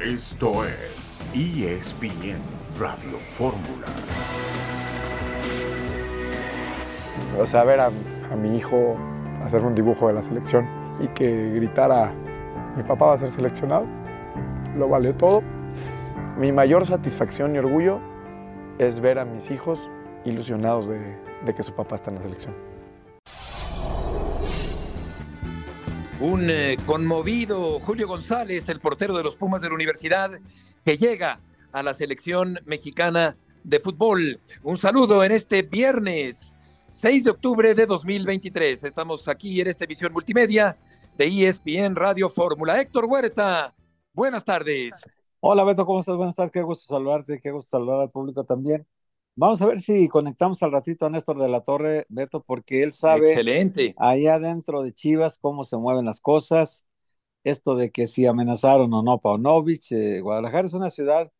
Esto 0.00 0.64
es 0.64 1.18
ESPN 1.34 2.38
Radio 2.78 3.18
Fórmula. 3.34 3.86
O 7.38 7.44
sea, 7.44 7.64
ver 7.64 7.80
a, 7.80 7.90
a 8.32 8.36
mi 8.36 8.56
hijo 8.56 8.96
hacer 9.44 9.62
un 9.62 9.74
dibujo 9.74 10.08
de 10.08 10.14
la 10.14 10.22
selección 10.22 10.66
y 11.00 11.06
que 11.08 11.50
gritara, 11.50 12.14
mi 12.78 12.82
papá 12.82 13.08
va 13.08 13.12
a 13.12 13.18
ser 13.18 13.30
seleccionado, 13.30 13.84
lo 14.74 14.88
valió 14.88 15.14
todo. 15.14 15.42
Mi 16.38 16.50
mayor 16.50 16.86
satisfacción 16.86 17.54
y 17.54 17.58
orgullo 17.58 18.00
es 18.78 19.00
ver 19.00 19.18
a 19.18 19.26
mis 19.26 19.50
hijos 19.50 19.90
ilusionados 20.24 20.88
de, 20.88 21.18
de 21.44 21.54
que 21.54 21.62
su 21.62 21.74
papá 21.74 21.96
está 21.96 22.08
en 22.08 22.16
la 22.16 22.22
selección. 22.22 22.54
Un 26.20 26.50
eh, 26.50 26.76
conmovido 26.84 27.80
Julio 27.80 28.06
González, 28.06 28.68
el 28.68 28.78
portero 28.78 29.16
de 29.16 29.22
los 29.22 29.36
Pumas 29.36 29.62
de 29.62 29.68
la 29.68 29.74
Universidad, 29.74 30.30
que 30.84 30.98
llega 30.98 31.40
a 31.72 31.82
la 31.82 31.94
selección 31.94 32.58
mexicana 32.66 33.38
de 33.64 33.80
fútbol. 33.80 34.38
Un 34.62 34.76
saludo 34.76 35.24
en 35.24 35.32
este 35.32 35.62
viernes 35.62 36.54
6 36.90 37.24
de 37.24 37.30
octubre 37.30 37.74
de 37.74 37.86
2023. 37.86 38.84
Estamos 38.84 39.28
aquí 39.28 39.62
en 39.62 39.68
esta 39.68 39.84
emisión 39.84 40.12
multimedia 40.12 40.76
de 41.16 41.48
ESPN 41.48 41.96
Radio 41.96 42.28
Fórmula. 42.28 42.78
Héctor 42.78 43.06
Huerta, 43.06 43.74
buenas 44.12 44.44
tardes. 44.44 45.02
Hola 45.40 45.64
Beto, 45.64 45.86
¿cómo 45.86 46.00
estás? 46.00 46.16
Buenas 46.16 46.36
tardes, 46.36 46.52
qué 46.52 46.60
gusto 46.60 46.84
saludarte, 46.84 47.40
qué 47.40 47.50
gusto 47.50 47.70
saludar 47.70 47.98
al 48.02 48.10
público 48.10 48.44
también. 48.44 48.86
Vamos 49.36 49.62
a 49.62 49.66
ver 49.66 49.80
si 49.80 50.08
conectamos 50.08 50.62
al 50.62 50.72
ratito 50.72 51.06
a 51.06 51.10
Néstor 51.10 51.38
de 51.38 51.48
la 51.48 51.60
Torre, 51.60 52.04
Beto, 52.08 52.42
porque 52.42 52.82
él 52.82 52.92
sabe 52.92 53.28
Excelente. 53.30 53.94
allá 53.96 54.38
dentro 54.38 54.82
de 54.82 54.92
Chivas 54.92 55.38
cómo 55.38 55.64
se 55.64 55.76
mueven 55.76 56.04
las 56.04 56.20
cosas, 56.20 56.86
esto 57.44 57.74
de 57.74 57.90
que 57.90 58.06
si 58.06 58.26
amenazaron 58.26 58.92
o 58.92 59.02
no 59.02 59.18
Paunovic. 59.18 59.92
Eh, 59.92 60.20
Guadalajara 60.20 60.66
es 60.66 60.74
una 60.74 60.90
ciudad 60.90 61.32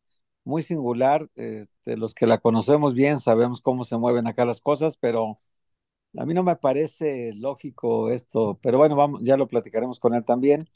muy 0.43 0.63
singular, 0.63 1.29
eh, 1.35 1.67
los 1.85 2.15
que 2.15 2.25
la 2.25 2.39
conocemos 2.39 2.95
bien 2.95 3.19
sabemos 3.19 3.61
cómo 3.61 3.83
se 3.83 3.97
mueven 3.97 4.25
acá 4.27 4.45
las 4.45 4.61
cosas, 4.61 4.97
pero 4.97 5.39
a 6.17 6.25
mí 6.25 6.33
no 6.33 6.43
me 6.43 6.55
parece 6.55 7.33
lógico 7.35 8.09
esto, 8.09 8.59
pero 8.61 8.77
bueno, 8.77 8.95
vamos, 8.95 9.21
ya 9.23 9.37
lo 9.37 9.47
platicaremos 9.47 9.99
con 9.99 10.13
él 10.15 10.23
también. 10.25 10.67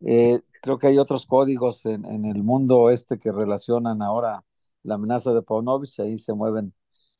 Eh, 0.00 0.40
creo 0.60 0.78
que 0.78 0.88
hay 0.88 0.98
otros 0.98 1.26
códigos 1.26 1.86
en, 1.86 2.04
en, 2.04 2.24
el 2.24 2.42
mundo 2.42 2.90
este 2.90 3.18
que 3.18 3.32
relacionan 3.32 4.02
ahora 4.02 4.44
la 4.84 4.94
amenaza 4.94 5.32
de 5.32 5.42
Paunovic, 5.42 5.98
ahí 5.98 6.18
se 6.18 6.32
mueven 6.32 6.72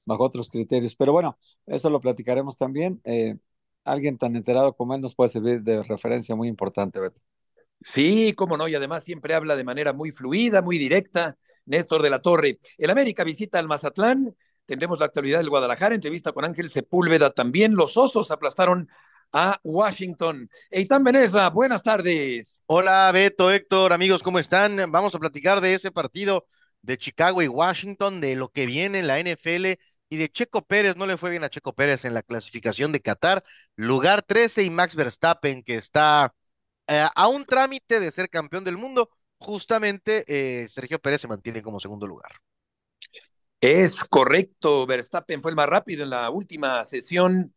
bajo 0.05 0.25
otros 0.25 0.49
criterios. 0.49 0.95
Pero 0.95 1.13
bueno, 1.13 1.39
eso 1.67 1.91
lo 1.91 2.01
platicaremos 2.01 2.57
también. 2.57 3.01
Eh, 3.05 3.37
alguien 3.85 4.19
tan 4.19 4.37
enterado 4.37 4.75
como 4.75 4.95
él 4.95 5.01
nos 5.01 5.15
puede 5.15 5.29
servir 5.29 5.63
de 5.63 5.83
referencia 5.83 6.37
muy 6.37 6.49
importante, 6.49 7.01
Beto. 7.01 7.21
Sí, 7.83 8.33
cómo 8.35 8.57
no, 8.57 8.69
y 8.69 8.75
además 8.75 9.05
siempre 9.05 9.35
habla 9.35 9.57
de 9.57 9.65
manera 9.65 9.93
muy 9.93 10.13
fluida, 10.13 10.63
muy 10.63 10.79
directa. 10.79 11.37
Néstor 11.67 12.03
de 12.03 12.11
la 12.11 12.21
Torre. 12.21 12.59
El 12.79 12.91
América 12.91 13.25
visita 13.25 13.59
al 13.59 13.69
Mazatlán. 13.69 14.35
Tendremos 14.67 15.01
la 15.01 15.07
actualidad 15.07 15.39
del 15.39 15.51
Guadalajara, 15.51 15.95
entrevista 15.95 16.33
con 16.33 16.45
Ángel 16.45 16.71
Sepúlveda 16.71 17.31
también. 17.31 17.75
Los 17.75 17.97
Osos 17.97 18.31
aplastaron 18.31 18.89
a 19.33 19.59
Washington. 19.63 20.49
Eitan 20.71 21.05
Benesra, 21.05 21.51
buenas 21.51 21.83
tardes. 21.83 22.63
Hola 22.67 23.11
Beto, 23.13 23.51
Héctor, 23.51 23.93
amigos, 23.93 24.23
¿cómo 24.23 24.39
están? 24.39 24.77
Vamos 24.91 25.15
a 25.15 25.19
platicar 25.19 25.61
de 25.61 25.75
ese 25.75 25.91
partido 25.91 26.47
de 26.85 26.99
Chicago 26.99 27.43
y 27.43 27.49
Washington, 27.49 28.21
de 28.21 28.37
lo 28.37 28.51
que 28.51 28.67
viene 28.67 29.01
en 29.01 29.07
la 29.07 29.19
NFL 29.19 29.79
y 30.09 30.17
de 30.17 30.29
Checo 30.31 30.63
Pérez. 30.63 30.97
No 30.97 31.07
le 31.07 31.17
fue 31.17 31.31
bien 31.31 31.45
a 31.45 31.51
Checo 31.51 31.75
Pérez 31.75 32.05
en 32.05 32.15
la 32.15 32.23
clasificación 32.23 32.93
de 32.93 33.01
Qatar. 33.01 33.45
Lugar 33.77 34.23
13 34.23 34.63
y 34.65 34.71
Max 34.71 34.95
Verstappen, 34.95 35.63
que 35.63 35.77
está 35.77 36.35
eh, 36.87 37.07
a 37.15 37.29
un 37.29 37.45
trámite 37.47 38.01
de 38.01 38.13
ser 38.13 38.29
campeón 38.31 38.65
del 38.65 38.77
mundo. 38.77 39.11
Justamente 39.39 40.25
eh, 40.29 40.69
Sergio 40.69 40.99
Pérez 40.99 41.21
se 41.23 41.29
mantiene 41.29 41.63
como 41.63 41.81
segundo 41.81 42.07
lugar. 42.07 42.33
Es 43.61 44.05
correcto, 44.05 44.87
Verstappen 44.87 45.41
fue 45.41 45.51
el 45.51 45.57
más 45.57 45.67
rápido 45.67 46.05
en 46.05 46.11
la 46.11 46.29
última 46.29 46.85
sesión 46.85 47.55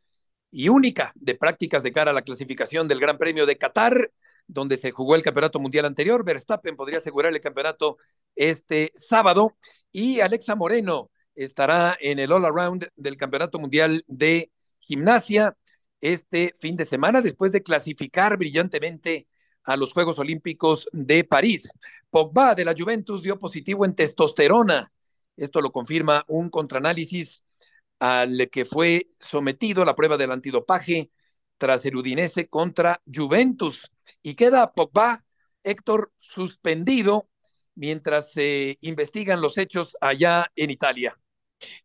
y 0.52 0.70
única 0.70 1.12
de 1.16 1.36
prácticas 1.36 1.84
de 1.84 1.92
cara 1.92 2.12
a 2.12 2.14
la 2.14 2.22
clasificación 2.22 2.88
del 2.88 3.02
Gran 3.02 3.18
Premio 3.18 3.46
de 3.46 3.58
Qatar, 3.58 4.10
donde 4.48 4.78
se 4.78 4.92
jugó 4.92 5.16
el 5.16 5.24
campeonato 5.24 5.60
mundial 5.60 5.86
anterior. 5.86 6.24
Verstappen 6.24 6.76
podría 6.76 7.00
asegurar 7.00 7.34
el 7.34 7.42
campeonato 7.42 7.98
este 8.36 8.92
sábado 8.96 9.58
y 9.92 10.20
Alexa 10.22 10.56
Moreno 10.56 11.12
estará 11.36 11.98
en 12.00 12.20
el 12.20 12.32
All 12.32 12.46
Around 12.46 12.90
del 12.96 13.18
Campeonato 13.18 13.60
Mundial 13.60 14.04
de 14.08 14.52
Gimnasia 14.80 15.56
este 16.02 16.54
fin 16.58 16.76
de 16.76 16.86
semana 16.86 17.22
después 17.22 17.52
de 17.52 17.64
clasificar 17.64 18.38
brillantemente 18.38 19.28
a 19.64 19.76
los 19.76 19.94
Juegos 19.94 20.18
Olímpicos 20.20 20.88
de 20.94 21.24
París. 21.24 21.70
Pogba 22.10 22.56
de 22.56 22.66
la 22.66 22.74
Juventus 22.78 23.22
dio 23.22 23.38
positivo 23.38 23.86
en 23.86 23.96
testosterona. 23.96 24.92
Esto 25.36 25.62
lo 25.62 25.72
confirma 25.72 26.24
un 26.28 26.50
contraanálisis 26.50 27.44
al 28.00 28.50
que 28.50 28.66
fue 28.66 29.08
sometido 29.20 29.84
la 29.84 29.96
prueba 29.96 30.18
del 30.18 30.32
antidopaje 30.32 31.12
tras 31.58 31.86
el 31.86 31.96
Udinese 31.96 32.48
contra 32.48 33.02
Juventus. 33.14 33.92
Y 34.24 34.36
queda 34.36 34.74
Pogba, 34.74 35.26
Héctor, 35.64 36.12
suspendido 36.18 37.30
mientras 37.76 38.32
se 38.32 38.78
investigan 38.82 39.42
los 39.42 39.58
hechos 39.58 39.98
allá 40.02 40.52
en 40.56 40.72
Italia. 40.72 41.18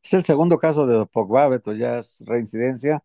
Es 0.02 0.12
el 0.12 0.24
segundo 0.24 0.58
caso 0.58 0.86
de 0.86 1.06
Pogba, 1.06 1.48
Beto, 1.48 1.72
ya 1.72 1.98
es 1.98 2.22
reincidencia. 2.26 3.02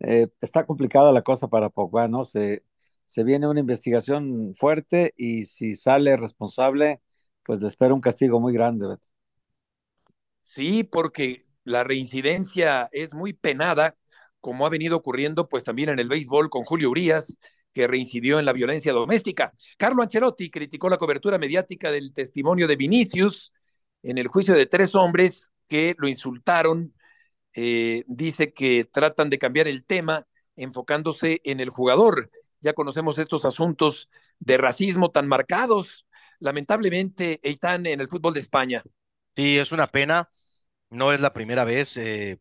Eh, 0.00 0.28
está 0.40 0.66
complicada 0.66 1.12
la 1.12 1.22
cosa 1.22 1.48
para 1.48 1.70
Pogba, 1.70 2.08
¿no? 2.08 2.24
Se, 2.24 2.64
se 3.04 3.24
viene 3.24 3.48
una 3.48 3.60
investigación 3.60 4.54
fuerte 4.56 5.14
y 5.16 5.46
si 5.46 5.76
sale 5.76 6.16
responsable, 6.16 7.00
pues 7.44 7.60
le 7.60 7.68
espera 7.68 7.94
un 7.94 8.00
castigo 8.00 8.40
muy 8.40 8.52
grande, 8.52 8.86
Beto. 8.88 9.08
Sí, 10.42 10.84
porque 10.84 11.46
la 11.64 11.84
reincidencia 11.84 12.88
es 12.92 13.14
muy 13.14 13.32
penada, 13.32 13.96
como 14.40 14.66
ha 14.66 14.70
venido 14.70 14.96
ocurriendo 14.96 15.48
pues 15.48 15.64
también 15.64 15.90
en 15.90 15.98
el 15.98 16.08
béisbol 16.08 16.50
con 16.50 16.64
Julio 16.64 16.90
Urias, 16.90 17.38
que 17.72 17.86
reincidió 17.86 18.38
en 18.38 18.44
la 18.44 18.52
violencia 18.52 18.92
doméstica. 18.92 19.52
Carlo 19.78 20.02
Ancelotti 20.02 20.50
criticó 20.50 20.88
la 20.88 20.96
cobertura 20.96 21.38
mediática 21.38 21.90
del 21.90 22.12
testimonio 22.12 22.66
de 22.66 22.76
Vinicius 22.76 23.52
en 24.02 24.18
el 24.18 24.28
juicio 24.28 24.54
de 24.54 24.66
tres 24.66 24.94
hombres 24.94 25.52
que 25.68 25.94
lo 25.98 26.08
insultaron. 26.08 26.94
Eh, 27.54 28.04
dice 28.06 28.52
que 28.52 28.84
tratan 28.84 29.30
de 29.30 29.38
cambiar 29.38 29.68
el 29.68 29.84
tema 29.84 30.26
enfocándose 30.56 31.40
en 31.44 31.60
el 31.60 31.70
jugador. 31.70 32.30
Ya 32.60 32.72
conocemos 32.72 33.18
estos 33.18 33.44
asuntos 33.44 34.08
de 34.38 34.58
racismo 34.58 35.10
tan 35.10 35.28
marcados, 35.28 36.06
lamentablemente, 36.38 37.40
Eitan, 37.42 37.86
en 37.86 38.00
el 38.00 38.08
fútbol 38.08 38.34
de 38.34 38.40
España. 38.40 38.82
Sí, 39.36 39.58
es 39.58 39.72
una 39.72 39.86
pena 39.86 40.28
no 40.90 41.12
es 41.12 41.20
la 41.20 41.32
primera 41.32 41.64
vez. 41.64 41.96
Eh, 41.96 42.38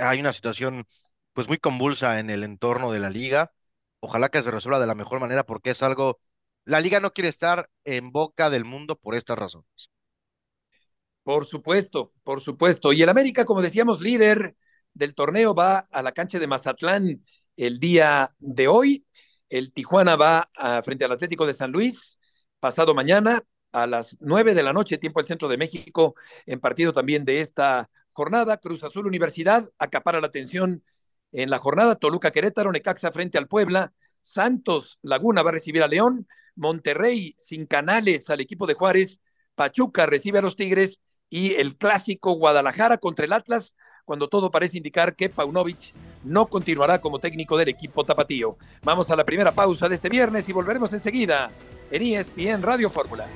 hay 0.00 0.20
una 0.20 0.32
situación 0.32 0.86
pues 1.32 1.48
muy 1.48 1.58
convulsa 1.58 2.18
en 2.18 2.30
el 2.30 2.44
entorno 2.44 2.92
de 2.92 3.00
la 3.00 3.10
liga. 3.10 3.52
Ojalá 4.00 4.28
que 4.30 4.42
se 4.42 4.50
resuelva 4.50 4.80
de 4.80 4.86
la 4.86 4.94
mejor 4.94 5.20
manera 5.20 5.44
porque 5.44 5.70
es 5.70 5.82
algo, 5.82 6.20
la 6.64 6.80
liga 6.80 7.00
no 7.00 7.12
quiere 7.12 7.28
estar 7.28 7.70
en 7.84 8.12
boca 8.12 8.50
del 8.50 8.64
mundo 8.64 8.96
por 8.96 9.14
estas 9.14 9.38
razones. 9.38 9.90
Por 11.22 11.46
supuesto, 11.46 12.12
por 12.24 12.40
supuesto. 12.40 12.92
Y 12.92 13.02
el 13.02 13.08
América, 13.08 13.44
como 13.44 13.62
decíamos, 13.62 14.00
líder 14.00 14.56
del 14.94 15.14
torneo, 15.14 15.54
va 15.54 15.80
a 15.90 16.02
la 16.02 16.12
cancha 16.12 16.38
de 16.38 16.46
Mazatlán 16.46 17.24
el 17.56 17.78
día 17.78 18.34
de 18.38 18.68
hoy. 18.68 19.06
El 19.48 19.72
Tijuana 19.72 20.16
va 20.16 20.50
a, 20.56 20.82
frente 20.82 21.04
al 21.04 21.12
Atlético 21.12 21.46
de 21.46 21.52
San 21.52 21.70
Luis 21.72 22.18
pasado 22.60 22.94
mañana 22.94 23.42
a 23.72 23.86
las 23.86 24.16
nueve 24.20 24.54
de 24.54 24.62
la 24.62 24.72
noche, 24.72 24.98
tiempo 24.98 25.20
del 25.20 25.26
centro 25.26 25.48
de 25.48 25.56
México, 25.56 26.14
en 26.46 26.60
partido 26.60 26.92
también 26.92 27.24
de 27.24 27.40
esta 27.40 27.90
jornada. 28.12 28.58
Cruz 28.58 28.84
Azul 28.84 29.06
Universidad 29.06 29.68
acapara 29.78 30.20
la 30.20 30.26
atención 30.26 30.84
en 31.32 31.50
la 31.50 31.58
jornada. 31.58 31.94
Toluca 31.94 32.30
Querétaro, 32.30 32.72
Necaxa 32.72 33.12
frente 33.12 33.38
al 33.38 33.48
Puebla. 33.48 33.92
Santos 34.22 34.98
Laguna 35.02 35.42
va 35.42 35.50
a 35.50 35.52
recibir 35.54 35.82
a 35.82 35.88
León. 35.88 36.26
Monterrey 36.56 37.34
sin 37.38 37.66
canales 37.66 38.28
al 38.30 38.40
equipo 38.40 38.66
de 38.66 38.74
Juárez. 38.74 39.20
Pachuca 39.54 40.06
recibe 40.06 40.38
a 40.38 40.42
los 40.42 40.56
Tigres. 40.56 41.00
Y 41.28 41.54
el 41.54 41.76
clásico 41.76 42.32
Guadalajara 42.32 42.98
contra 42.98 43.24
el 43.24 43.32
Atlas, 43.32 43.76
cuando 44.04 44.28
todo 44.28 44.50
parece 44.50 44.78
indicar 44.78 45.14
que 45.14 45.28
Paunovic 45.28 45.94
no 46.24 46.46
continuará 46.46 47.00
como 47.00 47.20
técnico 47.20 47.56
del 47.56 47.68
equipo 47.68 48.04
tapatío. 48.04 48.56
Vamos 48.82 49.10
a 49.10 49.16
la 49.16 49.24
primera 49.24 49.52
pausa 49.52 49.88
de 49.88 49.94
este 49.94 50.08
viernes 50.08 50.48
y 50.48 50.52
volveremos 50.52 50.92
enseguida 50.92 51.52
en 51.92 52.02
ESPN 52.02 52.62
Radio 52.62 52.90
Fórmula. 52.90 53.26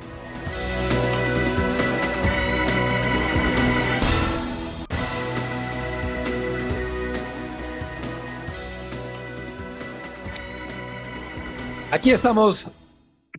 Aquí 11.90 12.10
estamos 12.10 12.66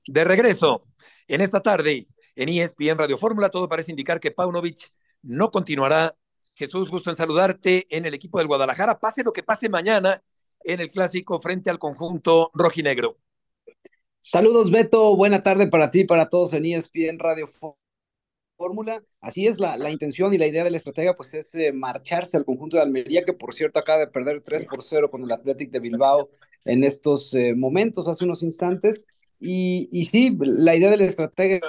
de 0.08 0.24
regreso 0.24 0.84
en 1.28 1.42
esta 1.42 1.62
tarde 1.62 2.08
en 2.36 2.50
ESPN 2.50 2.98
Radio 2.98 3.18
Fórmula. 3.18 3.50
Todo 3.50 3.68
parece 3.68 3.92
indicar 3.92 4.20
que 4.20 4.32
Paunovic 4.32 4.92
no 5.22 5.52
continuará. 5.52 6.16
Jesús, 6.54 6.90
gusto 6.90 7.10
en 7.10 7.16
saludarte 7.18 7.86
en 7.90 8.06
el 8.06 8.14
equipo 8.14 8.38
del 8.38 8.48
Guadalajara. 8.48 9.00
Pase 9.00 9.24
lo 9.24 9.34
que 9.34 9.44
pase 9.44 9.68
mañana 9.68 10.24
en 10.64 10.80
el 10.80 10.90
clásico 10.90 11.40
frente 11.40 11.70
al 11.70 11.80
conjunto 11.80 12.50
rojinegro. 12.54 13.18
Saludos, 14.22 14.72
Beto. 14.72 15.16
Buena 15.16 15.42
tarde 15.42 15.68
para 15.68 15.92
ti, 15.92 16.06
para 16.06 16.30
todos 16.30 16.54
en 16.54 16.66
ESPN 16.66 17.20
Radio 17.20 17.48
Fórmula. 17.48 17.85
Así 19.20 19.48
es, 19.48 19.60
la, 19.60 19.76
la, 19.76 19.92
intención 19.92 20.34
y 20.34 20.38
la 20.38 20.48
idea 20.48 20.64
de 20.64 20.72
la 20.72 20.78
estrategia 20.78 21.14
pues 21.14 21.34
es 21.34 21.54
eh, 21.56 21.74
marcharse 21.74 22.38
al 22.38 22.46
conjunto 22.46 22.78
de 22.78 22.84
Almería, 22.84 23.24
que 23.24 23.34
por 23.34 23.54
cierto 23.54 23.80
acaba 23.80 24.00
de 24.00 24.08
perder 24.08 24.42
3 24.42 24.66
por 24.66 24.82
0 24.82 25.12
con 25.12 25.24
el 25.24 25.32
Athletic 25.32 25.72
de 25.72 25.80
Bilbao 25.80 26.30
en 26.64 26.84
estos 26.84 27.34
eh, 27.34 27.54
momentos, 27.54 28.08
hace 28.08 28.24
unos 28.24 28.44
instantes. 28.44 29.06
Y, 29.40 29.90
y 29.92 30.06
sí, 30.06 30.36
la 30.40 30.76
idea 30.76 30.90
de 30.90 30.98
la 30.98 31.06
estrategia 31.06 31.60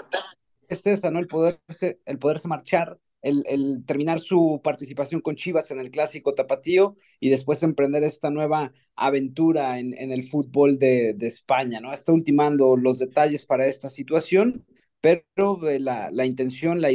es 0.68 0.86
esa, 0.86 1.10
¿no? 1.10 1.18
El 1.18 1.26
poderse, 1.26 1.98
el 2.04 2.18
poderse 2.18 2.46
marchar, 2.46 2.98
el, 3.22 3.44
el, 3.48 3.84
terminar 3.84 4.20
su 4.20 4.60
participación 4.62 5.20
con 5.20 5.34
Chivas 5.34 5.70
en 5.72 5.80
el 5.80 5.90
clásico 5.90 6.34
tapatío 6.34 6.94
y 7.18 7.30
después 7.30 7.62
emprender 7.62 8.04
esta 8.04 8.30
nueva 8.30 8.72
aventura 8.94 9.80
en, 9.80 9.98
en 9.98 10.12
el 10.12 10.22
fútbol 10.22 10.78
de, 10.78 11.14
de, 11.14 11.26
España, 11.26 11.80
¿no? 11.80 11.92
Está 11.92 12.12
ultimando 12.12 12.76
los 12.76 12.98
detalles 12.98 13.44
para 13.44 13.66
esta 13.66 13.88
situación, 13.88 14.64
pero 15.00 15.68
eh, 15.68 15.80
la, 15.80 16.10
la 16.10 16.26
intención, 16.26 16.80
la 16.80 16.90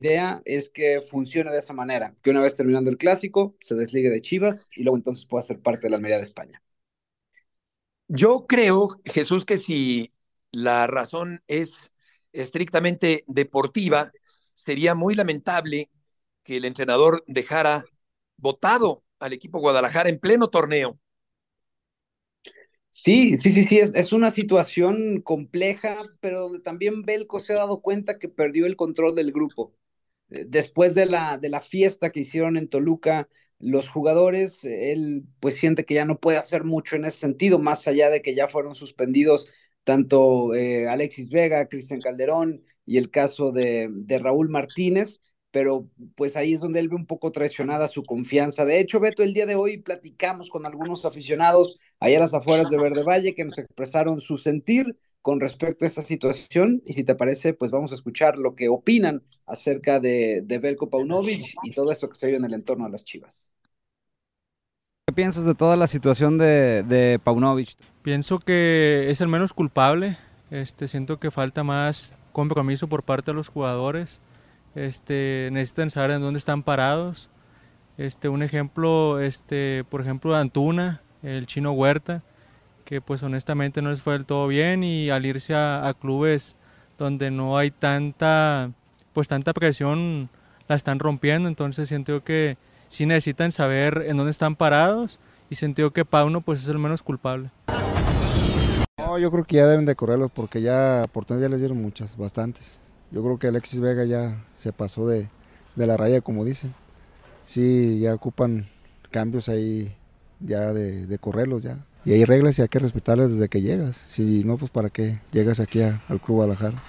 idea 0.00 0.42
es 0.44 0.70
que 0.70 1.00
funcione 1.02 1.52
de 1.52 1.58
esa 1.58 1.74
manera, 1.74 2.16
que 2.22 2.30
una 2.30 2.40
vez 2.42 2.56
terminando 2.56 2.90
el 2.90 2.98
clásico 2.98 3.56
se 3.60 3.74
desligue 3.74 4.10
de 4.10 4.20
Chivas 4.22 4.70
y 4.76 4.82
luego 4.84 4.96
entonces 4.98 5.26
pueda 5.26 5.42
ser 5.44 5.60
parte 5.60 5.86
de 5.86 5.90
la 5.90 5.96
Almería 5.96 6.18
de 6.18 6.24
España. 6.24 6.62
Yo 8.08 8.46
creo, 8.46 9.00
Jesús, 9.04 9.44
que 9.44 9.58
si 9.58 10.12
la 10.52 10.86
razón 10.86 11.42
es 11.48 11.90
estrictamente 12.32 13.24
deportiva, 13.26 14.12
sería 14.54 14.94
muy 14.94 15.14
lamentable 15.14 15.90
que 16.44 16.56
el 16.58 16.64
entrenador 16.64 17.24
dejara 17.26 17.84
votado 18.36 19.04
al 19.18 19.32
equipo 19.32 19.58
Guadalajara 19.60 20.08
en 20.08 20.20
pleno 20.20 20.48
torneo. 20.48 21.00
Sí, 22.98 23.36
sí, 23.36 23.50
sí, 23.52 23.62
sí, 23.64 23.78
es, 23.78 23.94
es, 23.94 24.12
una 24.14 24.30
situación 24.30 25.20
compleja, 25.20 25.98
pero 26.20 26.40
donde 26.40 26.60
también 26.60 27.02
Belco 27.02 27.40
se 27.40 27.52
ha 27.52 27.56
dado 27.56 27.82
cuenta 27.82 28.18
que 28.18 28.28
perdió 28.28 28.64
el 28.64 28.74
control 28.74 29.14
del 29.14 29.32
grupo. 29.32 29.74
Después 30.28 30.94
de 30.94 31.06
la, 31.06 31.38
de 31.38 31.50
la 31.50 31.60
fiesta 31.60 32.10
que 32.10 32.20
hicieron 32.20 32.56
en 32.56 32.68
Toluca, 32.68 33.28
los 33.58 33.88
jugadores, 33.90 34.64
él 34.64 35.24
pues 35.40 35.56
siente 35.56 35.84
que 35.84 35.94
ya 35.94 36.06
no 36.06 36.18
puede 36.20 36.38
hacer 36.38 36.64
mucho 36.64 36.96
en 36.96 37.04
ese 37.04 37.18
sentido, 37.18 37.58
más 37.58 37.86
allá 37.86 38.10
de 38.10 38.22
que 38.22 38.34
ya 38.34 38.48
fueron 38.48 38.74
suspendidos 38.74 39.50
tanto 39.84 40.54
eh, 40.54 40.88
Alexis 40.88 41.30
Vega, 41.30 41.68
Cristian 41.68 42.00
Calderón 42.00 42.64
y 42.86 42.96
el 42.98 43.10
caso 43.10 43.52
de, 43.52 43.88
de, 43.92 44.18
Raúl 44.18 44.48
Martínez, 44.48 45.22
pero 45.56 45.88
pues 46.16 46.36
ahí 46.36 46.52
es 46.52 46.60
donde 46.60 46.80
él 46.80 46.90
ve 46.90 46.96
un 46.96 47.06
poco 47.06 47.32
traicionada 47.32 47.88
su 47.88 48.04
confianza. 48.04 48.66
De 48.66 48.78
hecho, 48.78 49.00
Beto, 49.00 49.22
el 49.22 49.32
día 49.32 49.46
de 49.46 49.54
hoy 49.54 49.78
platicamos 49.78 50.50
con 50.50 50.66
algunos 50.66 51.06
aficionados 51.06 51.78
allá 51.98 52.18
a 52.18 52.20
las 52.20 52.34
afueras 52.34 52.68
de 52.68 52.78
Verde 52.78 53.02
Valle 53.02 53.34
que 53.34 53.42
nos 53.42 53.56
expresaron 53.56 54.20
su 54.20 54.36
sentir 54.36 54.98
con 55.22 55.40
respecto 55.40 55.86
a 55.86 55.88
esta 55.88 56.02
situación 56.02 56.82
y 56.84 56.92
si 56.92 57.04
te 57.04 57.14
parece, 57.14 57.54
pues 57.54 57.70
vamos 57.70 57.90
a 57.92 57.94
escuchar 57.94 58.36
lo 58.36 58.54
que 58.54 58.68
opinan 58.68 59.22
acerca 59.46 59.98
de, 59.98 60.42
de 60.44 60.58
Belko 60.58 60.90
Paunovic 60.90 61.54
y 61.62 61.72
todo 61.72 61.90
esto 61.90 62.10
que 62.10 62.16
se 62.16 62.26
vive 62.26 62.36
en 62.36 62.44
el 62.44 62.52
entorno 62.52 62.84
de 62.84 62.90
las 62.90 63.06
Chivas. 63.06 63.54
¿Qué 65.06 65.14
piensas 65.14 65.46
de 65.46 65.54
toda 65.54 65.76
la 65.76 65.86
situación 65.86 66.36
de, 66.36 66.82
de 66.82 67.18
Paunovic? 67.18 67.78
Pienso 68.02 68.40
que 68.40 69.08
es 69.08 69.22
el 69.22 69.28
menos 69.28 69.54
culpable. 69.54 70.18
Este, 70.50 70.86
siento 70.86 71.18
que 71.18 71.30
falta 71.30 71.64
más 71.64 72.12
compromiso 72.32 72.88
por 72.88 73.04
parte 73.04 73.30
de 73.30 73.36
los 73.36 73.48
jugadores. 73.48 74.20
Este, 74.76 75.48
necesitan 75.52 75.90
saber 75.90 76.12
en 76.12 76.20
dónde 76.20 76.38
están 76.38 76.62
parados. 76.62 77.30
Este, 77.96 78.28
un 78.28 78.42
ejemplo, 78.42 79.20
este, 79.20 79.84
por 79.88 80.02
ejemplo, 80.02 80.36
Antuna, 80.36 81.00
el 81.22 81.46
chino 81.46 81.72
Huerta, 81.72 82.22
que 82.84 83.00
pues 83.00 83.22
honestamente 83.22 83.80
no 83.80 83.88
les 83.88 84.02
fue 84.02 84.12
del 84.12 84.26
todo 84.26 84.46
bien 84.46 84.84
y 84.84 85.08
al 85.08 85.24
irse 85.24 85.54
a, 85.54 85.88
a 85.88 85.94
clubes 85.94 86.56
donde 86.98 87.30
no 87.30 87.56
hay 87.56 87.70
tanta, 87.70 88.70
pues 89.14 89.28
tanta 89.28 89.54
presión, 89.54 90.28
la 90.68 90.76
están 90.76 90.98
rompiendo. 90.98 91.48
Entonces 91.48 91.88
siento 91.88 92.22
que 92.22 92.58
sí 92.86 93.06
necesitan 93.06 93.52
saber 93.52 94.04
en 94.06 94.18
dónde 94.18 94.30
están 94.30 94.56
parados 94.56 95.18
y 95.48 95.54
siento 95.54 95.90
que 95.90 96.04
Pauno 96.04 96.42
pues 96.42 96.60
es 96.60 96.68
el 96.68 96.78
menos 96.78 97.02
culpable. 97.02 97.50
No, 98.98 99.18
yo 99.18 99.30
creo 99.30 99.44
que 99.44 99.56
ya 99.56 99.66
deben 99.66 99.86
de 99.86 99.94
correrlos 99.94 100.30
porque 100.30 100.60
ya 100.60 101.02
oportunidades 101.04 101.48
ya 101.48 101.50
les 101.50 101.60
dieron 101.60 101.80
muchas, 101.80 102.14
bastantes. 102.18 102.80
Yo 103.10 103.22
creo 103.22 103.38
que 103.38 103.48
Alexis 103.48 103.80
Vega 103.80 104.04
ya 104.04 104.44
se 104.56 104.72
pasó 104.72 105.06
de, 105.06 105.28
de 105.74 105.86
la 105.86 105.96
raya, 105.96 106.20
como 106.20 106.44
dicen. 106.44 106.74
Sí, 107.44 108.00
ya 108.00 108.14
ocupan 108.14 108.68
cambios 109.10 109.48
ahí 109.48 109.94
ya 110.40 110.72
de, 110.72 111.06
de, 111.06 111.18
correrlos 111.18 111.62
ya. 111.62 111.78
Y 112.04 112.12
hay 112.12 112.24
reglas 112.24 112.58
y 112.58 112.62
hay 112.62 112.68
que 112.68 112.78
respetarlas 112.78 113.32
desde 113.32 113.48
que 113.48 113.62
llegas. 113.62 113.96
Si 114.08 114.44
no, 114.44 114.56
pues 114.56 114.70
para 114.70 114.90
qué 114.90 115.20
llegas 115.32 115.60
aquí 115.60 115.82
al 115.82 116.00
Club 116.08 116.36
Guadalajara. 116.36 116.82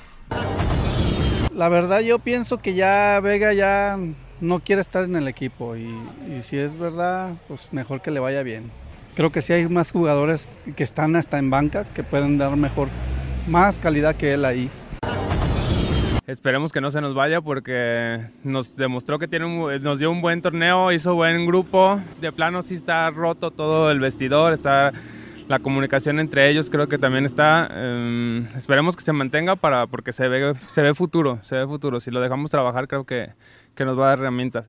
La 1.53 1.69
verdad 1.69 2.01
yo 2.01 2.19
pienso 2.19 2.57
que 2.57 2.73
ya 2.75 3.19
Vega 3.19 3.53
ya 3.53 3.97
no 4.41 4.59
quiere 4.59 4.81
estar 4.81 5.03
en 5.03 5.15
el 5.15 5.27
equipo 5.27 5.75
y, 5.75 5.87
y 6.31 6.41
si 6.43 6.57
es 6.57 6.77
verdad, 6.77 7.35
pues 7.47 7.71
mejor 7.71 8.01
que 8.01 8.11
le 8.11 8.19
vaya 8.19 8.43
bien 8.43 8.71
creo 9.17 9.31
que 9.31 9.41
sí 9.41 9.51
hay 9.51 9.67
más 9.67 9.89
jugadores 9.89 10.47
que 10.75 10.83
están 10.83 11.15
hasta 11.15 11.39
en 11.39 11.49
banca 11.49 11.85
que 11.85 12.03
pueden 12.03 12.37
dar 12.37 12.55
mejor, 12.55 12.87
más 13.47 13.79
calidad 13.79 14.15
que 14.15 14.33
él 14.33 14.45
ahí. 14.45 14.69
Esperemos 16.27 16.73
que 16.73 16.81
no 16.81 16.91
se 16.91 16.99
nos 16.99 17.15
vaya 17.15 17.39
porque 17.39 18.19
nos 18.43 18.75
demostró 18.75 19.17
que 19.17 19.29
tiene 19.29 19.45
un, 19.45 19.81
nos 19.81 19.99
dio 19.99 20.11
un 20.11 20.21
buen 20.21 20.41
torneo, 20.41 20.91
hizo 20.91 21.15
buen 21.15 21.45
grupo. 21.45 22.01
De 22.19 22.33
plano 22.33 22.61
sí 22.63 22.75
está 22.75 23.09
roto 23.11 23.49
todo 23.49 23.89
el 23.91 24.01
vestidor, 24.01 24.51
está 24.51 24.91
la 25.47 25.59
comunicación 25.59 26.19
entre 26.19 26.49
ellos 26.49 26.69
creo 26.69 26.89
que 26.89 26.97
también 26.97 27.25
está. 27.25 27.69
Eh, 27.71 28.45
esperemos 28.57 28.97
que 28.97 29.03
se 29.03 29.13
mantenga 29.13 29.55
para 29.55 29.87
porque 29.87 30.11
se 30.11 30.27
ve 30.27 30.53
se 30.67 30.81
ve 30.81 30.93
futuro, 30.93 31.39
se 31.43 31.55
ve 31.55 31.65
futuro. 31.65 32.01
Si 32.01 32.11
lo 32.11 32.19
dejamos 32.19 32.51
trabajar 32.51 32.89
creo 32.89 33.05
que, 33.05 33.33
que 33.73 33.85
nos 33.85 33.97
va 33.97 34.07
a 34.07 34.09
dar 34.09 34.19
herramientas. 34.19 34.67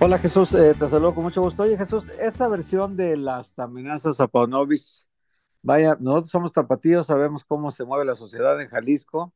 Hola 0.00 0.18
Jesús, 0.18 0.52
eh, 0.54 0.74
te 0.76 0.88
saludo 0.88 1.14
con 1.14 1.22
mucho 1.22 1.42
gusto. 1.42 1.62
Oye 1.62 1.76
Jesús, 1.78 2.10
esta 2.18 2.48
versión 2.48 2.96
de 2.96 3.16
las 3.16 3.56
amenazas 3.60 4.18
a 4.18 4.26
Paunovic, 4.26 4.82
vaya, 5.64 5.96
nosotros 6.00 6.30
somos 6.30 6.52
tapatíos, 6.52 7.06
sabemos 7.06 7.44
cómo 7.44 7.70
se 7.70 7.84
mueve 7.84 8.04
la 8.04 8.14
sociedad 8.14 8.60
en 8.60 8.68
Jalisco. 8.68 9.34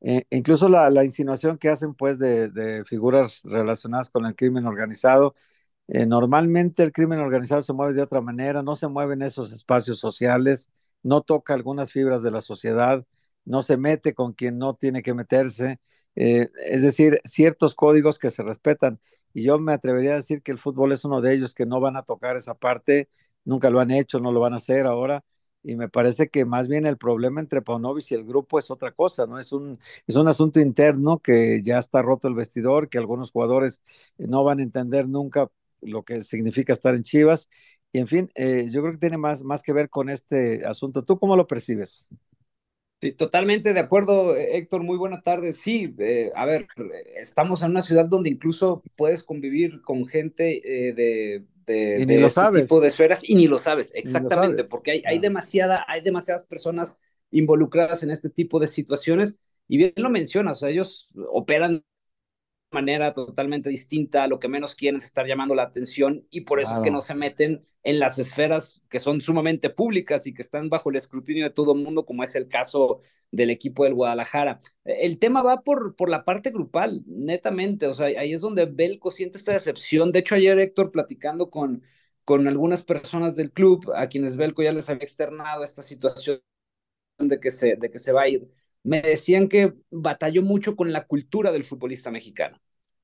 Eh, 0.00 0.24
incluso 0.30 0.68
la, 0.68 1.04
insinuación 1.04 1.58
que 1.58 1.68
hacen 1.70 1.94
pues 1.94 2.18
de, 2.18 2.84
figuras 2.86 3.42
relacionadas 3.44 4.10
con 4.10 4.26
el 4.26 4.36
crimen 4.36 4.66
organizado. 4.66 5.34
Eh, 5.88 6.06
normalmente 6.06 6.82
el 6.84 6.92
crimen 6.92 7.20
organizado 7.20 7.62
se 7.62 7.72
mueve 7.72 7.94
de 7.94 8.02
otra 8.02 8.20
manera, 8.20 8.62
no 8.62 8.76
se 8.76 8.88
mueve 8.88 9.14
en 9.14 9.22
esos 9.22 9.52
espacios 9.52 9.98
sociales, 9.98 10.70
no 11.02 11.22
toca 11.22 11.54
algunas 11.54 11.92
fibras 11.92 12.22
de 12.22 12.30
la 12.30 12.42
sociedad, 12.42 13.06
no 13.44 13.62
se 13.62 13.76
mete 13.76 14.14
con 14.14 14.34
quien 14.34 14.58
no 14.58 14.74
tiene 14.74 15.02
que 15.02 15.14
meterse. 15.14 15.80
Eh, 16.16 16.50
es 16.66 16.82
decir, 16.82 17.20
ciertos 17.24 17.74
códigos 17.74 18.18
que 18.18 18.30
se 18.30 18.42
respetan. 18.42 19.00
Y 19.32 19.44
yo 19.44 19.58
me 19.58 19.72
atrevería 19.72 20.12
a 20.12 20.16
decir 20.16 20.42
que 20.42 20.52
el 20.52 20.58
fútbol 20.58 20.92
es 20.92 21.04
uno 21.04 21.20
de 21.20 21.34
ellos 21.34 21.54
que 21.54 21.66
no 21.66 21.80
van 21.80 21.96
a 21.96 22.02
tocar 22.02 22.36
esa 22.36 22.54
parte, 22.54 23.08
nunca 23.44 23.70
lo 23.70 23.80
han 23.80 23.90
hecho, 23.90 24.20
no 24.20 24.32
lo 24.32 24.40
van 24.40 24.52
a 24.54 24.56
hacer 24.56 24.86
ahora. 24.86 25.24
Y 25.62 25.76
me 25.76 25.88
parece 25.88 26.28
que 26.28 26.44
más 26.44 26.68
bien 26.68 26.86
el 26.86 26.96
problema 26.96 27.40
entre 27.40 27.62
Paunovic 27.62 28.10
y 28.10 28.14
el 28.14 28.24
grupo 28.24 28.58
es 28.58 28.70
otra 28.70 28.92
cosa, 28.92 29.26
¿no? 29.26 29.38
Es 29.38 29.52
un, 29.52 29.78
es 30.06 30.16
un 30.16 30.28
asunto 30.28 30.60
interno 30.60 31.18
que 31.18 31.60
ya 31.62 31.78
está 31.78 32.00
roto 32.02 32.28
el 32.28 32.34
vestidor, 32.34 32.88
que 32.88 32.98
algunos 32.98 33.32
jugadores 33.32 33.82
no 34.18 34.44
van 34.44 34.60
a 34.60 34.62
entender 34.62 35.08
nunca 35.08 35.50
lo 35.80 36.04
que 36.04 36.22
significa 36.22 36.72
estar 36.72 36.94
en 36.94 37.02
Chivas. 37.02 37.50
Y 37.92 37.98
en 37.98 38.06
fin, 38.06 38.30
eh, 38.34 38.66
yo 38.70 38.80
creo 38.82 38.92
que 38.92 38.98
tiene 38.98 39.18
más, 39.18 39.42
más 39.42 39.62
que 39.62 39.72
ver 39.72 39.90
con 39.90 40.08
este 40.08 40.64
asunto. 40.64 41.04
¿Tú 41.04 41.18
cómo 41.18 41.36
lo 41.36 41.46
percibes? 41.46 42.06
Totalmente 43.16 43.72
de 43.74 43.80
acuerdo, 43.80 44.36
Héctor. 44.36 44.82
Muy 44.82 44.96
buena 44.96 45.22
tarde. 45.22 45.52
Sí, 45.52 45.94
eh, 45.98 46.32
a 46.34 46.44
ver, 46.46 46.66
estamos 47.16 47.62
en 47.62 47.70
una 47.70 47.82
ciudad 47.82 48.06
donde 48.06 48.28
incluso 48.30 48.82
puedes 48.96 49.22
convivir 49.22 49.82
con 49.82 50.04
gente 50.06 50.88
eh, 50.88 50.92
de, 50.94 51.44
de, 51.74 52.06
de 52.06 52.26
este 52.26 52.28
sabes. 52.28 52.64
tipo 52.64 52.80
de 52.80 52.88
esferas 52.88 53.20
y 53.28 53.34
ni 53.34 53.46
lo 53.46 53.58
sabes, 53.58 53.92
exactamente, 53.94 54.62
lo 54.62 54.64
sabes. 54.64 54.70
porque 54.70 54.92
hay, 54.92 55.02
hay, 55.06 55.18
demasiada, 55.18 55.84
hay 55.88 56.00
demasiadas 56.00 56.44
personas 56.44 56.98
involucradas 57.30 58.02
en 58.02 58.10
este 58.10 58.30
tipo 58.30 58.58
de 58.60 58.68
situaciones. 58.68 59.38
Y 59.68 59.76
bien 59.76 59.92
lo 59.96 60.10
mencionas, 60.10 60.56
o 60.56 60.60
sea, 60.60 60.70
ellos 60.70 61.08
operan 61.30 61.84
manera 62.70 63.14
totalmente 63.14 63.70
distinta, 63.70 64.26
lo 64.26 64.38
que 64.38 64.48
menos 64.48 64.74
quieren 64.74 64.96
es 64.96 65.04
estar 65.04 65.26
llamando 65.26 65.54
la 65.54 65.62
atención 65.64 66.26
y 66.30 66.42
por 66.42 66.60
eso 66.60 66.68
claro. 66.68 66.82
es 66.82 66.84
que 66.84 66.90
no 66.90 67.00
se 67.00 67.14
meten 67.14 67.64
en 67.82 67.98
las 67.98 68.18
esferas 68.18 68.82
que 68.90 68.98
son 68.98 69.20
sumamente 69.20 69.70
públicas 69.70 70.26
y 70.26 70.34
que 70.34 70.42
están 70.42 70.68
bajo 70.68 70.90
el 70.90 70.96
escrutinio 70.96 71.44
de 71.44 71.50
todo 71.50 71.72
el 71.72 71.82
mundo, 71.82 72.04
como 72.04 72.22
es 72.22 72.34
el 72.34 72.48
caso 72.48 73.02
del 73.30 73.50
equipo 73.50 73.84
del 73.84 73.94
Guadalajara. 73.94 74.60
El 74.84 75.18
tema 75.18 75.42
va 75.42 75.62
por, 75.62 75.96
por 75.96 76.10
la 76.10 76.24
parte 76.24 76.50
grupal, 76.50 77.02
netamente, 77.06 77.86
o 77.86 77.94
sea, 77.94 78.06
ahí 78.06 78.32
es 78.32 78.40
donde 78.42 78.66
Belco 78.66 79.10
siente 79.10 79.38
esta 79.38 79.52
decepción. 79.52 80.12
De 80.12 80.20
hecho, 80.20 80.34
ayer 80.34 80.58
Héctor 80.58 80.90
platicando 80.92 81.50
con, 81.50 81.82
con 82.24 82.46
algunas 82.48 82.84
personas 82.84 83.34
del 83.36 83.52
club, 83.52 83.92
a 83.94 84.08
quienes 84.08 84.36
Belco 84.36 84.62
ya 84.62 84.72
les 84.72 84.88
había 84.90 85.04
externado 85.04 85.64
esta 85.64 85.82
situación 85.82 86.40
de 87.18 87.40
que 87.40 87.50
se, 87.50 87.76
de 87.76 87.90
que 87.90 87.98
se 87.98 88.12
va 88.12 88.22
a 88.22 88.28
ir 88.28 88.48
me 88.82 89.02
decían 89.02 89.48
que 89.48 89.74
batalló 89.90 90.42
mucho 90.42 90.76
con 90.76 90.92
la 90.92 91.06
cultura 91.06 91.52
del 91.52 91.64
futbolista 91.64 92.10
mexicano. 92.10 92.58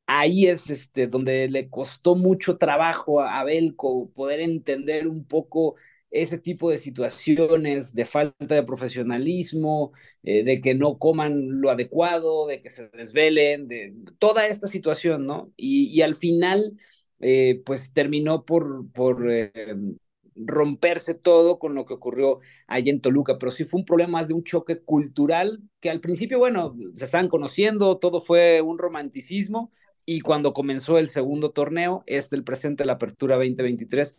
ahí 0.07 0.47
es 0.49 0.71
este, 0.71 1.07
donde 1.09 1.49
le 1.49 1.71
costó 1.71 2.15
mucho 2.17 2.59
trabajo 2.59 3.21
a, 3.23 3.45
Belco 3.45 4.11
poder 4.15 4.41
entender 4.41 5.09
un 5.09 5.27
poco 5.27 5.77
ese 6.11 6.39
tipo 6.39 6.71
de 6.71 6.79
situaciones 6.79 7.95
de 7.95 8.05
falta 8.07 8.55
de 8.55 8.63
profesionalismo, 8.63 9.93
eh, 10.23 10.45
de 10.45 10.61
que 10.61 10.75
no 10.75 10.99
coman 10.99 11.61
lo 11.61 11.71
adecuado, 11.71 12.47
de 12.47 12.61
que 12.61 12.71
se 12.71 12.89
desvelen, 12.91 13.69
de 13.69 13.95
toda 14.19 14.47
esta 14.47 14.69
situación, 14.69 15.27
¿no? 15.27 15.53
Y, 15.57 15.87
y 15.89 16.03
al 16.03 16.15
final, 16.15 16.77
eh, 17.21 17.63
pues 17.67 17.93
terminó 17.93 18.45
por, 18.45 18.91
por 18.93 19.31
eh, 19.31 19.51
romperse 20.37 21.15
todo 21.15 21.59
con 21.59 21.75
lo 21.75 21.85
que 21.85 21.95
ocurrió 21.95 22.41
allí 22.67 22.91
en 22.91 23.01
Toluca, 23.01 23.39
pero 23.39 23.53
sí 23.53 23.65
fue 23.65 23.81
un 23.81 23.87
problema 23.87 24.19
más 24.19 24.29
de 24.29 24.35
un 24.35 24.45
choque 24.45 24.81
cultural 24.83 25.63
que 25.81 25.91
al 25.91 26.01
principio, 26.01 26.39
bueno, 26.39 26.77
se 26.95 27.05
estaban 27.05 27.29
conociendo, 27.29 27.99
todo 27.99 28.21
fue 28.21 28.61
un 28.61 28.79
romanticismo 28.79 29.73
y 30.05 30.21
cuando 30.21 30.53
comenzó 30.53 30.99
el 30.99 31.09
segundo 31.09 31.51
torneo, 31.51 32.05
este 32.07 32.37
el 32.37 32.45
presente, 32.45 32.85
la 32.85 32.95
apertura 32.95 33.37
2023, 33.37 34.19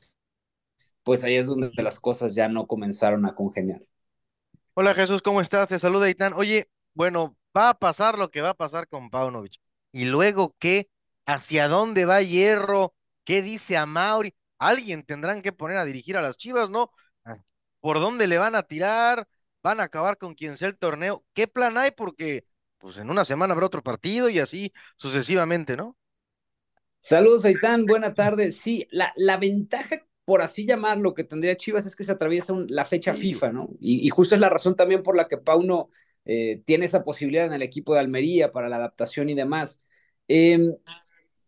pues 1.04 1.24
ahí 1.24 1.36
es 1.36 1.48
donde 1.48 1.72
las 1.84 2.00
cosas 2.00 2.34
ya 2.36 2.50
no 2.50 2.68
comenzaron 2.68 3.26
a 3.26 3.36
congeniar. 3.36 3.82
Hola 4.74 4.94
Jesús, 4.94 5.22
¿cómo 5.22 5.42
estás? 5.42 5.68
Te 5.68 5.80
saluda 5.80 6.10
Itán. 6.10 6.34
Oye, 6.34 6.70
bueno, 6.94 7.38
va 7.56 7.70
a 7.70 7.74
pasar 7.76 8.18
lo 8.18 8.32
que 8.32 8.42
va 8.42 8.50
a 8.50 8.54
pasar 8.56 8.88
con 8.88 9.10
Paunovic. 9.10 9.62
¿Y 9.92 10.06
luego 10.06 10.56
qué? 10.60 10.90
¿Hacia 11.26 11.68
dónde 11.68 12.06
va 12.06 12.22
Hierro? 12.22 12.94
¿Qué 13.24 13.42
dice 13.42 13.78
a 13.78 13.86
Mauri? 13.86 14.34
Alguien 14.58 15.04
tendrán 15.04 15.42
que 15.42 15.52
poner 15.52 15.78
a 15.78 15.86
dirigir 15.86 16.18
a 16.18 16.22
las 16.22 16.38
Chivas, 16.38 16.70
¿no? 16.70 16.92
Ah, 17.24 17.38
¿Por 17.82 18.00
dónde 18.00 18.28
le 18.28 18.38
van 18.38 18.56
a 18.56 18.64
tirar? 18.64 19.28
¿Van 19.64 19.80
a 19.80 19.84
acabar 19.84 20.18
con 20.18 20.36
quien 20.36 20.58
sea 20.58 20.68
el 20.68 20.78
torneo? 20.78 21.26
¿Qué 21.34 21.48
plan 21.48 21.78
hay? 21.78 21.92
Porque 21.92 22.46
pues 22.78 22.98
en 22.98 23.10
una 23.10 23.26
semana 23.26 23.54
habrá 23.54 23.66
otro 23.66 23.84
partido 23.84 24.30
y 24.30 24.40
así 24.40 24.72
sucesivamente, 24.96 25.76
¿no? 25.76 25.98
Saludos, 27.02 27.46
Aitán, 27.46 27.86
buena 27.86 28.14
tarde. 28.14 28.52
Sí, 28.52 28.88
la, 28.92 29.14
la 29.16 29.38
ventaja 29.38 30.06
por 30.26 30.42
así 30.42 30.66
llamarlo, 30.66 31.14
que 31.14 31.24
tendría 31.24 31.56
Chivas 31.56 31.86
es 31.86 31.96
que 31.96 32.04
se 32.04 32.12
atraviesa 32.12 32.52
un, 32.52 32.66
la 32.68 32.84
fecha 32.84 33.14
FIFA, 33.14 33.52
¿no? 33.52 33.70
Y, 33.80 34.06
y, 34.06 34.10
justo 34.10 34.34
es 34.36 34.42
la 34.42 34.50
razón 34.50 34.76
también 34.76 35.04
por 35.04 35.16
la 35.16 35.28
que 35.28 35.38
Pauno 35.38 35.90
eh, 36.26 36.64
tiene 36.66 36.86
esa 36.86 37.04
posibilidad 37.04 37.46
en 37.46 37.54
el 37.54 37.62
equipo 37.62 37.94
de 37.94 38.00
Almería 38.00 38.52
para 38.52 38.68
la 38.68 38.78
adaptación 38.78 39.30
y 39.30 39.36
demás. 39.36 39.84
Eh, 40.28 40.60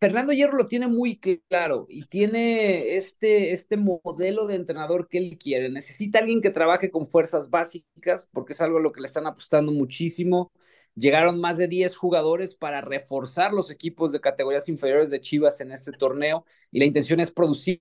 Fernando 0.00 0.32
Hierro 0.32 0.56
lo 0.56 0.68
tiene 0.68 0.86
muy 0.86 1.18
claro 1.48 1.86
y 1.88 2.04
tiene 2.04 2.94
este, 2.96 3.52
este 3.52 3.76
modelo 3.76 4.46
de 4.46 4.54
entrenador 4.54 5.08
que 5.08 5.18
él 5.18 5.38
quiere. 5.38 5.68
Necesita 5.70 6.20
alguien 6.20 6.40
que 6.40 6.50
trabaje 6.50 6.90
con 6.92 7.04
fuerzas 7.04 7.50
básicas, 7.50 8.28
porque 8.32 8.52
es 8.52 8.60
algo 8.60 8.78
a 8.78 8.80
lo 8.80 8.92
que 8.92 9.00
le 9.00 9.08
están 9.08 9.26
apostando 9.26 9.72
muchísimo. 9.72 10.52
Llegaron 10.94 11.40
más 11.40 11.58
de 11.58 11.66
10 11.66 11.96
jugadores 11.96 12.54
para 12.54 12.80
reforzar 12.80 13.52
los 13.52 13.70
equipos 13.72 14.12
de 14.12 14.20
categorías 14.20 14.68
inferiores 14.68 15.10
de 15.10 15.20
Chivas 15.20 15.60
en 15.60 15.72
este 15.72 15.90
torneo 15.92 16.44
y 16.70 16.78
la 16.78 16.84
intención 16.84 17.18
es 17.20 17.32
producir 17.32 17.80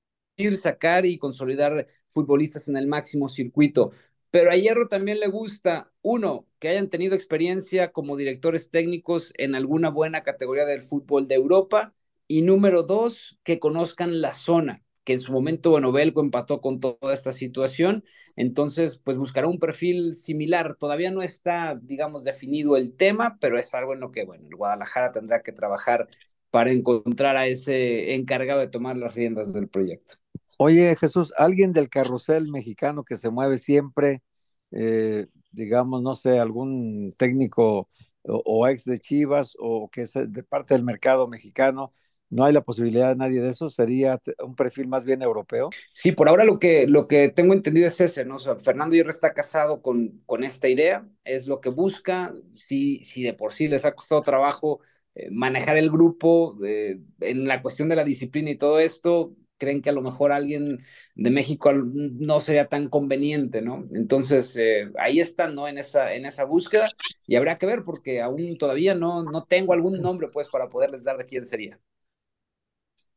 sacar 0.58 1.06
y 1.06 1.18
consolidar 1.18 1.88
futbolistas 2.10 2.68
en 2.68 2.78
el 2.78 2.88
máximo 2.88 3.30
circuito. 3.30 3.92
Pero 4.32 4.52
a 4.52 4.56
Hierro 4.56 4.88
también 4.88 5.20
le 5.20 5.28
gusta, 5.28 5.92
uno, 6.02 6.48
que 6.60 6.70
hayan 6.70 6.90
tenido 6.90 7.16
experiencia 7.16 7.92
como 7.92 8.18
directores 8.18 8.70
técnicos 8.72 9.34
en 9.38 9.56
alguna 9.56 9.90
buena 9.90 10.22
categoría 10.24 10.66
del 10.66 10.82
fútbol 10.82 11.28
de 11.28 11.36
Europa. 11.36 11.94
Y 12.28 12.42
número 12.42 12.84
dos, 12.84 13.40
que 13.44 13.60
conozcan 13.60 14.22
la 14.22 14.34
zona, 14.34 14.84
que 15.04 15.14
en 15.14 15.20
su 15.20 15.32
momento, 15.32 15.72
bueno, 15.72 15.92
Belco 15.92 16.20
empató 16.22 16.60
con 16.60 16.80
toda 16.80 17.14
esta 17.14 17.32
situación. 17.32 18.04
Entonces, 18.36 19.00
pues 19.04 19.18
buscará 19.18 19.48
un 19.48 19.60
perfil 19.60 20.14
similar. 20.14 20.76
Todavía 20.76 21.12
no 21.12 21.22
está, 21.22 21.80
digamos, 21.82 22.26
definido 22.26 22.76
el 22.76 22.96
tema, 22.96 23.38
pero 23.40 23.58
es 23.58 23.74
algo 23.74 23.94
en 23.94 24.02
lo 24.02 24.12
que, 24.12 24.26
bueno, 24.26 24.46
el 24.50 24.56
Guadalajara 24.56 25.12
tendrá 25.14 25.42
que 25.42 25.54
trabajar 25.54 26.10
para 26.50 26.72
encontrar 26.72 27.38
a 27.38 27.48
ese 27.48 28.16
encargado 28.16 28.60
de 28.60 28.68
tomar 28.68 28.98
las 28.98 29.16
riendas 29.16 29.54
del 29.54 29.70
proyecto. 29.70 30.16
Oye, 30.58 30.96
Jesús, 30.96 31.34
alguien 31.38 31.72
del 31.72 31.90
carrusel 31.90 32.50
mexicano 32.50 33.04
que 33.04 33.16
se 33.16 33.30
mueve 33.30 33.58
siempre, 33.58 34.24
eh, 34.72 35.28
digamos, 35.52 36.02
no 36.02 36.16
sé, 36.16 36.40
algún 36.40 37.14
técnico 37.18 37.90
o, 38.24 38.42
o, 38.46 38.68
ex 38.68 38.86
de 38.86 39.00
Chivas 39.00 39.56
o 39.60 39.90
que 39.90 40.02
es 40.02 40.14
de 40.14 40.44
parte 40.44 40.74
del 40.74 40.84
mercado 40.84 41.28
mexicano, 41.28 41.94
¿no 42.30 42.44
hay 42.46 42.54
la 42.54 42.62
posibilidad 42.62 43.10
de 43.10 43.16
nadie 43.16 43.42
de 43.42 43.50
eso? 43.50 43.70
¿Sería 43.70 44.20
un 44.44 44.56
perfil 44.56 44.88
más 44.88 45.06
bien 45.06 45.22
europeo? 45.22 45.70
Sí, 45.92 46.12
por 46.12 46.30
ahora 46.30 46.44
lo 46.44 46.60
que, 46.60 46.88
lo 46.88 47.08
que 47.08 47.30
tengo 47.30 47.54
entendido 47.54 47.88
es 47.88 48.00
ese, 48.02 48.26
¿no? 48.26 48.36
O 48.36 48.40
sea, 48.40 48.56
Fernando 48.58 48.96
Hierro 48.96 49.10
está 49.10 49.34
casado 49.34 49.82
con, 49.82 50.22
con 50.26 50.44
esta 50.44 50.68
idea, 50.68 51.08
es 51.24 51.48
lo 51.48 51.62
que 51.62 51.70
busca, 51.70 52.34
si, 52.56 53.02
de 53.24 53.34
por 53.34 53.54
sí 53.54 53.68
les 53.68 53.86
ha 53.86 53.94
costado 53.96 54.22
trabajo 54.22 54.82
eh, 55.16 55.30
manejar 55.32 55.78
el 55.78 55.90
grupo 55.90 56.58
eh, 56.66 57.00
en 57.22 57.48
la 57.48 57.62
cuestión 57.62 57.90
de 57.90 57.96
la 57.96 58.04
disciplina 58.04 58.52
y 58.52 58.58
todo 58.58 58.80
esto, 58.80 59.36
creen 59.58 59.82
que 59.82 59.90
a 59.90 59.94
lo 59.94 60.02
mejor 60.02 60.32
alguien 60.32 60.78
de 61.16 61.32
México 61.32 61.72
no 61.74 62.40
sería 62.40 62.68
tan 62.68 62.90
conveniente, 62.90 63.62
¿no? 63.62 63.88
Entonces, 63.94 64.56
eh, 64.58 64.92
ahí 64.98 65.20
están, 65.20 65.56
¿no? 65.56 65.68
En 65.68 65.78
esa, 65.78 66.14
en 66.14 66.26
esa 66.26 66.46
búsqueda 66.46 66.90
y 67.26 67.36
habrá 67.36 67.58
que 67.58 67.66
ver 67.66 67.84
porque 67.84 68.22
aún 68.22 68.58
todavía 68.58 68.96
no, 68.96 69.24
no 69.24 69.46
tengo 69.46 69.74
algún 69.74 70.02
nombre, 70.02 70.30
pues, 70.30 70.50
para 70.50 70.70
poderles 70.70 71.04
dar 71.04 71.18
de 71.18 71.26
quién 71.26 71.46
sería. 71.46 71.80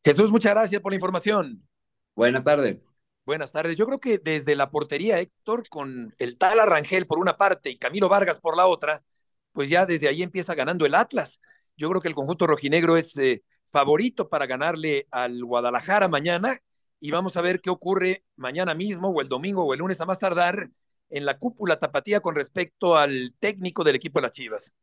Jesús, 0.04 0.30
muchas 0.30 0.52
gracias 0.52 0.80
por 0.80 0.92
la 0.92 0.96
información. 0.96 1.62
Buenas 2.14 2.42
tardes. 2.42 2.78
Buenas 3.26 3.52
tardes. 3.52 3.76
Yo 3.76 3.86
creo 3.86 4.00
que 4.00 4.18
desde 4.18 4.56
la 4.56 4.70
portería, 4.70 5.20
Héctor, 5.20 5.68
con 5.68 6.14
el 6.18 6.38
tal 6.38 6.58
Arrangel 6.58 7.06
por 7.06 7.18
una 7.18 7.36
parte 7.36 7.70
y 7.70 7.76
Camilo 7.76 8.08
Vargas 8.08 8.40
por 8.40 8.56
la 8.56 8.66
otra, 8.66 9.02
pues 9.52 9.68
ya 9.68 9.84
desde 9.84 10.08
ahí 10.08 10.22
empieza 10.22 10.54
ganando 10.54 10.86
el 10.86 10.94
Atlas. 10.94 11.40
Yo 11.76 11.88
creo 11.90 12.00
que 12.00 12.08
el 12.08 12.14
conjunto 12.14 12.46
rojinegro 12.46 12.96
es 12.96 13.16
eh, 13.18 13.42
favorito 13.66 14.28
para 14.28 14.46
ganarle 14.46 15.06
al 15.10 15.44
Guadalajara 15.44 16.08
mañana 16.08 16.58
y 16.98 17.10
vamos 17.10 17.36
a 17.36 17.40
ver 17.42 17.60
qué 17.60 17.70
ocurre 17.70 18.24
mañana 18.36 18.74
mismo 18.74 19.10
o 19.10 19.20
el 19.20 19.28
domingo 19.28 19.64
o 19.64 19.74
el 19.74 19.80
lunes 19.80 20.00
a 20.00 20.06
más 20.06 20.18
tardar 20.18 20.70
en 21.10 21.24
la 21.26 21.38
cúpula 21.38 21.78
tapatía 21.78 22.20
con 22.20 22.34
respecto 22.34 22.96
al 22.96 23.34
técnico 23.38 23.84
del 23.84 23.96
equipo 23.96 24.18
de 24.18 24.22
las 24.22 24.32
Chivas. 24.32 24.74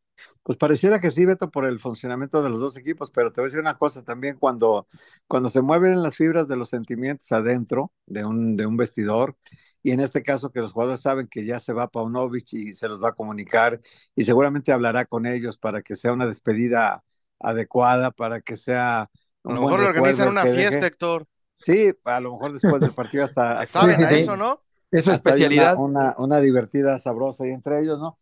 Pues 0.44 0.58
pareciera 0.58 1.00
que 1.00 1.12
sí, 1.12 1.26
Beto, 1.26 1.50
por 1.50 1.66
el 1.66 1.80
funcionamiento 1.80 2.42
de 2.42 2.50
los 2.50 2.60
dos 2.60 2.78
equipos, 2.78 3.12
pero 3.12 3.32
te 3.32 3.42
voy 3.42 3.46
a 3.46 3.50
decir 3.50 3.60
una 3.60 3.78
cosa 3.78 4.04
también, 4.04 4.38
cuando, 4.38 4.88
cuando 5.28 5.50
se 5.50 5.62
mueven 5.62 6.02
las 6.02 6.16
fibras 6.16 6.48
de 6.48 6.56
los 6.56 6.70
sentimientos 6.70 7.32
adentro 7.32 7.92
de 8.06 8.26
un, 8.26 8.56
de 8.56 8.66
un 8.66 8.78
vestidor, 8.78 9.36
y 9.84 9.92
en 9.92 10.00
este 10.00 10.22
caso 10.22 10.52
que 10.52 10.60
los 10.60 10.74
jugadores 10.74 11.02
saben 11.02 11.28
que 11.28 11.46
ya 11.46 11.60
se 11.60 11.72
va 11.72 11.88
Paunovic 11.88 12.52
y 12.54 12.74
se 12.74 12.90
los 12.90 13.02
va 13.02 13.10
a 13.10 13.14
comunicar 13.14 13.80
y 14.16 14.24
seguramente 14.26 14.74
hablará 14.74 15.06
con 15.06 15.26
ellos 15.26 15.58
para 15.58 15.82
que 15.82 15.96
sea 15.96 16.12
una 16.12 16.26
despedida 16.26 17.04
adecuada, 17.40 18.12
para 18.12 18.42
que 18.42 18.58
sea... 18.58 19.02
A 19.02 19.10
lo 19.44 19.62
mejor 19.62 19.80
le 19.80 19.88
organizan 19.88 20.28
una 20.28 20.44
fiesta, 20.44 20.76
deje... 20.76 20.88
Héctor. 20.88 21.26
Sí, 21.54 21.92
a 22.06 22.20
lo 22.20 22.34
mejor 22.34 22.54
después 22.54 22.82
del 22.82 22.94
partido 22.94 23.24
hasta... 23.24 23.60
hasta 23.62 23.94
sí, 23.94 24.06
sí, 24.06 24.16
eso, 24.16 24.36
¿no? 24.36 24.62
Es 24.92 25.06
su 25.06 25.12
especialidad. 25.12 25.76
Una, 25.78 26.00
una, 26.00 26.16
una, 26.18 26.40
divertida, 26.40 26.98
sabrosa 26.98 27.48
y 27.48 27.52
entre 27.52 27.80
ellos, 27.82 28.00
¿no? 28.00 28.18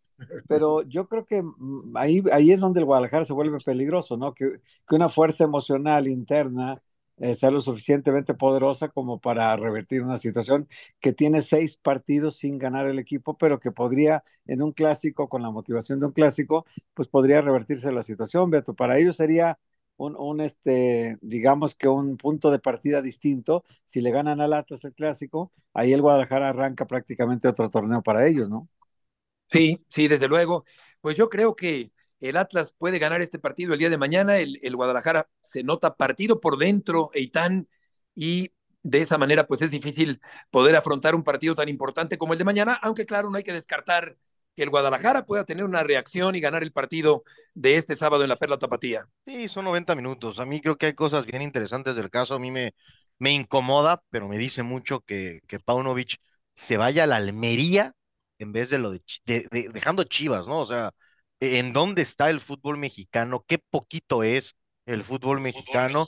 Pero 0.46 0.82
yo 0.82 1.08
creo 1.08 1.24
que 1.24 1.42
ahí, 1.94 2.22
ahí 2.32 2.52
es 2.52 2.60
donde 2.60 2.80
el 2.80 2.86
Guadalajara 2.86 3.24
se 3.24 3.32
vuelve 3.32 3.58
peligroso, 3.60 4.16
¿no? 4.16 4.34
Que, 4.34 4.60
que 4.88 4.94
una 4.94 5.08
fuerza 5.08 5.44
emocional 5.44 6.06
interna 6.08 6.80
eh, 7.18 7.34
sea 7.34 7.50
lo 7.50 7.60
suficientemente 7.60 8.34
poderosa 8.34 8.88
como 8.88 9.20
para 9.20 9.56
revertir 9.56 10.02
una 10.02 10.18
situación 10.18 10.68
que 11.00 11.12
tiene 11.12 11.42
seis 11.42 11.76
partidos 11.76 12.36
sin 12.36 12.58
ganar 12.58 12.86
el 12.86 12.98
equipo, 12.98 13.36
pero 13.38 13.58
que 13.58 13.72
podría 13.72 14.22
en 14.46 14.62
un 14.62 14.72
clásico, 14.72 15.28
con 15.28 15.42
la 15.42 15.50
motivación 15.50 15.98
de 16.00 16.06
un 16.06 16.12
clásico, 16.12 16.66
pues 16.94 17.08
podría 17.08 17.40
revertirse 17.40 17.90
la 17.92 18.02
situación, 18.02 18.50
Beto. 18.50 18.74
Para 18.74 18.98
ellos 18.98 19.16
sería 19.16 19.58
un, 19.96 20.14
un, 20.16 20.40
este, 20.40 21.16
digamos 21.22 21.74
que 21.74 21.88
un 21.88 22.16
punto 22.18 22.50
de 22.50 22.58
partida 22.58 23.00
distinto. 23.02 23.64
Si 23.86 24.00
le 24.00 24.10
ganan 24.10 24.40
al 24.40 24.52
Atlas 24.52 24.84
el 24.84 24.92
clásico, 24.94 25.52
ahí 25.72 25.92
el 25.92 26.02
Guadalajara 26.02 26.50
arranca 26.50 26.86
prácticamente 26.86 27.48
otro 27.48 27.70
torneo 27.70 28.02
para 28.02 28.26
ellos, 28.26 28.50
¿no? 28.50 28.68
Sí, 29.50 29.84
sí, 29.88 30.08
desde 30.08 30.28
luego. 30.28 30.64
Pues 31.00 31.16
yo 31.16 31.28
creo 31.28 31.54
que 31.54 31.92
el 32.20 32.36
Atlas 32.36 32.74
puede 32.76 32.98
ganar 32.98 33.20
este 33.20 33.38
partido 33.38 33.72
el 33.72 33.78
día 33.78 33.90
de 33.90 33.98
mañana, 33.98 34.38
el, 34.38 34.58
Guadalajara 34.74 35.28
se 35.40 35.62
nota 35.62 35.96
partido 35.96 36.40
por 36.40 36.58
dentro, 36.58 37.10
Eitan, 37.14 37.68
y 38.14 38.52
de 38.82 39.00
esa 39.00 39.18
manera 39.18 39.46
pues 39.46 39.62
es 39.62 39.70
difícil 39.70 40.20
poder 40.50 40.76
afrontar 40.76 41.14
un 41.14 41.24
partido 41.24 41.54
tan 41.54 41.68
importante 41.68 42.18
como 42.18 42.32
el 42.32 42.38
de 42.38 42.44
mañana, 42.44 42.78
aunque 42.82 43.06
claro, 43.06 43.30
no 43.30 43.36
hay 43.36 43.42
que 43.42 43.52
descartar 43.52 44.16
que 44.54 44.62
el 44.62 44.70
Guadalajara 44.70 45.26
pueda 45.26 45.44
tener 45.44 45.64
una 45.64 45.82
reacción 45.82 46.34
y 46.34 46.40
ganar 46.40 46.62
el 46.62 46.72
partido 46.72 47.24
de 47.54 47.76
este 47.76 47.94
sábado 47.94 48.22
en 48.22 48.30
la 48.30 48.36
Perla 48.36 48.58
Tapatía. 48.58 49.06
Sí, 49.26 49.48
son 49.48 49.66
90 49.66 49.94
minutos. 49.94 50.38
A 50.38 50.46
mí 50.46 50.62
creo 50.62 50.78
que 50.78 50.86
hay 50.86 50.94
cosas 50.94 51.26
bien 51.26 51.42
interesantes 51.42 51.94
del 51.94 52.08
caso. 52.08 52.34
A 52.34 52.38
mí 52.38 52.50
me, 52.50 52.74
me 53.18 53.32
incomoda, 53.32 54.02
pero 54.08 54.28
me 54.28 54.38
dice 54.38 54.62
mucho 54.62 55.00
que, 55.00 55.40
que 55.46 55.60
Paunovic 55.60 56.16
se 56.54 56.78
vaya 56.78 57.04
a 57.04 57.06
la 57.06 57.16
Almería 57.16 57.94
en 58.38 58.52
vez 58.52 58.70
de 58.70 58.78
lo 58.78 58.90
de, 58.90 59.02
de, 59.24 59.46
de, 59.50 59.68
dejando 59.68 60.04
Chivas, 60.04 60.46
¿no? 60.46 60.60
O 60.60 60.66
sea, 60.66 60.92
¿en 61.40 61.72
dónde 61.72 62.02
está 62.02 62.30
el 62.30 62.40
fútbol 62.40 62.78
mexicano? 62.78 63.44
¿Qué 63.46 63.58
poquito 63.58 64.22
es 64.22 64.56
el 64.86 65.04
fútbol 65.04 65.40
mexicano? 65.40 66.06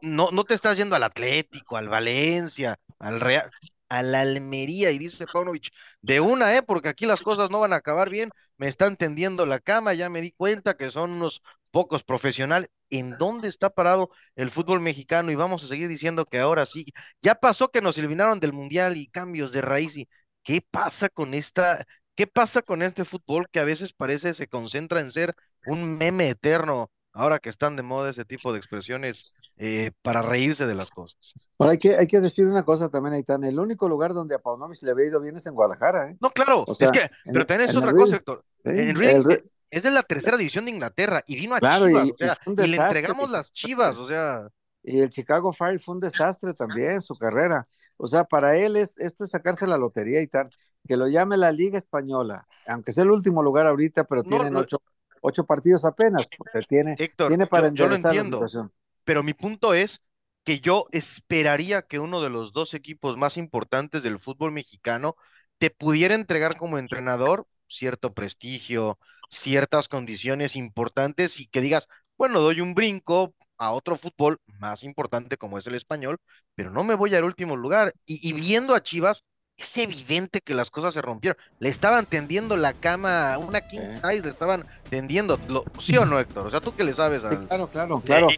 No, 0.00 0.30
no 0.32 0.44
te 0.44 0.54
estás 0.54 0.76
yendo 0.76 0.96
al 0.96 1.04
Atlético, 1.04 1.76
al 1.76 1.88
Valencia, 1.88 2.76
al 2.98 3.20
Real, 3.20 3.50
a 3.88 4.02
la 4.02 4.22
Almería, 4.22 4.90
y 4.90 4.98
dice 4.98 5.26
Paunovic, 5.32 5.70
de 6.00 6.20
una, 6.20 6.56
¿eh? 6.56 6.62
Porque 6.62 6.88
aquí 6.88 7.06
las 7.06 7.20
cosas 7.20 7.50
no 7.50 7.60
van 7.60 7.72
a 7.72 7.76
acabar 7.76 8.10
bien, 8.10 8.30
me 8.56 8.68
están 8.68 8.96
tendiendo 8.96 9.46
la 9.46 9.60
cama, 9.60 9.94
ya 9.94 10.08
me 10.08 10.20
di 10.20 10.32
cuenta 10.32 10.76
que 10.76 10.90
son 10.90 11.12
unos 11.12 11.42
pocos 11.70 12.02
profesionales, 12.02 12.70
en 12.90 13.16
dónde 13.16 13.48
está 13.48 13.70
parado 13.70 14.10
el 14.36 14.50
fútbol 14.50 14.80
mexicano 14.80 15.30
y 15.30 15.34
vamos 15.34 15.64
a 15.64 15.68
seguir 15.68 15.88
diciendo 15.88 16.26
que 16.26 16.38
ahora 16.38 16.66
sí. 16.66 16.86
Ya 17.22 17.34
pasó 17.34 17.70
que 17.70 17.80
nos 17.80 17.96
eliminaron 17.98 18.40
del 18.40 18.52
Mundial 18.52 18.96
y 18.96 19.08
cambios 19.08 19.52
de 19.52 19.62
raíz 19.62 19.96
y 19.96 20.08
¿qué 20.42 20.64
pasa 20.70 21.08
con 21.08 21.34
esta, 21.34 21.84
qué 22.14 22.26
pasa 22.26 22.62
con 22.62 22.82
este 22.82 23.04
fútbol 23.04 23.48
que 23.50 23.60
a 23.60 23.64
veces 23.64 23.92
parece 23.92 24.34
se 24.34 24.48
concentra 24.48 25.00
en 25.00 25.12
ser 25.12 25.34
un 25.66 25.96
meme 25.96 26.28
eterno? 26.28 26.90
Ahora 27.14 27.38
que 27.38 27.50
están 27.50 27.76
de 27.76 27.82
moda 27.82 28.10
ese 28.10 28.24
tipo 28.24 28.52
de 28.52 28.58
expresiones 28.58 29.30
eh, 29.58 29.90
para 30.00 30.22
reírse 30.22 30.66
de 30.66 30.74
las 30.74 30.90
cosas. 30.90 31.18
Ahora 31.58 31.72
hay 31.72 31.78
que, 31.78 31.94
hay 31.94 32.06
que 32.06 32.20
decir 32.20 32.46
una 32.46 32.64
cosa 32.64 32.88
también, 32.88 33.14
Aitán. 33.14 33.44
El 33.44 33.58
único 33.58 33.86
lugar 33.86 34.14
donde 34.14 34.34
a 34.34 34.38
Paunovic 34.38 34.82
le 34.82 34.92
había 34.92 35.06
ido 35.08 35.20
bien 35.20 35.36
es 35.36 35.46
en 35.46 35.54
Guadalajara. 35.54 36.10
¿eh? 36.10 36.16
No, 36.20 36.30
claro, 36.30 36.64
O 36.66 36.72
sea, 36.72 36.86
es 36.86 36.92
que, 36.92 37.10
en- 37.26 37.32
pero 37.34 37.46
tenés 37.46 37.70
en 37.70 37.76
otra 37.76 37.92
cosa. 37.92 38.16
Héctor. 38.16 38.44
Sí, 38.64 38.70
En 38.70 38.96
el 38.96 39.02
eh, 39.30 39.44
es 39.70 39.82
de 39.82 39.90
la 39.90 40.02
tercera 40.02 40.36
división 40.38 40.64
de 40.64 40.70
Inglaterra 40.70 41.22
y 41.26 41.36
vino 41.36 41.54
a 41.54 41.60
Claro, 41.60 41.86
Chivas, 41.86 42.06
y 42.06 42.10
o 42.12 42.16
sea, 42.16 42.36
y 42.64 42.66
le 42.68 42.76
entregamos 42.78 43.30
las 43.30 43.52
Chivas, 43.52 43.96
o 43.96 44.06
sea, 44.06 44.48
Y 44.82 45.00
el 45.00 45.10
Chicago 45.10 45.52
Fire 45.52 45.78
fue 45.80 45.94
un 45.94 46.00
desastre 46.00 46.54
también, 46.54 47.00
su 47.00 47.16
carrera. 47.16 47.66
O 48.02 48.06
sea, 48.08 48.24
para 48.24 48.56
él 48.56 48.76
es, 48.76 48.98
esto 48.98 49.24
es 49.24 49.30
sacarse 49.30 49.66
la 49.66 49.78
lotería 49.78 50.20
y 50.22 50.26
tal. 50.26 50.50
Que 50.88 50.96
lo 50.96 51.06
llame 51.08 51.36
la 51.36 51.52
Liga 51.52 51.78
Española, 51.78 52.48
aunque 52.66 52.90
sea 52.92 53.04
el 53.04 53.12
último 53.12 53.42
lugar 53.42 53.66
ahorita, 53.66 54.04
pero 54.04 54.24
No, 54.24 54.28
tienen 54.28 54.56
ocho, 54.56 54.82
ocho 55.20 55.44
partidos 55.46 55.84
apenas, 55.84 56.26
porque 56.36 56.62
tiene, 56.68 56.98
Héctor, 56.98 57.28
tiene 57.28 57.46
para 57.46 57.68
yo, 57.68 57.74
yo 57.74 57.86
lo 57.86 57.90
la 57.90 57.96
entiendo, 57.96 58.38
situación. 58.38 58.72
pero 59.04 59.22
mi 59.22 59.34
punto 59.34 59.74
es 59.74 60.00
que 60.44 60.60
yo 60.60 60.86
esperaría 60.92 61.82
que 61.82 62.00
uno 62.00 62.20
de 62.20 62.30
los 62.30 62.52
dos 62.52 62.74
equipos 62.74 63.16
más 63.16 63.36
importantes 63.36 64.02
del 64.02 64.18
fútbol 64.18 64.52
mexicano 64.52 65.16
te 65.58 65.70
pudiera 65.70 66.14
entregar 66.16 66.56
como 66.56 66.78
entrenador 66.78 67.46
cierto 67.68 68.12
prestigio, 68.14 68.98
ciertas 69.30 69.88
condiciones 69.88 70.56
importantes 70.56 71.38
y 71.40 71.46
que 71.46 71.60
digas, 71.60 71.88
bueno, 72.22 72.38
doy 72.38 72.60
un 72.60 72.72
brinco 72.72 73.34
a 73.58 73.72
otro 73.72 73.96
fútbol 73.96 74.38
más 74.60 74.84
importante 74.84 75.36
como 75.36 75.58
es 75.58 75.66
el 75.66 75.74
español, 75.74 76.18
pero 76.54 76.70
no 76.70 76.84
me 76.84 76.94
voy 76.94 77.12
al 77.16 77.24
último 77.24 77.56
lugar. 77.56 77.92
Y, 78.06 78.28
y 78.28 78.32
viendo 78.32 78.76
a 78.76 78.82
Chivas, 78.84 79.24
es 79.56 79.76
evidente 79.76 80.40
que 80.40 80.54
las 80.54 80.70
cosas 80.70 80.94
se 80.94 81.02
rompieron. 81.02 81.36
Le 81.58 81.68
estaban 81.68 82.06
tendiendo 82.06 82.56
la 82.56 82.74
cama, 82.74 83.36
una 83.38 83.60
king 83.62 83.80
size, 83.94 84.22
le 84.22 84.28
estaban 84.28 84.64
tendiendo. 84.88 85.36
Lo- 85.48 85.64
¿Sí 85.80 85.96
o 85.96 86.06
no, 86.06 86.20
Héctor? 86.20 86.46
O 86.46 86.50
sea, 86.52 86.60
tú 86.60 86.72
que 86.76 86.84
le 86.84 86.92
sabes 86.92 87.22
Sí, 87.22 87.26
al, 87.28 87.48
claro, 87.48 87.66
claro, 87.66 88.00
claro. 88.00 88.28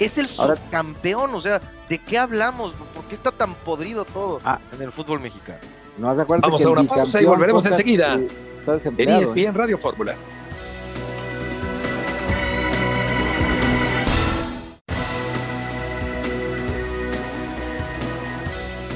es 0.00 0.18
el 0.18 0.28
Ahora- 0.38 0.56
subcampeón, 0.56 1.32
o 1.36 1.40
sea, 1.40 1.60
¿de 1.88 1.98
qué 1.98 2.18
hablamos? 2.18 2.74
¿Por 2.92 3.04
qué 3.04 3.14
está 3.14 3.30
tan 3.30 3.54
podrido 3.54 4.04
todo 4.04 4.40
Ah. 4.44 4.58
en 4.74 4.82
el 4.82 4.90
fútbol 4.90 5.20
mexicano? 5.20 5.60
No 5.96 6.10
hace 6.10 6.22
acuerdo 6.22 6.42
Vamos 6.42 6.60
que 6.60 6.66
a 6.66 6.70
una 6.70 6.82
pausa 6.82 7.22
y 7.22 7.24
volveremos 7.24 7.64
enseguida. 7.66 8.18
Está 8.56 8.72
En 8.72 8.78
desempleado. 8.78 9.20
¿eh? 9.20 9.24
ESPN 9.24 9.54
Radio 9.54 9.78
Fórmula. 9.78 10.16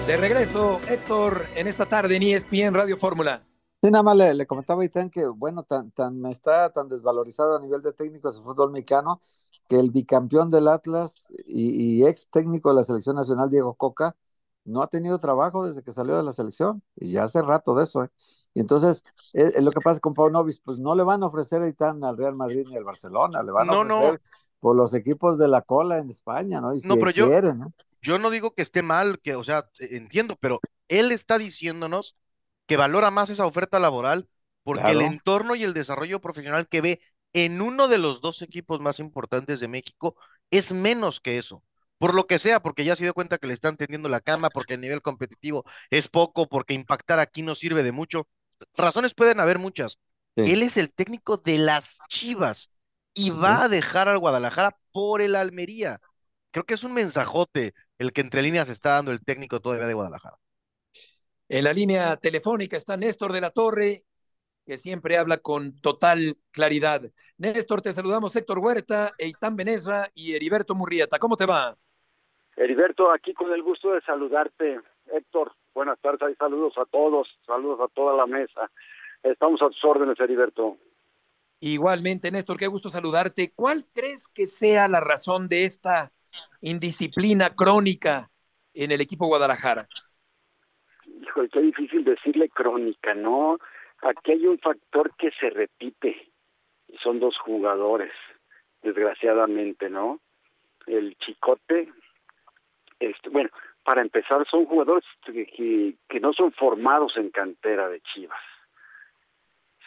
De 0.06 0.16
regreso, 0.16 0.80
Héctor, 0.88 1.46
en 1.56 1.66
esta 1.66 1.86
tarde 1.86 2.14
en 2.16 2.22
ESPN 2.22 2.72
Radio 2.74 2.96
Fórmula. 2.96 3.42
Sí, 3.82 3.90
nada 3.90 4.04
más 4.04 4.16
le, 4.16 4.34
le 4.34 4.46
comentaba 4.46 4.82
a 4.82 4.84
Itán 4.84 5.10
que, 5.10 5.26
bueno, 5.26 5.64
tan, 5.64 5.90
tan 5.90 6.24
está 6.26 6.70
tan 6.70 6.88
desvalorizado 6.88 7.56
a 7.56 7.60
nivel 7.60 7.82
de 7.82 7.92
técnicos 7.92 8.36
el 8.38 8.44
fútbol 8.44 8.70
mexicano 8.70 9.20
que 9.68 9.78
el 9.80 9.90
bicampeón 9.90 10.48
del 10.48 10.68
Atlas 10.68 11.28
y, 11.44 11.98
y 12.00 12.06
ex 12.06 12.28
técnico 12.30 12.68
de 12.68 12.76
la 12.76 12.82
selección 12.84 13.16
nacional, 13.16 13.50
Diego 13.50 13.74
Coca, 13.74 14.14
no 14.64 14.82
ha 14.82 14.86
tenido 14.86 15.18
trabajo 15.18 15.66
desde 15.66 15.82
que 15.82 15.90
salió 15.90 16.16
de 16.16 16.22
la 16.22 16.32
selección 16.32 16.82
y 16.94 17.10
ya 17.12 17.24
hace 17.24 17.42
rato 17.42 17.74
de 17.74 17.82
eso. 17.84 18.04
¿eh? 18.04 18.08
Y 18.54 18.60
entonces, 18.60 19.02
eh, 19.34 19.52
eh, 19.56 19.60
lo 19.62 19.72
que 19.72 19.80
pasa 19.80 19.98
con 20.00 20.14
Paunovic, 20.14 20.60
pues 20.64 20.78
no 20.78 20.94
le 20.94 21.02
van 21.02 21.22
a 21.24 21.26
ofrecer 21.26 21.62
a 21.62 21.68
Itán 21.68 22.02
al 22.04 22.16
Real 22.16 22.36
Madrid 22.36 22.64
ni 22.68 22.76
al 22.76 22.84
Barcelona, 22.84 23.42
le 23.42 23.50
van 23.50 23.68
a 23.68 23.72
No, 23.72 23.84
no. 23.84 23.96
ofrecer 23.98 24.20
por 24.60 24.76
los 24.76 24.94
equipos 24.94 25.36
de 25.36 25.48
la 25.48 25.62
cola 25.62 25.98
en 25.98 26.08
España, 26.10 26.60
¿no? 26.60 26.72
Y 26.74 26.78
si 26.80 26.88
No, 26.88 26.94
pero 26.94 27.10
yo- 27.10 27.26
quieren, 27.26 27.58
¿no? 27.58 27.72
Yo 28.02 28.18
no 28.18 28.30
digo 28.30 28.54
que 28.54 28.62
esté 28.62 28.82
mal, 28.82 29.20
que, 29.20 29.34
o 29.34 29.44
sea, 29.44 29.68
entiendo, 29.78 30.36
pero 30.40 30.60
él 30.88 31.12
está 31.12 31.38
diciéndonos 31.38 32.16
que 32.66 32.76
valora 32.76 33.10
más 33.10 33.30
esa 33.30 33.46
oferta 33.46 33.78
laboral 33.78 34.28
porque 34.62 34.90
el 34.90 35.00
entorno 35.02 35.54
y 35.54 35.62
el 35.62 35.74
desarrollo 35.74 36.20
profesional 36.20 36.66
que 36.66 36.80
ve 36.80 37.00
en 37.32 37.60
uno 37.60 37.86
de 37.86 37.98
los 37.98 38.20
dos 38.20 38.42
equipos 38.42 38.80
más 38.80 38.98
importantes 38.98 39.60
de 39.60 39.68
México 39.68 40.16
es 40.50 40.72
menos 40.72 41.20
que 41.20 41.38
eso. 41.38 41.62
Por 41.98 42.14
lo 42.14 42.26
que 42.26 42.40
sea, 42.40 42.60
porque 42.60 42.84
ya 42.84 42.96
se 42.96 43.04
dio 43.04 43.14
cuenta 43.14 43.38
que 43.38 43.46
le 43.46 43.54
están 43.54 43.76
tendiendo 43.76 44.08
la 44.08 44.20
cama, 44.20 44.50
porque 44.50 44.74
el 44.74 44.80
nivel 44.80 45.02
competitivo 45.02 45.64
es 45.88 46.08
poco, 46.08 46.48
porque 46.48 46.74
impactar 46.74 47.20
aquí 47.20 47.42
no 47.42 47.54
sirve 47.54 47.84
de 47.84 47.92
mucho. 47.92 48.26
Razones 48.76 49.14
pueden 49.14 49.38
haber 49.38 49.60
muchas. 49.60 49.98
Sí. 50.36 50.52
Él 50.52 50.64
es 50.64 50.76
el 50.76 50.92
técnico 50.92 51.36
de 51.36 51.58
las 51.58 51.98
Chivas 52.08 52.70
y 53.14 53.30
va 53.30 53.62
a 53.62 53.68
dejar 53.68 54.08
al 54.08 54.18
Guadalajara 54.18 54.76
por 54.90 55.22
el 55.22 55.36
Almería. 55.36 56.00
Creo 56.50 56.64
que 56.64 56.74
es 56.74 56.82
un 56.82 56.92
mensajote 56.92 57.72
el 57.98 58.12
que 58.12 58.20
entre 58.20 58.42
líneas 58.42 58.68
está 58.68 58.90
dando 58.90 59.12
el 59.12 59.24
técnico 59.24 59.60
todavía 59.60 59.86
de 59.86 59.94
Guadalajara. 59.94 60.38
En 61.48 61.64
la 61.64 61.72
línea 61.72 62.16
telefónica 62.16 62.76
está 62.76 62.96
Néstor 62.96 63.32
de 63.32 63.40
la 63.40 63.50
Torre, 63.50 64.04
que 64.64 64.78
siempre 64.78 65.16
habla 65.16 65.38
con 65.38 65.76
total 65.80 66.36
claridad. 66.50 67.02
Néstor, 67.38 67.82
te 67.82 67.92
saludamos 67.92 68.34
Héctor 68.34 68.58
Huerta, 68.58 69.12
Eitan 69.18 69.54
Benesra 69.54 70.10
y 70.12 70.34
Heriberto 70.34 70.74
Murrieta. 70.74 71.18
¿Cómo 71.18 71.36
te 71.36 71.46
va? 71.46 71.76
Heriberto, 72.56 73.12
aquí 73.12 73.32
con 73.32 73.52
el 73.52 73.62
gusto 73.62 73.92
de 73.92 74.00
saludarte. 74.00 74.80
Héctor, 75.12 75.52
buenas 75.72 76.00
tardes 76.00 76.32
y 76.32 76.34
saludos 76.34 76.74
a 76.78 76.84
todos, 76.86 77.28
saludos 77.46 77.78
a 77.80 77.94
toda 77.94 78.16
la 78.16 78.26
mesa. 78.26 78.70
Estamos 79.22 79.62
a 79.62 79.68
tus 79.68 79.84
órdenes, 79.84 80.18
Heriberto. 80.18 80.76
Igualmente, 81.60 82.30
Néstor, 82.30 82.56
qué 82.56 82.66
gusto 82.66 82.88
saludarte. 82.88 83.52
¿Cuál 83.54 83.86
crees 83.92 84.28
que 84.28 84.46
sea 84.46 84.88
la 84.88 85.00
razón 85.00 85.48
de 85.48 85.64
esta 85.64 86.12
indisciplina 86.60 87.50
crónica 87.54 88.30
en 88.74 88.92
el 88.92 89.00
equipo 89.00 89.26
Guadalajara? 89.26 89.86
Híjole, 91.22 91.48
qué 91.48 91.60
difícil 91.60 92.04
decirle 92.04 92.48
crónica, 92.48 93.14
¿no? 93.14 93.58
Aquí 94.02 94.32
hay 94.32 94.46
un 94.46 94.58
factor 94.58 95.14
que 95.16 95.30
se 95.40 95.50
repite 95.50 96.32
y 96.88 96.96
son 96.98 97.20
dos 97.20 97.36
jugadores, 97.38 98.12
desgraciadamente, 98.82 99.88
¿no? 99.88 100.20
El 100.86 101.16
Chicote, 101.16 101.88
este, 103.00 103.28
bueno, 103.30 103.50
para 103.82 104.02
empezar, 104.02 104.46
son 104.50 104.66
jugadores 104.66 105.04
que, 105.24 105.46
que, 105.46 105.94
que 106.08 106.20
no 106.20 106.32
son 106.32 106.52
formados 106.52 107.16
en 107.16 107.30
cantera 107.30 107.88
de 107.88 108.00
Chivas, 108.00 108.42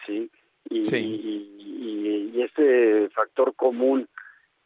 ¿sí? 0.06 0.30
Y, 0.70 0.86
Sí. 0.86 0.98
y, 0.98 2.32
y 2.34 2.42
este 2.42 3.10
factor 3.10 3.56
común 3.56 4.08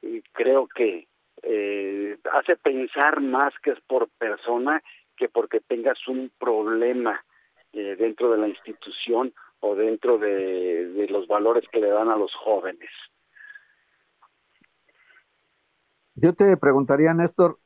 eh, 0.02 0.22
creo 0.34 0.67
que 0.67 1.08
eh, 1.44 2.18
hace 2.32 2.56
pensar 2.56 3.22
más 3.22 3.54
que 3.62 3.72
es 3.72 3.80
por 3.82 4.10
persona 4.10 4.82
que 5.16 5.30
porque 5.30 5.60
tengas 5.60 6.08
un 6.08 6.32
problema 6.40 7.24
eh, 7.74 7.96
dentro 7.98 8.32
de 8.32 8.38
la 8.38 8.48
institución 8.48 9.34
o 9.60 9.76
dentro 9.76 10.18
de, 10.18 11.08
los 11.10 11.28
valores 11.28 11.64
que 11.72 11.80
le 11.80 11.90
dan 11.90 12.10
a 12.10 12.16
los 12.16 12.34
jóvenes. 12.36 12.90
Yo 16.16 16.34
te 16.34 16.58
preguntaría, 16.58 17.14
Néstor, 17.14 17.60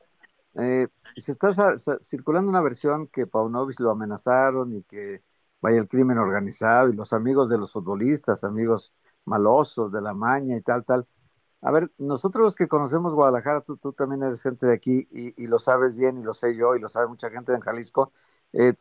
eh, 0.54 0.86
si 1.16 1.30
está 1.32 1.52
sa- 1.52 1.76
circulando 2.00 2.50
una 2.50 2.62
versión 2.62 3.06
que 3.06 3.26
Paunovic 3.26 3.80
lo 3.80 3.90
amenazaron 3.90 4.72
y 4.72 4.82
que 4.84 5.22
vaya 5.60 5.78
el 5.80 5.88
crimen 5.88 6.18
organizado 6.18 6.88
y 6.88 6.96
los 6.96 7.12
amigos 7.12 7.48
de 7.48 7.58
los 7.58 7.72
futbolistas, 7.72 8.44
amigos 8.44 8.94
malosos 9.24 9.92
de 9.92 10.00
la 10.00 10.14
maña 10.14 10.56
y 10.56 10.62
tal, 10.62 10.84
tal. 10.84 11.06
A 11.60 11.72
ver, 11.72 11.90
nosotros 11.98 12.42
los 12.44 12.54
que 12.54 12.68
conocemos 12.68 13.14
Guadalajara, 13.14 13.62
tú, 13.62 13.76
tú 13.76 13.92
también 13.92 14.22
eres 14.22 14.42
gente 14.42 14.66
de 14.66 14.74
aquí 14.74 15.08
y, 15.10 15.46
lo 15.48 15.58
sabes 15.58 15.96
bien 15.96 16.16
y 16.18 16.22
lo 16.22 16.32
sé 16.32 16.54
yo 16.56 16.76
y 16.76 16.80
lo 16.80 16.86
sabe 16.88 17.08
mucha 17.08 17.30
gente 17.30 17.52
en 17.52 17.60
Jalisco. 17.60 18.12
eh, 18.52 18.74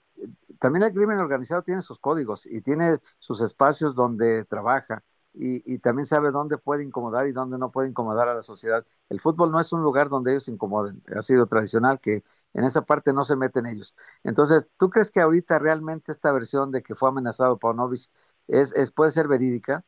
también 0.59 0.83
el 0.83 0.93
crimen 0.93 1.19
organizado 1.19 1.63
tiene 1.63 1.81
sus 1.81 1.99
códigos 1.99 2.45
y 2.45 2.61
tiene 2.61 2.97
sus 3.19 3.41
espacios 3.41 3.95
donde 3.95 4.45
trabaja 4.45 5.03
y, 5.33 5.61
y 5.73 5.79
también 5.79 6.05
sabe 6.07 6.31
dónde 6.31 6.57
puede 6.57 6.83
incomodar 6.83 7.27
y 7.27 7.31
dónde 7.33 7.57
no 7.59 7.71
puede 7.71 7.89
incomodar 7.89 8.27
a 8.29 8.35
la 8.35 8.41
sociedad. 8.43 8.85
El 9.09 9.19
fútbol 9.21 9.51
no 9.51 9.59
es 9.59 9.71
un 9.73 9.81
lugar 9.83 10.09
donde 10.09 10.31
ellos 10.31 10.45
se 10.45 10.51
incomoden. 10.51 11.03
Ha 11.15 11.21
sido 11.23 11.45
tradicional 11.47 11.99
que 11.99 12.23
en 12.53 12.63
esa 12.65 12.83
parte 12.83 13.13
no 13.13 13.23
se 13.23 13.35
meten 13.35 13.65
ellos. 13.67 13.95
Entonces, 14.23 14.67
¿tú 14.77 14.89
crees 14.89 15.11
que 15.11 15.21
ahorita 15.21 15.59
realmente 15.59 16.11
esta 16.11 16.31
versión 16.31 16.71
de 16.71 16.83
que 16.83 16.95
fue 16.95 17.09
amenazado 17.09 17.57
Paunovic 17.59 18.09
es, 18.47 18.73
es, 18.75 18.91
puede 18.91 19.11
ser 19.11 19.27
verídica? 19.27 19.85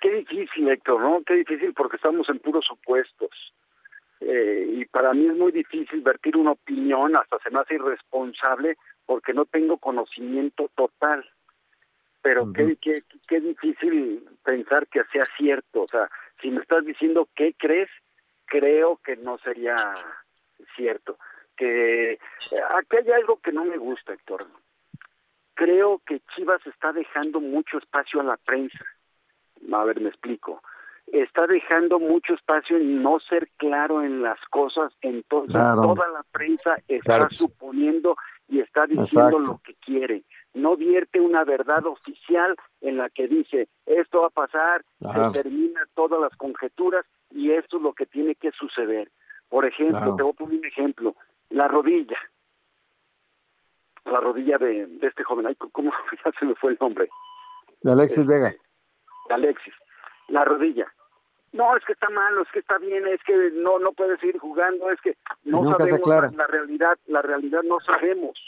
Qué 0.00 0.10
difícil, 0.12 0.68
Héctor, 0.68 1.00
¿no? 1.00 1.22
Qué 1.26 1.34
difícil 1.34 1.74
porque 1.74 1.96
estamos 1.96 2.28
en 2.28 2.38
puros 2.38 2.64
supuestos. 2.64 3.30
Eh, 4.20 4.66
y 4.74 4.84
para 4.86 5.12
mí 5.12 5.26
es 5.26 5.36
muy 5.36 5.52
difícil 5.52 6.00
vertir 6.00 6.36
una 6.36 6.52
opinión, 6.52 7.16
hasta 7.16 7.38
se 7.38 7.50
me 7.50 7.60
hace 7.60 7.74
irresponsable 7.74 8.76
porque 9.06 9.32
no 9.32 9.44
tengo 9.44 9.78
conocimiento 9.78 10.70
total. 10.74 11.24
Pero 12.22 12.42
Ujú. 12.42 12.52
qué, 12.52 12.76
qué, 12.80 13.02
qué 13.26 13.40
difícil 13.40 14.28
pensar 14.44 14.86
que 14.88 15.02
sea 15.12 15.24
cierto. 15.36 15.82
O 15.82 15.88
sea, 15.88 16.10
si 16.40 16.50
me 16.50 16.60
estás 16.60 16.84
diciendo 16.84 17.28
qué 17.34 17.54
crees, 17.56 17.88
creo 18.46 18.98
que 19.04 19.16
no 19.16 19.38
sería 19.38 19.76
cierto. 20.76 21.18
Que 21.56 22.12
eh, 22.12 22.18
aquí 22.76 22.96
hay 22.96 23.12
algo 23.12 23.40
que 23.40 23.52
no 23.52 23.64
me 23.64 23.78
gusta, 23.78 24.12
Héctor. 24.12 24.46
Creo 25.54 26.00
que 26.06 26.20
Chivas 26.34 26.64
está 26.66 26.92
dejando 26.92 27.40
mucho 27.40 27.78
espacio 27.78 28.20
a 28.20 28.24
la 28.24 28.36
prensa. 28.46 28.84
A 29.72 29.84
ver, 29.84 30.00
me 30.00 30.08
explico. 30.08 30.62
está 31.10 31.46
dejando 31.46 31.98
mucho 31.98 32.34
espacio 32.34 32.76
en 32.76 33.02
no 33.02 33.18
ser 33.20 33.48
claro 33.56 34.02
en 34.02 34.20
las 34.22 34.38
cosas, 34.50 34.92
entonces 35.00 35.54
Claro. 35.54 35.80
toda 35.94 36.06
la 36.08 36.22
prensa 36.30 36.76
está 36.86 37.16
Claro. 37.16 37.30
suponiendo 37.30 38.14
y 38.46 38.60
está 38.60 38.86
diciendo 38.86 39.28
Exacto. 39.38 39.52
lo 39.54 39.58
que 39.64 39.74
quiere. 39.76 40.24
No 40.52 40.76
vierte 40.76 41.18
una 41.18 41.44
verdad 41.44 41.86
oficial 41.86 42.54
en 42.82 42.98
la 42.98 43.08
que 43.08 43.26
dice 43.26 43.68
esto 43.86 44.20
va 44.20 44.26
a 44.26 44.30
pasar, 44.30 44.84
Claro. 45.00 45.30
se 45.30 45.42
termina 45.42 45.80
todas 45.94 46.20
las 46.20 46.36
conjeturas 46.36 47.06
y 47.30 47.52
esto 47.52 47.78
es 47.78 47.82
lo 47.82 47.94
que 47.94 48.04
tiene 48.04 48.34
que 48.34 48.50
suceder. 48.52 49.10
Por 49.48 49.64
ejemplo, 49.64 50.14
te 50.14 50.22
voy 50.22 50.32
a 50.32 50.36
poner 50.36 50.58
un 50.58 50.66
ejemplo, 50.66 51.16
la 51.48 51.68
rodilla, 51.68 52.18
la 54.04 54.20
rodilla 54.20 54.58
de, 54.58 54.86
de 54.86 55.06
este 55.06 55.24
joven, 55.24 55.46
ay, 55.46 55.54
¿cómo 55.54 55.90
ya 56.24 56.32
se 56.38 56.44
me 56.44 56.54
fue 56.56 56.72
el 56.72 56.78
nombre? 56.80 57.08
De 57.82 57.92
Alexis 57.92 58.26
Vega. 58.26 58.54
De 59.28 59.34
Alexis, 59.34 59.74
la 60.28 60.44
rodilla. 60.44 60.86
No, 61.52 61.74
es 61.76 61.84
que 61.84 61.92
está 61.94 62.10
malo, 62.10 62.42
es 62.42 62.48
que 62.52 62.58
está 62.58 62.76
bien, 62.78 63.06
es 63.06 63.22
que 63.24 63.50
no 63.54 63.78
no 63.78 63.92
puede 63.92 64.18
seguir 64.18 64.38
jugando, 64.38 64.90
es 64.90 65.00
que 65.00 65.16
no 65.44 65.64
sabemos 65.76 66.06
la, 66.06 66.30
la 66.36 66.46
realidad, 66.46 66.98
la 67.06 67.22
realidad 67.22 67.62
no 67.64 67.78
sabemos. 67.80 68.38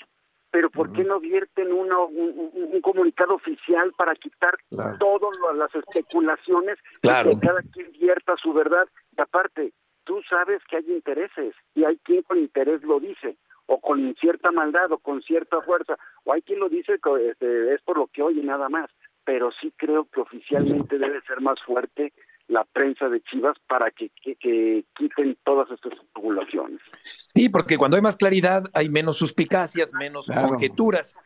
Pero 0.50 0.68
¿por 0.68 0.92
qué 0.92 1.04
no 1.04 1.20
vierten 1.20 1.72
una- 1.72 1.98
un, 2.00 2.50
un- 2.52 2.70
un 2.74 2.80
comunicado 2.80 3.36
oficial 3.36 3.92
para 3.96 4.14
quitar 4.16 4.54
Claro. 4.68 4.98
todas 4.98 5.56
las 5.56 5.72
especulaciones 5.74 6.76
Claro. 7.00 7.30
y 7.30 7.38
que 7.40 7.46
cada 7.46 7.62
quien 7.72 7.90
vierta 7.92 8.34
su 8.36 8.52
verdad? 8.52 8.86
Y 9.16 9.20
aparte, 9.20 9.72
tú 10.04 10.20
sabes 10.28 10.60
que 10.68 10.76
hay 10.78 10.90
intereses 10.92 11.54
y 11.74 11.84
hay 11.84 11.96
quien 11.98 12.22
con 12.24 12.38
interés 12.38 12.82
lo 12.82 12.98
dice 13.00 13.36
o 13.66 13.80
con 13.80 14.14
cierta 14.16 14.50
maldad 14.50 14.90
o 14.90 14.98
con 14.98 15.22
cierta 15.22 15.62
fuerza 15.62 15.96
o 16.24 16.32
hay 16.32 16.42
quien 16.42 16.58
lo 16.58 16.68
dice 16.68 16.98
co- 16.98 17.16
este, 17.16 17.72
es 17.72 17.80
por 17.82 17.96
lo 17.96 18.08
que 18.08 18.22
oye 18.22 18.42
nada 18.42 18.68
más 18.68 18.90
pero 19.30 19.52
sí 19.60 19.72
creo 19.76 20.06
que 20.06 20.20
oficialmente 20.20 20.98
debe 20.98 21.20
ser 21.22 21.40
más 21.40 21.62
fuerte 21.64 22.12
la 22.48 22.64
prensa 22.64 23.08
de 23.08 23.22
Chivas 23.22 23.56
para 23.68 23.92
que, 23.92 24.08
que, 24.08 24.34
que 24.34 24.84
quiten 24.96 25.38
todas 25.44 25.70
estas 25.70 25.92
especulaciones. 25.92 26.80
Sí, 27.04 27.48
porque 27.48 27.78
cuando 27.78 27.96
hay 27.96 28.02
más 28.02 28.16
claridad 28.16 28.64
hay 28.74 28.88
menos 28.88 29.18
suspicacias, 29.18 29.94
menos 29.94 30.26
Claro. 30.26 30.48
conjeturas. 30.48 31.16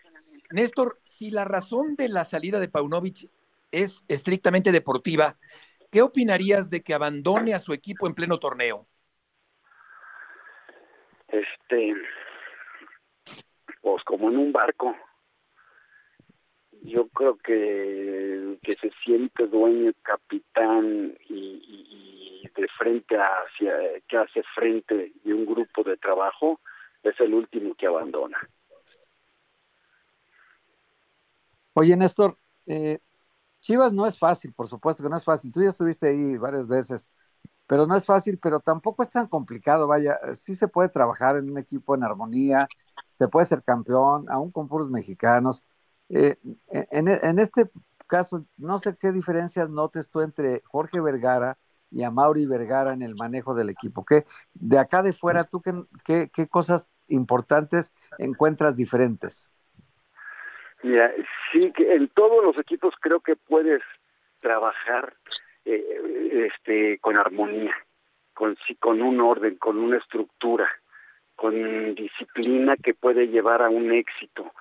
Néstor, 0.51 0.99
si 1.03 1.31
la 1.31 1.47
razón 1.47 1.97
de 1.97 2.11
la 2.11 2.27
salida 2.27 2.61
de 2.61 2.69
Paunovic 2.69 3.31
es 3.73 4.05
estrictamente 4.09 4.71
deportiva, 4.71 5.39
¿qué 5.91 6.03
opinarías 6.03 6.69
de 6.69 6.83
que 6.83 6.93
abandone 6.93 7.55
a 7.55 7.59
su 7.59 7.73
equipo 7.73 8.07
en 8.07 8.15
pleno 8.15 8.39
torneo? 8.39 8.87
Este, 11.29 11.95
pues 13.81 14.05
como 14.05 14.29
en 14.29 14.37
un 14.37 14.53
barco. 14.53 14.95
Yo 16.85 17.09
creo 17.09 17.37
que 17.39 18.59
que 18.63 18.75
se 18.75 18.91
siente 19.05 19.47
dueño, 19.49 19.93
capitán 20.03 21.17
y, 21.29 21.35
y- 21.35 22.43
y 22.45 22.49
de 22.61 22.69
frente 22.79 23.17
hacia 23.17 23.75
que 24.09 24.17
hace 24.19 24.43
frente 24.55 25.13
de 25.25 25.35
un 25.35 25.47
grupo 25.47 25.83
de 25.83 25.97
trabajo 25.97 26.61
es 27.03 27.19
el 27.21 27.35
último 27.35 27.75
que 27.75 27.87
abandona. 27.87 28.39
Oye, 31.75 31.97
Néstor, 31.97 32.39
eh, 32.67 32.99
Chivas 33.61 33.93
no 33.95 34.07
es 34.07 34.19
fácil, 34.19 34.55
por 34.55 34.69
supuesto 34.69 35.03
que 35.03 35.11
no 35.11 35.17
es 35.17 35.25
fácil. 35.25 35.53
Tú 35.53 35.63
ya 35.63 35.71
estuviste 35.71 36.09
ahí 36.09 36.39
varias 36.39 36.69
veces, 36.69 37.11
pero 37.69 37.87
no 37.87 37.97
es 37.97 38.07
fácil, 38.07 38.39
pero 38.41 38.61
tampoco 38.61 39.03
es 39.05 39.11
tan 39.11 39.29
complicado. 39.29 39.87
Vaya, 39.89 40.19
sí 40.35 40.55
se 40.57 40.69
puede 40.69 40.89
trabajar 40.91 41.37
en 41.39 41.51
un 41.51 41.59
equipo 41.59 41.95
en 41.97 42.05
armonía, 42.05 42.71
se 43.11 43.29
puede 43.29 43.47
ser 43.47 43.61
campeón, 43.67 44.27
aún 44.31 44.53
con 44.53 44.69
puros 44.69 44.91
mexicanos. 44.91 45.67
Eh, 46.11 46.37
en, 46.91 47.09
en 47.09 47.39
este 47.39 47.71
caso, 48.07 48.45
no 48.59 48.79
sé 48.79 48.97
qué 49.01 49.13
diferencias 49.13 49.69
notes 49.71 50.11
tú 50.11 50.21
entre 50.21 50.61
Jorge 50.65 51.01
Vergara 51.01 51.57
y 51.95 52.03
a 52.03 52.11
Mauri 52.11 52.45
Vergara 52.45 52.93
en 52.93 53.03
el 53.03 53.15
manejo 53.15 53.55
del 53.55 53.71
equipo. 53.71 54.05
¿Qué, 54.05 54.25
de 54.53 54.79
acá 54.79 55.03
de 55.03 55.13
fuera, 55.13 55.45
tú 55.45 55.63
qué, 56.05 56.29
qué, 56.33 56.49
cosas 56.49 56.89
importantes 57.09 57.95
encuentras 58.19 58.75
diferentes? 58.77 59.53
Mira, 60.83 61.13
sí 61.53 61.73
que 61.73 61.93
en 61.93 62.09
todos 62.09 62.45
los 62.45 62.59
equipos 62.59 62.95
creo 63.01 63.21
que 63.21 63.37
puedes 63.37 63.81
trabajar 64.41 65.15
eh, 65.65 66.49
este 66.49 66.99
con 66.99 67.17
armonía, 67.17 67.75
con 68.35 68.57
con 68.81 69.01
un 69.01 69.21
orden, 69.21 69.57
con 69.57 69.79
una 69.79 69.97
estructura, 69.99 70.69
con 71.37 71.95
disciplina 71.95 72.77
que 72.77 72.93
puede 72.93 73.29
llevar 73.29 73.63
a 73.63 73.71
un 73.71 73.93
éxito. 73.93 74.53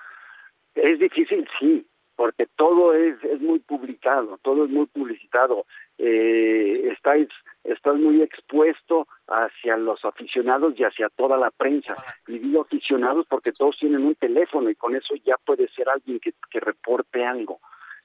Es 0.75 0.99
difícil, 0.99 1.47
sí, 1.59 1.85
porque 2.15 2.47
todo 2.55 2.93
es, 2.93 3.21
es 3.23 3.41
muy 3.41 3.59
publicado, 3.59 4.39
todo 4.41 4.65
es 4.65 4.71
muy 4.71 4.85
publicitado. 4.87 5.65
Eh, 5.97 6.89
estáis, 6.91 7.27
estás 7.63 7.95
muy 7.95 8.21
expuesto 8.21 9.07
hacia 9.27 9.77
los 9.77 10.03
aficionados 10.05 10.73
y 10.77 10.83
hacia 10.83 11.09
toda 11.09 11.37
la 11.37 11.51
prensa. 11.51 11.95
Y 12.27 12.39
digo 12.39 12.61
aficionados 12.61 13.25
porque 13.27 13.51
todos 13.51 13.77
tienen 13.77 14.05
un 14.05 14.15
teléfono 14.15 14.69
y 14.69 14.75
con 14.75 14.95
eso 14.95 15.15
ya 15.23 15.37
puede 15.37 15.67
ser 15.69 15.89
alguien 15.89 16.19
que, 16.19 16.33
que 16.49 16.59
reporte 16.59 17.25
algo. 17.25 17.59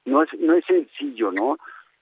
No 0.05 0.23
es, 0.23 0.29
no 0.39 0.53
es 0.53 0.65
sencillo, 0.65 1.31
¿no? 1.31 1.57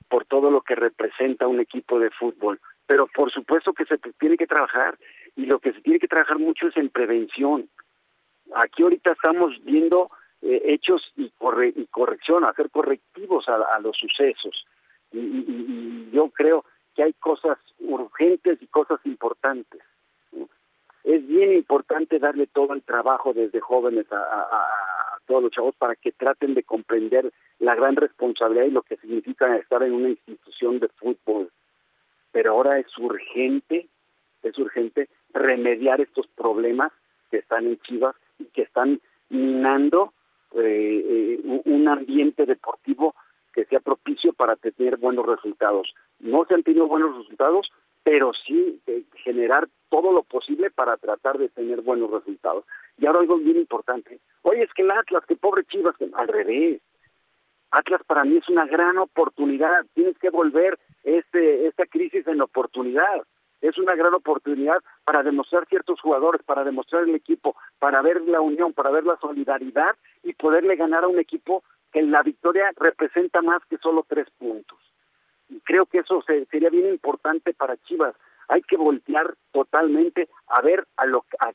Por 0.10 0.26
todo 0.26 0.50
lo 0.50 0.62
que 0.62 0.76
representa 0.76 1.48
un 1.48 1.60
equipo 1.60 2.00
de 2.00 2.10
fútbol. 2.12 2.60
Pero 2.86 3.08
por 3.08 3.32
supuesto 3.32 3.74
que 3.74 3.86
se 3.86 3.98
tiene 4.20 4.38
que 4.38 4.48
trabajar 4.48 4.98
y 5.36 5.46
lo 5.46 5.60
que 5.60 5.74
se 5.74 5.82
tiene 5.82 6.00
que 6.00 6.08
trabajar 6.08 6.40
mucho 6.40 6.68
es 6.68 6.78
en 6.78 6.90
prevención. 6.90 7.70
Aquí 8.56 8.84
ahorita 8.84 9.12
estamos 9.12 9.54
viendo 9.64 10.10
eh, 10.42 10.62
hechos 10.66 11.02
y, 11.16 11.30
corre 11.38 11.74
y 11.76 11.86
corrección, 11.88 12.46
hacer 12.46 12.70
correctivos 12.70 13.48
a, 13.50 13.80
los 13.80 13.98
sucesos. 13.98 14.66
Y, 15.12 15.20
y, 15.20 16.10
yo 16.12 16.30
creo 16.30 16.64
que 16.96 17.04
hay 17.04 17.14
cosas 17.14 17.58
urgentes 17.80 18.62
y 18.62 18.68
cosas 18.68 19.00
importantes. 19.06 19.82
Es 21.04 21.26
bien 21.26 21.54
importante 21.54 22.20
darle 22.20 22.48
todo 22.48 22.74
el 22.74 22.82
trabajo 22.82 23.32
desde 23.34 23.62
jóvenes 23.62 24.06
a, 24.12 24.68
todos 25.26 25.44
los 25.44 25.52
chavos 25.52 25.76
para 25.76 25.96
que 25.96 26.12
traten 26.12 26.54
de 26.54 26.64
comprender 26.64 27.32
la 27.60 27.76
gran 27.76 27.96
responsabilidad 27.96 28.66
y 28.66 28.72
lo 28.72 28.82
que 28.82 28.98
significa 28.98 29.56
estar 29.58 29.84
en 29.84 29.94
una 29.94 30.10
institución 30.10 30.80
de 30.80 30.88
fútbol. 30.90 31.50
Pero 32.32 32.52
ahora 32.52 32.80
es 32.80 32.88
urgente, 32.98 33.88
es 34.44 34.58
urgente 34.58 35.10
remediar 35.34 36.02
estos 36.02 36.28
problemas 36.28 36.92
que 37.30 37.38
están 37.38 37.66
en 37.68 37.80
Chivas 37.82 38.16
y 38.40 38.46
que 38.46 38.64
están 38.64 39.02
minando 39.30 40.14
eh, 40.56 41.40
eh, 41.44 41.62
un 41.66 41.88
ambiente 41.88 42.46
deportivo 42.46 43.16
que 43.54 43.66
sea 43.66 43.80
propicio 43.80 44.34
para 44.34 44.56
tener 44.56 44.98
buenos 44.98 45.26
resultados. 45.26 45.94
No 46.20 46.46
se 46.46 46.54
han 46.54 46.64
tenido 46.64 46.88
buenos 46.88 47.18
resultados, 47.18 47.70
pero 48.04 48.32
sí 48.46 48.80
eh, 48.88 49.04
generar 49.24 49.68
todo 49.90 50.12
lo 50.12 50.24
posible 50.24 50.70
para 50.70 50.96
tratar 50.98 51.38
de 51.38 51.50
tener 51.50 51.82
buenos 51.82 52.12
resultados. 52.12 52.66
Y 52.98 53.06
ahora 53.06 53.20
algo 53.20 53.38
bien 53.38 53.58
importante. 53.58 54.20
Oye, 54.44 54.64
es 54.64 54.74
que 54.74 54.84
el 54.84 54.92
Atlas, 54.92 55.26
que 55.28 55.36
pobre 55.36 55.66
Chivas, 55.66 55.98
que 55.98 56.10
al 56.14 56.28
revés. 56.28 56.82
Atlas 57.72 58.02
para 58.08 58.24
mí 58.24 58.38
es 58.38 58.48
una 58.48 58.66
gran 58.66 58.98
oportunidad. 58.98 59.86
Tienes 59.94 60.18
que 60.20 60.30
volver 60.30 60.80
este 61.04 61.68
esta 61.68 61.86
crisis 61.86 62.26
en 62.28 62.42
oportunidad. 62.42 63.24
Es 63.60 63.78
una 63.78 63.96
gran 63.96 64.14
oportunidad 64.14 64.78
para 65.04 65.24
demostrar 65.24 65.66
ciertos 65.68 66.00
jugadores, 66.00 66.44
para 66.44 66.64
demostrar 66.64 67.04
el 67.04 67.16
equipo, 67.16 67.56
para 67.80 68.02
ver 68.02 68.22
la 68.22 68.40
unión, 68.40 68.72
para 68.72 68.92
ver 68.92 69.04
la 69.04 69.18
solidaridad 69.20 69.96
y 70.28 70.34
poderle 70.34 70.76
ganar 70.76 71.06
a 71.06 71.08
un 71.08 71.20
equipo 71.20 71.64
que 71.94 72.02
la 72.02 72.22
victoria 72.22 72.72
representa 72.76 73.42
más 73.42 73.62
que 73.70 73.78
solo 73.78 74.06
tres 74.08 74.28
puntos. 74.38 74.78
Y 75.50 75.62
creo 75.62 75.86
que 75.86 76.00
eso 76.00 76.22
se, 76.28 76.46
sería 76.48 76.70
bien 76.70 76.90
importante 76.90 77.54
para 77.54 77.78
Chivas. 77.78 78.14
Hay 78.50 78.62
que 78.62 78.76
voltear 78.76 79.36
totalmente 79.54 80.28
a 80.48 80.62
ver 80.62 80.86
a, 80.98 81.06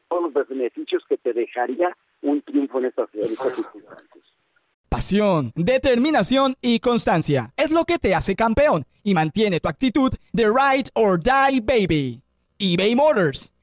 todos 0.09 0.33
los 0.33 0.49
beneficios 0.49 1.03
que 1.07 1.19
te 1.19 1.35
dejaría 1.35 1.95
un 2.23 2.41
triunfo 2.41 2.79
en 2.79 2.87
en 2.87 2.91
estas 2.91 3.11
circunstancias. 3.11 4.25
Pasión, 4.89 5.53
determinación 5.55 6.55
y 6.61 6.81
constancia 6.81 7.53
es 7.57 7.71
lo 7.71 7.85
que 7.85 7.99
te 7.99 8.15
hace 8.15 8.35
campeón 8.35 8.85
y 9.03 9.15
mantiene 9.15 9.61
tu 9.61 9.69
actitud 9.69 10.13
de 10.33 10.45
ride 10.45 10.91
or 10.95 11.19
die 11.19 11.61
baby. 11.61 12.23
eBay 12.59 12.95
Motors 12.95 13.52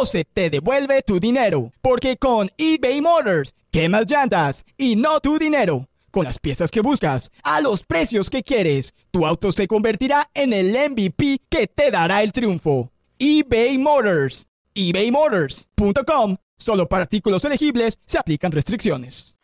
o 0.00 0.06
se 0.06 0.24
te 0.24 0.48
devuelve 0.48 1.02
tu 1.02 1.20
dinero. 1.20 1.72
Porque 1.82 2.16
con 2.16 2.48
eBay 2.56 3.02
Motors, 3.02 3.54
quemas 3.70 4.06
llantas 4.10 4.64
y 4.78 4.96
no 4.96 5.20
tu 5.20 5.38
dinero. 5.38 5.88
Con 6.10 6.24
las 6.24 6.38
piezas 6.38 6.70
que 6.70 6.80
buscas, 6.80 7.30
a 7.42 7.60
los 7.60 7.82
precios 7.82 8.30
que 8.30 8.42
quieres, 8.42 8.94
tu 9.10 9.26
auto 9.26 9.52
se 9.52 9.68
convertirá 9.68 10.28
en 10.32 10.54
el 10.54 10.72
MVP 10.72 11.40
que 11.50 11.66
te 11.66 11.90
dará 11.90 12.22
el 12.22 12.32
triunfo. 12.32 12.90
eBay 13.18 13.76
Motors. 13.76 14.48
ebaymotors.com. 14.74 16.36
Solo 16.56 16.88
para 16.88 17.02
artículos 17.02 17.44
elegibles 17.44 17.98
se 18.06 18.18
aplican 18.18 18.52
restricciones. 18.52 19.36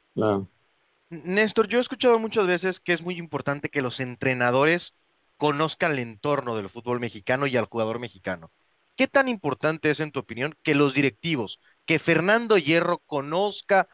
Néstor, 1.10 1.68
yo 1.68 1.78
he 1.78 1.82
escuchado 1.82 2.18
muchas 2.18 2.46
veces 2.46 2.80
que 2.80 2.94
es 2.94 3.02
muy 3.02 3.18
importante 3.18 3.68
que 3.68 3.82
los 3.82 4.00
entrenadores 4.00 4.94
conozcan 5.36 5.92
el 5.92 5.98
entorno 5.98 6.56
del 6.56 6.70
fútbol 6.70 6.98
mexicano 6.98 7.46
y 7.46 7.56
al 7.58 7.66
jugador 7.66 7.98
mexicano. 7.98 8.50
¿Qué 8.96 9.06
tan 9.06 9.28
importante 9.28 9.90
es, 9.90 10.00
en 10.00 10.10
tu 10.10 10.20
opinión, 10.20 10.54
que 10.62 10.74
los 10.74 10.94
directivos, 10.94 11.60
que 11.84 11.98
Fernando 11.98 12.56
Hierro 12.56 12.98
conozca 12.98 13.88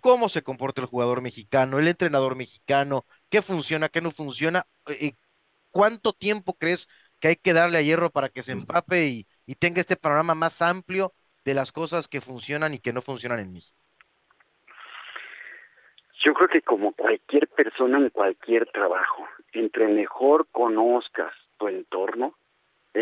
cómo 0.00 0.28
se 0.28 0.42
comporta 0.42 0.80
el 0.80 0.86
jugador 0.88 1.22
mexicano, 1.22 1.78
el 1.78 1.88
entrenador 1.88 2.36
mexicano, 2.36 3.06
qué 3.30 3.40
funciona, 3.40 3.88
qué 3.88 4.00
no 4.00 4.10
funciona, 4.10 4.66
eh, 4.86 5.12
cuánto 5.70 6.12
tiempo 6.12 6.54
crees 6.54 6.88
que 7.20 7.28
hay 7.28 7.36
que 7.36 7.52
darle 7.52 7.78
a 7.78 7.82
Hierro 7.82 8.10
para 8.10 8.28
que 8.28 8.42
se 8.42 8.52
empape 8.52 9.06
y, 9.06 9.26
y 9.46 9.54
tenga 9.54 9.80
este 9.80 9.96
panorama 9.96 10.34
más 10.34 10.60
amplio 10.62 11.14
de 11.44 11.54
las 11.54 11.72
cosas 11.72 12.08
que 12.08 12.20
funcionan 12.20 12.74
y 12.74 12.78
que 12.78 12.92
no 12.92 13.02
funcionan 13.02 13.40
en 13.40 13.52
México? 13.52 13.78
Yo 16.24 16.34
creo 16.34 16.48
que 16.48 16.62
como 16.62 16.92
cualquier 16.92 17.48
persona 17.48 17.98
en 17.98 18.10
cualquier 18.10 18.66
trabajo, 18.72 19.26
entre 19.52 19.86
mejor 19.88 20.48
conozcas 20.50 21.32
tu 21.58 21.68
entorno, 21.68 22.37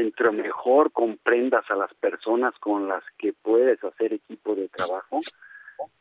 entre 0.01 0.31
mejor 0.31 0.93
comprendas 0.93 1.65
a 1.71 1.77
las 1.77 1.93
personas 1.95 2.55
con 2.59 2.89
las 2.89 3.03
que 3.19 3.33
puedes 3.33 3.83
hacer 3.83 4.13
equipo 4.13 4.55
de 4.55 4.69
trabajo, 4.69 5.21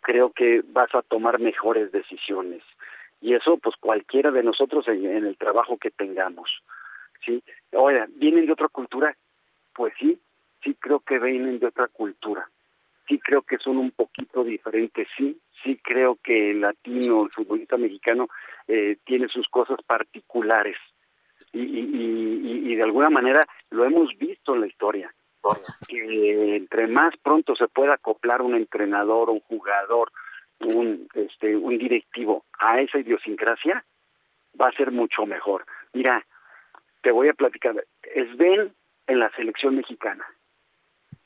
creo 0.02 0.32
que 0.32 0.62
vas 0.68 0.94
a 0.94 1.02
tomar 1.02 1.40
mejores 1.40 1.92
decisiones. 1.92 2.64
Y 3.22 3.34
eso, 3.34 3.58
pues 3.58 3.76
cualquiera 3.80 4.32
de 4.32 4.44
nosotros 4.44 4.88
en, 4.88 5.06
el 5.06 5.38
trabajo 5.38 5.78
que 5.78 5.92
tengamos. 5.92 6.50
¿sí? 7.26 7.42
Ahora, 7.74 8.08
¿vienen 8.10 8.46
de 8.46 8.54
otra 8.54 8.68
cultura? 8.68 9.16
Pues 9.74 9.94
sí, 10.00 10.20
sí 10.64 10.76
creo 10.76 11.00
que 11.00 11.18
vienen 11.18 11.60
de 11.60 11.68
otra 11.68 11.88
cultura. 11.88 12.50
Sí 13.08 13.20
creo 13.20 13.44
que 13.44 13.58
son 13.58 13.78
un 13.78 13.92
poquito 13.92 14.44
diferentes, 14.44 15.08
sí. 15.18 15.40
Sí 15.64 15.80
creo 15.82 16.18
que 16.24 16.52
el 16.52 16.62
latino, 16.62 17.24
el 17.24 17.32
futbolista 17.32 17.78
mexicano, 17.78 18.28
eh, 18.68 18.98
tiene 19.06 19.28
sus 19.28 19.48
cosas 19.48 19.78
particulares. 19.86 20.78
Y, 21.56 21.62
y, 21.62 22.72
y, 22.72 22.76
de 22.76 22.84
alguna 22.84 23.10
manera 23.10 23.48
lo 23.70 23.86
hemos 23.86 24.10
visto 24.18 24.54
en 24.54 24.62
la 24.62 24.68
historia 24.68 25.14
que 25.88 26.56
entre 26.58 26.88
más 26.88 27.16
pronto 27.22 27.56
se 27.56 27.68
pueda 27.70 27.94
acoplar 27.94 28.42
un 28.42 28.56
entrenador, 28.56 29.30
un 29.30 29.40
jugador, 29.40 30.12
un 30.60 31.08
este 31.14 31.56
un 31.56 31.78
directivo 31.78 32.44
a 32.60 32.82
esa 32.82 33.00
idiosincrasia, 33.00 33.86
va 34.60 34.68
a 34.68 34.76
ser 34.76 34.92
mucho 34.92 35.26
mejor. 35.26 35.66
Mira, 35.94 36.26
te 37.02 37.12
voy 37.12 37.30
a 37.30 37.34
platicar. 37.34 37.76
Sven 38.34 38.74
en 39.08 39.20
la 39.20 39.30
selección 39.36 39.78
mexicana. 39.78 40.26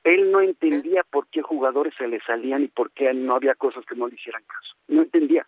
Él 0.03 0.31
no 0.31 0.41
entendía 0.41 1.03
por 1.09 1.27
qué 1.27 1.41
jugadores 1.41 1.93
se 1.97 2.07
le 2.07 2.19
salían 2.21 2.63
y 2.63 2.67
por 2.67 2.91
qué 2.91 3.13
no 3.13 3.35
había 3.35 3.55
cosas 3.55 3.83
que 3.85 3.95
no 3.95 4.07
le 4.07 4.15
hicieran 4.15 4.43
caso. 4.43 4.75
No 4.87 5.01
entendía. 5.01 5.47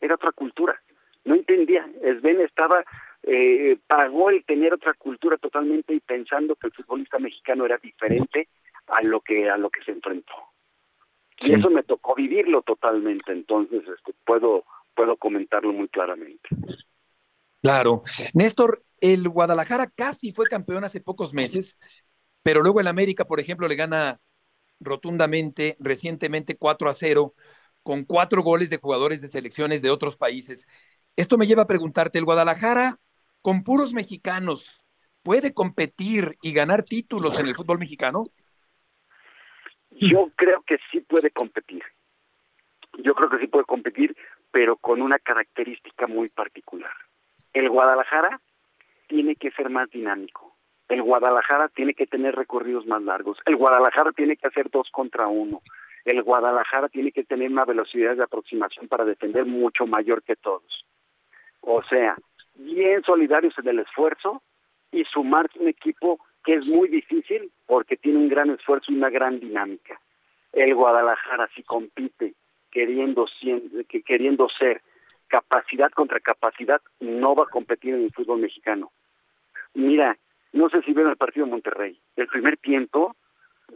Era 0.00 0.14
otra 0.14 0.32
cultura. 0.32 0.80
No 1.24 1.34
entendía. 1.34 1.88
Sven 2.20 2.40
estaba 2.40 2.84
eh, 3.22 3.78
pagó 3.86 4.30
el 4.30 4.44
tener 4.44 4.72
otra 4.72 4.94
cultura 4.94 5.36
totalmente 5.36 5.94
y 5.94 6.00
pensando 6.00 6.56
que 6.56 6.68
el 6.68 6.72
futbolista 6.72 7.18
mexicano 7.18 7.66
era 7.66 7.76
diferente 7.78 8.48
a 8.86 9.02
lo 9.02 9.20
que 9.20 9.50
a 9.50 9.56
lo 9.56 9.70
que 9.70 9.82
se 9.84 9.92
enfrentó. 9.92 10.32
Y 11.42 11.54
eso 11.54 11.70
me 11.70 11.82
tocó 11.82 12.14
vivirlo 12.14 12.62
totalmente 12.62 13.32
entonces 13.32 13.82
este, 13.86 14.14
puedo 14.24 14.64
puedo 14.94 15.16
comentarlo 15.16 15.72
muy 15.72 15.88
claramente. 15.88 16.48
Claro. 17.62 18.02
Néstor 18.34 18.82
el 19.00 19.28
Guadalajara 19.28 19.86
casi 19.94 20.32
fue 20.32 20.46
campeón 20.46 20.84
hace 20.84 21.00
pocos 21.00 21.32
meses 21.32 21.78
pero 22.42 22.62
luego 22.62 22.80
el 22.80 22.88
América 22.88 23.26
por 23.26 23.40
ejemplo 23.40 23.68
le 23.68 23.76
gana 23.76 24.18
rotundamente 24.80 25.76
recientemente 25.78 26.56
4 26.56 26.88
a 26.88 26.94
0 26.94 27.34
con 27.82 28.04
cuatro 28.04 28.42
goles 28.42 28.70
de 28.70 28.78
jugadores 28.78 29.20
de 29.20 29.28
selecciones 29.28 29.82
de 29.82 29.90
otros 29.90 30.16
países. 30.16 30.66
Esto 31.16 31.38
me 31.38 31.46
lleva 31.46 31.62
a 31.62 31.66
preguntarte, 31.66 32.18
¿el 32.18 32.24
Guadalajara 32.24 32.98
con 33.42 33.62
puros 33.62 33.92
mexicanos 33.92 34.80
puede 35.22 35.52
competir 35.52 36.36
y 36.42 36.52
ganar 36.52 36.82
títulos 36.82 37.38
en 37.40 37.46
el 37.46 37.54
fútbol 37.54 37.78
mexicano? 37.78 38.24
Yo 39.90 40.30
creo 40.36 40.62
que 40.62 40.78
sí 40.90 41.00
puede 41.00 41.30
competir. 41.30 41.82
Yo 42.98 43.14
creo 43.14 43.30
que 43.30 43.38
sí 43.38 43.46
puede 43.46 43.64
competir, 43.64 44.16
pero 44.50 44.76
con 44.76 45.02
una 45.02 45.18
característica 45.18 46.06
muy 46.06 46.28
particular. 46.28 46.92
El 47.52 47.68
Guadalajara 47.68 48.40
tiene 49.08 49.36
que 49.36 49.50
ser 49.52 49.70
más 49.70 49.90
dinámico. 49.90 50.56
El 50.88 51.02
Guadalajara 51.02 51.68
tiene 51.68 51.94
que 51.94 52.06
tener 52.06 52.34
recorridos 52.34 52.86
más 52.86 53.02
largos. 53.02 53.38
El 53.46 53.56
Guadalajara 53.56 54.12
tiene 54.12 54.36
que 54.36 54.48
hacer 54.48 54.70
dos 54.70 54.88
contra 54.90 55.28
uno. 55.28 55.62
El 56.04 56.22
Guadalajara 56.22 56.88
tiene 56.88 57.12
que 57.12 57.24
tener 57.24 57.50
una 57.50 57.64
velocidad 57.64 58.16
de 58.16 58.24
aproximación 58.24 58.88
para 58.88 59.04
defender 59.04 59.44
mucho 59.44 59.86
mayor 59.86 60.22
que 60.22 60.36
todos. 60.36 60.86
O 61.60 61.82
sea, 61.84 62.14
bien 62.60 63.02
solidarios 63.02 63.54
en 63.58 63.68
el 63.68 63.78
esfuerzo 63.80 64.42
y 64.92 65.04
sumarse 65.04 65.58
un 65.58 65.68
equipo 65.68 66.18
que 66.44 66.54
es 66.54 66.66
muy 66.66 66.88
difícil 66.88 67.50
porque 67.66 67.96
tiene 67.96 68.18
un 68.18 68.28
gran 68.28 68.50
esfuerzo 68.50 68.92
y 68.92 68.96
una 68.96 69.10
gran 69.10 69.40
dinámica. 69.40 70.00
El 70.52 70.74
Guadalajara 70.74 71.48
si 71.54 71.62
compite 71.62 72.34
queriendo, 72.70 73.26
queriendo 74.04 74.48
ser 74.48 74.82
capacidad 75.28 75.90
contra 75.90 76.20
capacidad, 76.20 76.80
no 77.00 77.34
va 77.34 77.44
a 77.44 77.50
competir 77.50 77.94
en 77.94 78.04
el 78.04 78.12
fútbol 78.12 78.40
mexicano. 78.40 78.90
Mira, 79.74 80.16
no 80.52 80.68
sé 80.70 80.82
si 80.82 80.92
ven 80.92 81.06
el 81.06 81.16
partido 81.16 81.46
de 81.46 81.52
Monterrey. 81.52 82.00
El 82.16 82.26
primer 82.26 82.56
tiempo, 82.56 83.14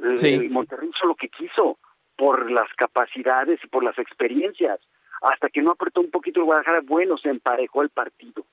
el 0.03 0.51
Monterrey 0.51 0.91
hizo 0.93 1.07
lo 1.07 1.15
que 1.15 1.29
quiso 1.29 1.79
por 2.17 2.51
las 2.51 2.73
capacidades 2.75 3.61
y 3.63 3.69
por 3.69 3.85
las 3.85 3.99
experiencias. 3.99 4.81
Hasta 5.23 5.49
que 5.49 5.63
no 5.63 5.71
apretó 5.71 6.01
un 6.01 6.11
poquito 6.11 6.41
el 6.41 6.47
Guadalajara, 6.47 6.81
bueno, 6.85 7.17
se 7.19 7.29
emparejó 7.29 7.83
el 7.83 7.91
partido. 7.91 8.45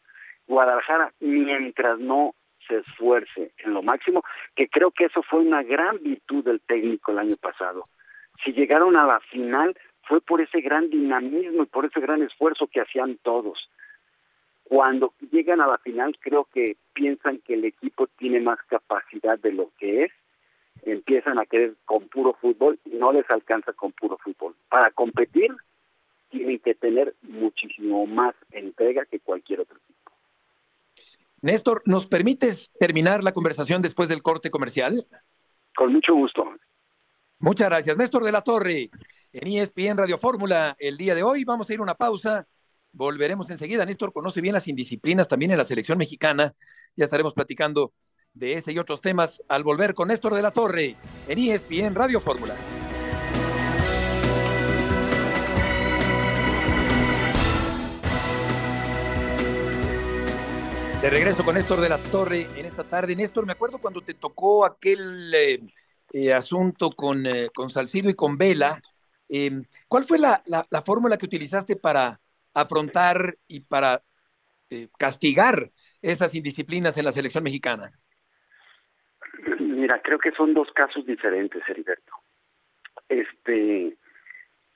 Guadalajara 0.48 1.14
mientras 1.20 2.00
no 2.00 2.36
se 2.68 2.78
esfuerce 2.78 3.52
en 3.58 3.74
lo 3.74 3.82
máximo, 3.82 4.24
que 4.56 4.68
creo 4.68 4.92
que 4.92 5.06
eso 5.06 5.24
fue 5.24 5.40
una 5.40 5.64
gran 5.64 6.02
virtud 6.02 6.44
del 6.44 6.62
técnico 6.62 7.12
el 7.12 7.20
año 7.20 7.36
pasado. 7.42 7.88
Si 8.44 8.54
llegaron 8.54 8.98
a 8.98 9.06
la 9.06 9.20
final 9.20 9.76
fue 10.04 10.22
por 10.22 10.42
ese 10.42 10.62
gran 10.62 10.90
dinamismo 10.90 11.64
y 11.64 11.68
por 11.68 11.86
ese 11.86 12.00
gran 12.00 12.22
esfuerzo 12.22 12.68
que 12.68 12.82
hacían 12.82 13.18
todos. 13.24 13.70
Cuando 14.64 15.14
llegan 15.32 15.62
a 15.62 15.68
la 15.68 15.78
final 15.78 16.18
creo 16.20 16.46
que 16.46 16.78
piensan 16.94 17.40
que 17.40 17.56
el 17.56 17.66
equipo 17.66 18.08
tiene 18.18 18.40
más 18.40 18.60
capacidad 18.68 19.38
de 19.38 19.52
lo 19.52 19.72
que 19.78 20.06
es, 20.06 20.12
empiezan 20.84 21.40
a 21.40 21.46
querer 21.46 21.76
con 21.86 22.08
puro 22.08 22.34
fútbol 22.34 22.80
y 22.86 22.96
no 22.96 23.12
les 23.12 23.30
alcanza 23.30 23.74
con 23.74 23.92
puro 23.92 24.18
fútbol. 24.18 24.56
Para 24.70 24.92
competir 24.92 25.56
tienen 26.30 26.60
que 26.60 26.74
tener 26.74 27.14
muchísimo 27.22 28.06
más 28.06 28.34
entrega 28.52 29.06
que 29.06 29.20
cualquier 29.20 29.62
otro 29.62 29.78
equipo. 29.78 30.01
Néstor, 31.42 31.82
¿nos 31.86 32.06
permites 32.06 32.72
terminar 32.80 33.24
la 33.24 33.34
conversación 33.34 33.82
después 33.82 34.10
del 34.10 34.22
corte 34.22 34.52
comercial? 34.52 35.08
Con 35.76 35.94
mucho 35.94 36.14
gusto. 36.14 36.44
Muchas 37.40 37.70
gracias. 37.70 37.98
Néstor 37.98 38.24
de 38.24 38.32
la 38.32 38.42
Torre, 38.42 38.92
en 39.34 39.48
ESPN 39.48 39.98
Radio 39.98 40.20
Fórmula, 40.20 40.76
el 40.78 40.98
día 40.98 41.16
de 41.16 41.24
hoy. 41.24 41.44
Vamos 41.44 41.70
a 41.70 41.74
ir 41.74 41.80
a 41.80 41.84
una 41.84 41.96
pausa. 41.96 42.48
Volveremos 42.92 43.50
enseguida. 43.50 43.86
Néstor 43.86 44.14
conoce 44.14 44.42
bien 44.42 44.54
las 44.54 44.68
indisciplinas 44.68 45.28
también 45.28 45.52
en 45.52 45.58
la 45.58 45.64
selección 45.64 45.98
mexicana. 45.98 46.54
Ya 46.96 47.06
estaremos 47.06 47.34
platicando 47.34 47.94
de 48.34 48.54
ese 48.54 48.72
y 48.72 48.80
otros 48.80 49.02
temas 49.02 49.42
al 49.48 49.64
volver 49.64 49.96
con 49.96 50.10
Néstor 50.10 50.36
de 50.36 50.42
la 50.44 50.52
Torre 50.52 50.96
en 51.28 51.40
ESPN 51.40 51.96
Radio 51.96 52.20
Fórmula. 52.20 52.56
De 61.02 61.10
regreso 61.10 61.44
con 61.44 61.56
Néstor 61.56 61.80
de 61.80 61.90
la 61.90 61.98
Torre 61.98 62.46
en 62.56 62.64
esta 62.64 62.84
tarde. 62.84 63.16
Néstor, 63.16 63.48
me 63.48 63.54
acuerdo 63.54 63.80
cuando 63.80 64.02
te 64.02 64.14
tocó 64.14 64.64
aquel 64.64 65.34
eh, 65.34 65.60
eh, 66.14 66.32
asunto 66.32 66.92
con, 66.92 67.26
eh, 67.26 67.50
con 67.56 67.72
Salcido 67.72 68.08
y 68.12 68.14
con 68.14 68.38
Vela. 68.38 68.80
Em, 69.28 69.64
¿Cuál 69.88 70.04
fue 70.04 70.20
la, 70.20 70.44
la, 70.46 70.64
la, 70.70 70.84
fórmula 70.84 71.18
que 71.18 71.26
utilizaste 71.26 71.76
para 71.76 72.20
afrontar 72.54 73.34
y 73.48 73.62
para 73.62 74.04
castigar 75.00 75.72
esas 76.04 76.36
indisciplinas 76.36 76.96
en 76.98 77.06
la 77.06 77.12
selección 77.12 77.44
mexicana? 77.44 77.90
Mira, 79.60 80.04
creo 80.04 80.20
que 80.20 80.32
son 80.34 80.54
dos 80.54 80.68
casos 80.76 81.04
diferentes, 81.08 81.64
Heriberto. 81.68 82.14
Este, 83.10 83.98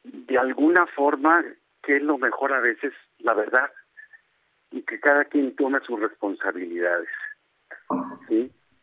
de 0.03 0.38
alguna 0.39 0.88
forma, 0.88 1.45
que 1.83 1.97
es 1.97 2.01
lo 2.01 2.17
mejor 2.17 2.51
a 2.51 2.61
veces, 2.61 2.93
la 3.19 3.35
verdad, 3.35 3.69
y 4.75 4.81
que 4.81 4.99
cada 4.99 5.23
quien 5.23 5.55
tome 5.55 5.79
sus 5.88 5.97
responsabilidades. 5.97 7.07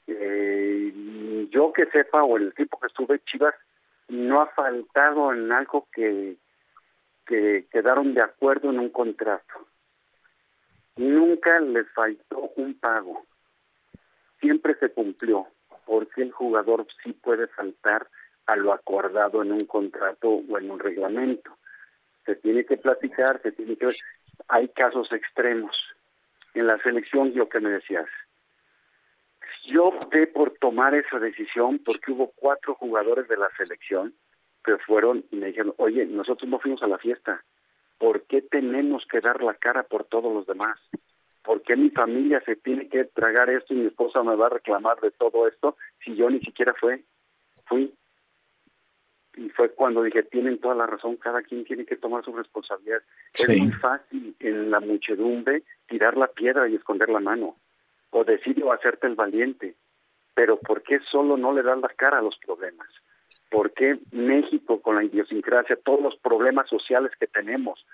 Eh, 0.07 1.47
yo 1.51 1.71
que 1.75 1.85
sepa, 1.91 2.23
o 2.23 2.39
el 2.39 2.55
tiempo 2.55 2.81
que 2.81 2.87
estuve 2.87 3.21
Chivas, 3.27 3.55
no 4.09 4.41
ha 4.41 4.47
faltado 4.47 5.35
en 5.35 5.53
algo 5.53 5.87
que, 5.93 6.37
que 7.27 7.67
quedaron 7.71 8.15
de 8.15 8.23
acuerdo 8.23 8.71
en 8.71 8.79
un 8.79 8.89
contrato. 8.89 9.67
nunca 10.97 11.61
les 11.61 11.87
faltó 11.93 12.53
un 12.57 12.73
pago. 12.79 13.27
Siempre 14.41 14.75
se 14.77 14.89
cumplió, 14.89 15.47
porque 15.85 16.23
el 16.23 16.33
jugador 16.33 16.87
sí 17.05 17.13
puede 17.13 17.49
faltar 17.49 18.09
a 18.47 18.57
lo 18.57 18.73
acordado 18.73 19.43
en 19.43 19.53
un 19.53 19.67
contrato 19.67 20.31
o 20.31 20.59
en 20.59 20.71
un 20.71 20.79
reglamento. 20.79 21.59
Se 22.25 22.35
tiene 22.37 22.65
que 22.65 22.79
platicar, 22.79 23.43
se 23.43 23.53
tiene 23.53 23.77
que. 23.77 23.95
Hay 24.49 24.69
casos 24.69 25.11
extremos. 25.13 25.77
En 26.55 26.67
la 26.67 26.79
selección, 26.83 27.33
yo 27.33 27.47
que 27.47 27.61
me 27.61 27.71
decías, 27.71 28.07
yo 29.67 29.87
opté 29.87 30.27
por 30.27 30.53
tomar 30.59 30.95
esa 30.95 31.19
decisión 31.19 31.79
porque 31.79 32.13
hubo 32.13 32.33
cuatro 32.35 32.75
jugadores 32.75 33.29
de 33.29 33.37
la 33.37 33.49
selección 33.57 34.15
que 34.65 34.77
fueron 34.79 35.25
y 35.31 35.37
me 35.37 35.47
dijeron, 35.47 35.75
oye, 35.79 36.05
nosotros 36.07 36.49
no 36.51 36.59
fuimos 36.59 36.83
a 36.83 36.89
la 36.89 36.99
fiesta, 36.99 37.43
¿por 37.99 38.23
qué 38.25 38.43
tenemos 38.43 39.05
que 39.11 39.21
dar 39.21 39.43
la 39.43 39.55
cara 39.55 39.85
por 39.85 40.05
todos 40.05 40.33
los 40.33 40.47
demás? 40.47 40.79
¿Por 41.43 41.63
qué 41.63 41.77
mi 41.77 41.91
familia 41.91 42.41
se 42.45 42.57
tiene 42.57 42.89
que 42.89 43.05
tragar 43.05 43.51
esto 43.51 43.75
y 43.75 43.79
mi 43.79 43.87
esposa 43.87 44.23
me 44.23 44.37
va 44.37 44.47
a 44.47 44.51
reclamar 44.51 45.01
de 45.01 45.11
todo 45.11 45.49
esto 45.49 45.77
si 46.05 46.15
yo 46.15 46.31
ni 46.31 46.41
siquiera 46.41 46.75
fue, 46.79 47.03
fui? 47.67 47.93
Y 49.37 49.49
fue 49.51 49.71
cuando 49.71 50.03
dije, 50.03 50.23
tienen 50.25 50.59
toda 50.59 50.75
la 50.75 50.87
razón, 50.87 51.17
cada 51.17 51.43
quien 51.43 51.65
tiene 51.65 51.87
que 51.87 51.97
tomar 51.97 52.25
su 52.25 52.33
responsabilidad. 52.33 53.03
Es 53.33 53.49
muy 53.49 53.73
fácil 53.73 54.37
en 54.41 54.71
la 54.71 54.81
muchedumbre 54.81 55.63
tirar 55.89 56.17
la 56.17 56.27
piedra 56.27 56.69
y 56.69 56.75
esconder 56.75 57.09
la 57.09 57.21
mano, 57.21 57.57
o 58.11 58.25
decir 58.25 58.63
o 58.63 58.73
hacerte 58.73 59.07
el 59.07 59.15
valiente, 59.15 59.75
pero 60.35 60.59
¿por 60.59 60.83
qué 60.83 61.01
solo 61.11 61.37
no 61.37 61.53
le 61.53 61.63
das 61.63 61.79
la 61.79 61.89
cara 61.89 62.19
a 62.19 62.23
los 62.23 62.37
problemas? 62.45 62.89
¿Por 63.51 63.73
qué 63.73 63.99
México 64.13 64.81
con 64.81 64.97
la 64.97 65.05
idiosincrasia, 65.05 65.77
todos 65.77 66.01
los 66.01 66.17
problemas 66.17 66.69
sociales 66.69 67.13
que 67.19 67.27
tenemos, 67.27 67.85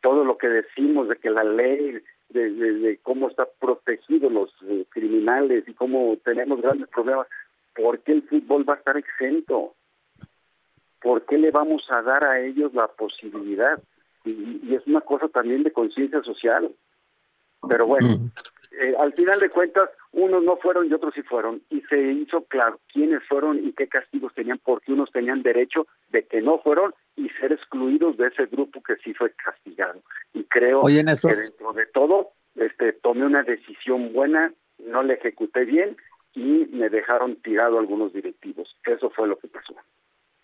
todo 0.00 0.24
lo 0.24 0.36
que 0.36 0.48
decimos 0.48 1.08
de 1.08 1.16
que 1.16 1.30
la 1.30 1.44
ley, 1.44 2.02
de, 2.28 2.98
cómo 3.02 3.28
está 3.28 3.46
protegido 3.58 4.28
los 4.28 4.50
eh, 4.68 4.84
criminales 4.90 5.64
y 5.66 5.74
cómo 5.74 6.16
tenemos 6.24 6.60
grandes 6.60 6.88
problemas, 6.88 7.26
¿por 7.74 8.00
qué 8.00 8.12
el 8.12 8.22
fútbol 8.22 8.68
va 8.68 8.74
a 8.74 8.76
estar 8.76 8.96
exento? 8.96 9.74
¿Por 11.06 11.24
qué 11.24 11.38
le 11.38 11.52
vamos 11.52 11.86
a 11.90 12.02
dar 12.02 12.24
a 12.24 12.40
ellos 12.40 12.74
la 12.74 12.88
posibilidad? 12.88 13.80
y 14.24 14.74
es 14.74 14.84
una 14.88 15.02
cosa 15.02 15.28
también 15.28 15.62
de 15.62 15.70
conciencia 15.70 16.20
social. 16.24 16.68
Pero 17.68 17.86
bueno, 17.86 18.08
mm. 18.08 18.30
eh, 18.80 18.94
al 18.98 19.12
final 19.12 19.38
de 19.38 19.48
cuentas, 19.48 19.88
unos 20.10 20.42
no 20.42 20.56
fueron 20.56 20.90
y 20.90 20.92
otros 20.92 21.14
sí 21.14 21.22
fueron. 21.22 21.62
Y 21.70 21.80
se 21.82 21.96
hizo 22.10 22.42
claro 22.46 22.80
quiénes 22.92 23.22
fueron 23.28 23.64
y 23.64 23.72
qué 23.72 23.86
castigos 23.86 24.34
tenían, 24.34 24.58
porque 24.64 24.92
unos 24.92 25.12
tenían 25.12 25.44
derecho 25.44 25.86
de 26.08 26.26
que 26.26 26.42
no 26.42 26.58
fueron 26.58 26.92
y 27.14 27.28
ser 27.40 27.52
excluidos 27.52 28.16
de 28.16 28.26
ese 28.26 28.46
grupo 28.46 28.82
que 28.82 28.96
sí 28.96 29.14
fue 29.14 29.30
castigado. 29.30 30.00
Y 30.34 30.42
creo 30.42 30.80
que 30.82 30.92
dentro 31.36 31.72
de 31.72 31.86
todo, 31.86 32.30
este, 32.56 32.94
tomé 32.94 33.26
una 33.26 33.44
decisión 33.44 34.12
buena, 34.12 34.52
no 34.84 35.04
la 35.04 35.14
ejecuté 35.14 35.64
bien 35.66 35.96
y 36.34 36.66
me 36.72 36.88
dejaron 36.88 37.36
tirado 37.36 37.78
algunos 37.78 38.12
directivos. 38.12 38.76
Eso 38.84 39.08
fue 39.10 39.28
lo 39.28 39.38
que 39.38 39.46
pasó. 39.46 39.76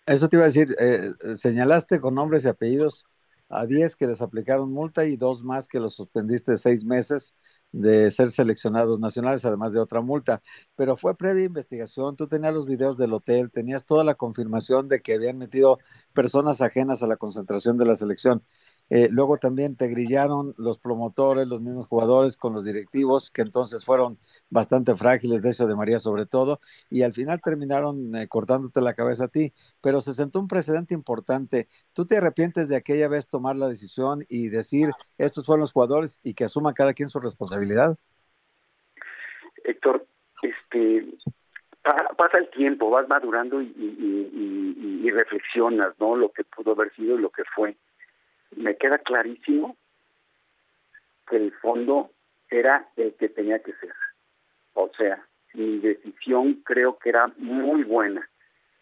Eso 0.07 0.29
te 0.29 0.37
iba 0.37 0.45
a 0.45 0.49
decir, 0.49 0.75
eh, 0.81 1.13
señalaste 1.37 2.01
con 2.01 2.15
nombres 2.17 2.45
y 2.45 2.49
apellidos 2.49 3.07
a 3.49 3.67
10 3.67 3.95
que 3.97 4.07
les 4.07 4.21
aplicaron 4.23 4.73
multa 4.73 5.05
y 5.05 5.17
dos 5.17 5.45
más 5.45 5.69
que 5.69 5.79
los 5.79 5.95
suspendiste 5.95 6.57
seis 6.57 6.85
meses 6.85 7.37
de 7.71 8.11
ser 8.11 8.31
seleccionados 8.31 8.99
nacionales, 8.99 9.45
además 9.45 9.73
de 9.73 9.79
otra 9.81 10.01
multa. 10.01 10.43
Pero 10.75 10.97
fue 10.97 11.17
previa 11.17 11.45
investigación, 11.45 12.17
tú 12.17 12.27
tenías 12.29 12.53
los 12.55 12.67
videos 12.67 12.97
del 12.97 13.13
hotel, 13.13 13.51
tenías 13.53 13.85
toda 13.85 14.03
la 14.05 14.15
confirmación 14.15 14.89
de 14.89 15.01
que 15.03 15.15
habían 15.15 15.39
metido 15.39 15.79
personas 16.15 16.61
ajenas 16.63 17.03
a 17.03 17.07
la 17.07 17.17
concentración 17.17 17.77
de 17.79 17.85
la 17.87 17.95
selección. 17.97 18.43
Eh, 18.91 19.09
luego 19.11 19.39
también 19.39 19.77
te 19.77 19.89
grillaron 19.89 20.55
los 20.59 20.79
promotores, 20.79 21.49
los 21.49 21.61
mismos 21.61 21.87
jugadores 21.87 22.37
con 22.37 22.53
los 22.53 22.65
directivos, 22.65 23.31
que 23.31 23.43
entonces 23.43 23.85
fueron 23.85 24.19
bastante 24.51 24.95
frágiles, 24.95 25.43
de 25.43 25.51
eso 25.51 25.67
de 25.67 25.75
María 25.75 25.99
sobre 25.99 26.27
todo, 26.27 26.61
y 26.91 27.03
al 27.03 27.15
final 27.15 27.41
terminaron 27.41 28.15
eh, 28.15 28.29
cortándote 28.29 28.81
la 28.81 28.95
cabeza 28.95 29.25
a 29.25 29.29
ti. 29.29 29.53
Pero 29.81 30.01
se 30.01 30.13
sentó 30.13 30.41
un 30.41 30.49
precedente 30.49 30.95
importante. 30.95 31.69
¿Tú 31.93 32.07
te 32.07 32.19
arrepientes 32.19 32.69
de 32.69 32.77
aquella 32.77 33.09
vez 33.09 33.29
tomar 33.29 33.57
la 33.57 33.69
decisión 33.69 34.25
y 34.29 34.49
decir, 34.49 34.91
estos 35.19 35.47
fueron 35.47 35.61
los 35.61 35.73
jugadores 35.73 36.21
y 36.23 36.35
que 36.35 36.45
asuma 36.45 36.75
cada 36.75 36.93
quien 36.93 37.09
su 37.09 37.21
responsabilidad? 37.21 37.97
Héctor, 39.65 40.07
este, 40.43 41.15
pasa 41.83 42.39
el 42.39 42.51
tiempo, 42.51 42.91
vas 42.91 43.09
madurando 43.09 43.61
y, 43.61 45.11
reflexionas, 45.11 45.95
¿no? 46.01 46.17
Lo 46.17 46.31
que 46.31 46.43
pudo 46.45 46.73
haber 46.73 46.91
sido 46.95 47.19
y 47.19 47.21
lo 47.21 47.29
que 47.29 47.43
fue 47.55 47.77
me 48.57 48.77
queda 48.77 48.99
clarísimo 48.99 49.77
que 51.29 51.37
el 51.37 51.53
fondo 51.53 52.11
era 52.51 52.89
el 52.97 53.15
que 53.15 53.29
tenía 53.29 53.61
que 53.61 53.73
ser. 53.75 53.93
O 54.75 54.91
sea, 54.97 55.27
mi 55.55 55.79
decisión 55.79 56.63
creo 56.65 56.99
que 56.99 57.11
era 57.11 57.33
muy 57.37 57.85
buena. 57.85 58.29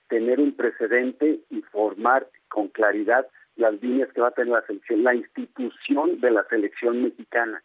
Tener 0.08 0.40
un 0.40 0.56
precedente 0.56 1.40
y 1.50 1.62
formar 1.62 2.26
con 2.48 2.68
claridad 2.68 3.26
las 3.56 3.80
líneas 3.82 4.12
que 4.12 4.20
va 4.20 4.28
a 4.28 4.32
tener 4.32 4.52
la 4.52 4.66
selección, 4.66 5.04
la 5.04 5.14
institución 5.14 6.20
de 6.20 6.30
la 6.30 6.44
selección 6.44 7.02
mexicana, 7.02 7.62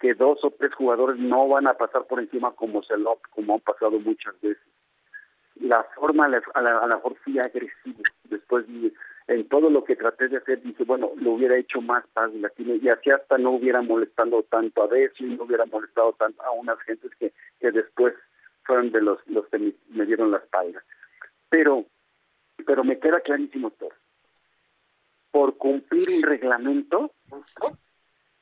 que 0.00 0.14
dos 0.14 0.42
o 0.44 0.50
tres 0.50 0.74
jugadores 0.74 1.18
no 1.18 1.48
van 1.48 1.66
a 1.66 1.74
pasar 1.74 2.06
por 2.06 2.20
encima 2.20 2.52
como 2.52 2.82
se 2.82 2.96
lo, 2.96 3.20
como 3.30 3.54
han 3.54 3.60
pasado 3.60 3.98
muchas 4.00 4.38
veces. 4.40 4.62
La 5.60 5.84
forma 5.94 6.26
a 6.26 6.28
la, 6.28 6.42
a 6.54 6.60
la, 6.60 6.96
mejor 6.96 7.16
fui 7.24 7.38
agresivo 7.38 8.02
después 8.24 8.66
de 8.66 8.92
en 9.28 9.48
todo 9.48 9.70
lo 9.70 9.84
que 9.84 9.96
traté 9.96 10.28
de 10.28 10.36
hacer, 10.36 10.62
dice, 10.62 10.84
bueno, 10.84 11.10
lo 11.16 11.32
hubiera 11.32 11.56
hecho 11.56 11.80
más 11.80 12.04
fácil 12.12 12.46
y 12.58 12.88
así 12.88 13.10
hasta 13.10 13.38
no 13.38 13.52
hubiera 13.52 13.82
molestado 13.82 14.44
tanto 14.44 14.82
a 14.82 14.86
Bessie, 14.86 15.26
y 15.26 15.36
no 15.36 15.44
hubiera 15.44 15.66
molestado 15.66 16.12
tanto 16.12 16.42
a 16.42 16.52
unas 16.52 16.78
gentes 16.80 17.10
que, 17.18 17.32
que 17.60 17.72
después 17.72 18.14
fueron 18.64 18.92
de 18.92 19.00
los, 19.00 19.18
los 19.26 19.46
que 19.48 19.58
me, 19.58 20.06
dieron 20.06 20.30
la 20.30 20.38
espalda. 20.38 20.82
Pero, 21.48 21.86
pero 22.64 22.84
me 22.84 22.98
queda 22.98 23.20
clarísimo 23.20 23.70
todo. 23.72 23.90
Por 25.30 25.56
cumplir 25.56 26.08
un 26.08 26.22
reglamento, 26.22 27.12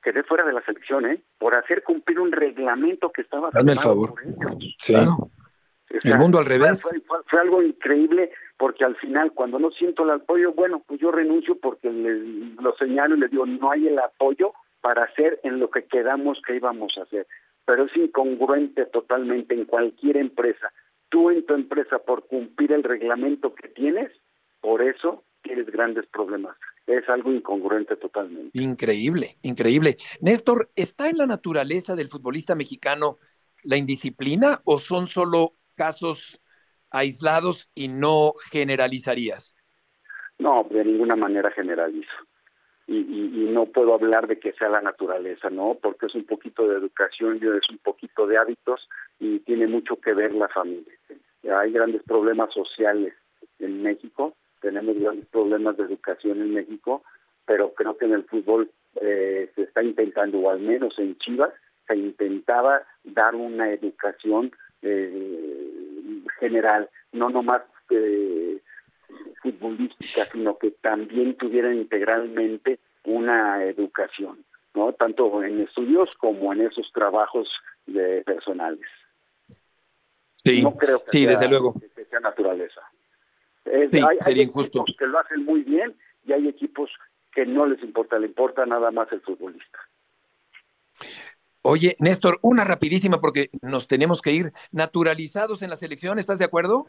quedé 0.03 0.23
fuera 0.23 0.45
de 0.45 0.53
la 0.53 0.65
selección, 0.65 1.07
¿eh? 1.07 1.23
Por 1.39 1.55
hacer 1.55 1.83
cumplir 1.83 2.21
un 2.21 2.31
reglamento 2.31 3.11
que 3.11 3.23
estaba... 3.23 3.49
Hazme 3.49 3.73
el 3.73 3.79
favor. 3.79 4.15
Sí. 4.79 4.95
El 6.03 6.19
mundo 6.19 6.39
al 6.39 6.47
revés. 6.47 6.83
fue, 6.83 7.41
algo 7.41 7.63
increíble 7.63 8.31
porque 8.57 8.85
al 8.85 8.97
final 8.97 9.33
cuando 9.33 9.59
no 9.59 9.71
siento 9.71 10.05
el 10.05 10.11
apoyo, 10.11 10.53
bueno, 10.53 10.83
pues 10.87 11.01
yo 11.01 11.11
renuncio 11.11 11.59
porque 11.59 11.91
lo 11.91 12.75
señalo 12.77 13.17
y 13.17 13.21
le 13.21 13.29
digo, 13.29 13.47
no 13.47 13.71
hay 13.71 13.89
el 13.89 13.99
apoyo 13.99 14.53
para 14.81 15.05
hacer 15.05 15.41
en 15.45 15.59
lo 15.59 15.71
que 15.71 15.85
quedamos 15.85 16.41
que 16.47 16.57
íbamos 16.57 16.97
a 16.99 17.03
hacer. 17.03 17.27
Pero 17.65 17.85
es 17.85 17.97
incongruente 17.97 18.87
totalmente 18.87 19.55
en 19.55 19.65
cualquier 19.65 20.19
empresa. 20.19 20.73
Tú 21.09 21.31
en 21.31 21.47
tu 21.47 21.55
empresa, 21.55 21.99
por 21.99 22.27
cumplir 22.27 22.73
el 22.73 22.83
reglamento 22.83 23.55
que 23.55 23.69
tienes, 23.69 24.11
por 24.61 24.83
eso 24.83 25.25
tienes 25.43 25.67
grandes 25.67 26.07
problemas. 26.07 26.57
Es 26.87 27.09
algo 27.09 27.33
incongruente 27.33 27.97
totalmente. 27.97 28.51
Increíble, 28.61 29.37
increíble. 29.43 29.97
Néstor, 30.21 30.71
¿está 30.77 31.09
en 31.09 31.17
la 31.17 31.27
naturaleza 31.27 31.95
del 31.95 32.09
futbolista 32.09 32.55
mexicano 32.55 33.19
la 33.63 33.77
indisciplina 33.77 34.61
o 34.65 34.79
son 34.79 35.07
solo 35.07 35.55
casos 35.75 36.41
aislados 36.91 37.71
y 37.75 37.89
no 37.89 38.35
generalizarías? 38.51 39.55
No, 40.39 40.67
de 40.71 40.85
ninguna 40.85 41.17
manera 41.17 41.51
generalizo. 41.51 42.13
Y, 42.87 42.99
y, 42.99 43.49
no 43.51 43.67
puedo 43.67 43.95
hablar 43.95 44.27
de 44.27 44.39
que 44.39 44.53
sea 44.53 44.69
la 44.69 44.83
naturaleza, 44.83 45.49
¿no? 45.49 45.79
Porque 45.81 46.07
es 46.07 46.15
un 46.15 46.25
poquito 46.25 46.69
de 46.69 46.77
educación 46.77 47.39
y 47.41 47.47
es 47.47 47.69
un 47.71 47.79
poquito 47.79 48.27
de 48.27 48.37
hábitos 48.37 48.89
y 49.19 49.39
tiene 49.41 49.67
mucho 49.67 49.97
que 49.97 50.13
ver 50.13 50.35
la 50.35 50.49
familia. 50.49 50.93
Hay 51.51 51.73
grandes 51.73 52.03
problemas 52.03 52.53
sociales 52.53 53.15
en 53.59 53.83
México, 53.83 54.35
tenemos 54.61 54.99
grandes 54.99 55.27
problemas 55.27 55.77
de 55.77 55.85
educación 55.85 56.41
en 56.43 56.55
México, 56.55 57.03
pero 57.47 57.73
creo 57.75 57.97
que 57.97 58.07
en 58.07 58.13
el 58.13 58.25
fútbol 58.25 58.71
eh, 59.01 59.51
se 59.55 59.63
está 59.63 59.83
intentando, 59.83 60.39
o 60.39 60.51
al 60.51 60.61
menos 60.61 60.99
en 60.99 61.17
Chivas, 61.19 61.53
se 61.87 61.97
intentaba 61.97 62.83
dar 63.03 63.35
una 63.35 63.71
educación 63.73 64.53
eh, 64.85 66.23
general, 66.39 66.89
no 67.13 67.31
nomás 67.31 67.63
eh, 67.91 68.59
futbolística, 69.43 70.25
sino 70.31 70.59
que 70.59 70.73
también 70.73 71.37
tuvieran 71.37 71.75
integralmente 71.75 72.79
una 73.05 73.65
educación, 73.65 74.45
¿no? 74.75 74.93
Tanto 74.93 75.43
en 75.43 75.61
estudios 75.61 76.11
como 76.19 76.53
en 76.53 76.63
esos 76.63 76.91
trabajos 76.93 77.49
de 77.87 78.23
personales. 78.23 78.87
Sí, 80.45 80.63
no 80.63 80.77
creo 80.77 81.01
que 81.01 81.09
sí, 81.09 81.27
desde 81.27 81.49
luego. 81.49 81.75
Que 81.95 82.05
sea 82.05 82.21
naturaleza. 82.21 82.83
hay, 83.65 84.41
injusto. 84.41 84.85
que 84.99 85.07
lo 85.07 85.19
hacen 85.19 85.45
muy 85.45 85.63
bien 85.63 85.95
y 86.27 86.33
hay 86.33 86.49
equipos 86.49 86.91
que 87.33 87.47
no 87.47 87.67
les 87.67 87.83
importa, 87.83 88.19
le 88.19 88.27
importa 88.27 88.65
nada 88.67 88.91
más 88.91 89.11
el 89.13 89.21
futbolista. 89.21 89.79
Oye, 91.67 91.97
Néstor, 91.99 92.39
una 92.43 92.63
rapidísima 92.63 93.23
porque 93.23 93.49
nos 93.63 93.87
tenemos 93.87 94.21
que 94.21 94.33
ir 94.33 94.53
naturalizados 94.71 95.63
en 95.63 95.71
la 95.71 95.77
selección, 95.77 96.19
¿estás 96.19 96.39
de 96.39 96.45
acuerdo? 96.45 96.89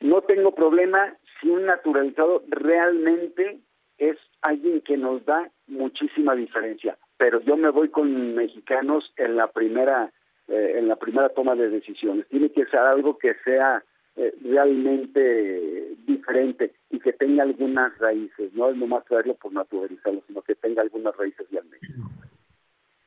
No 0.00 0.22
tengo 0.22 0.54
problema 0.54 1.14
si 1.38 1.50
un 1.50 1.66
naturalizado 1.66 2.42
realmente 2.48 3.60
es 3.98 4.16
alguien 4.40 4.80
que 4.80 4.96
nos 4.96 5.22
da 5.26 5.50
muchísima 5.66 6.34
diferencia, 6.34 6.96
pero 7.18 7.42
yo 7.42 7.58
me 7.58 7.68
voy 7.68 7.90
con 7.90 8.34
mexicanos 8.34 9.12
en 9.18 9.36
la 9.36 9.48
primera 9.48 10.10
eh, 10.48 10.78
en 10.78 10.88
la 10.88 10.96
primera 10.96 11.28
toma 11.28 11.54
de 11.54 11.68
decisiones. 11.68 12.26
Tiene 12.28 12.50
que 12.50 12.64
ser 12.64 12.80
algo 12.80 13.18
que 13.18 13.34
sea 13.44 13.84
eh, 14.16 14.34
realmente 14.42 15.96
diferente 16.06 16.72
y 16.88 16.98
que 16.98 17.12
tenga 17.12 17.42
algunas 17.42 17.96
raíces, 17.98 18.54
no 18.54 18.70
es 18.70 18.76
nomás 18.76 19.04
traerlo 19.04 19.34
por 19.34 19.52
naturalizarlo, 19.52 20.22
sino 20.26 20.40
que 20.40 20.54
tenga 20.54 20.80
algunas 20.80 21.14
raíces 21.14 21.46
realmente. 21.50 21.86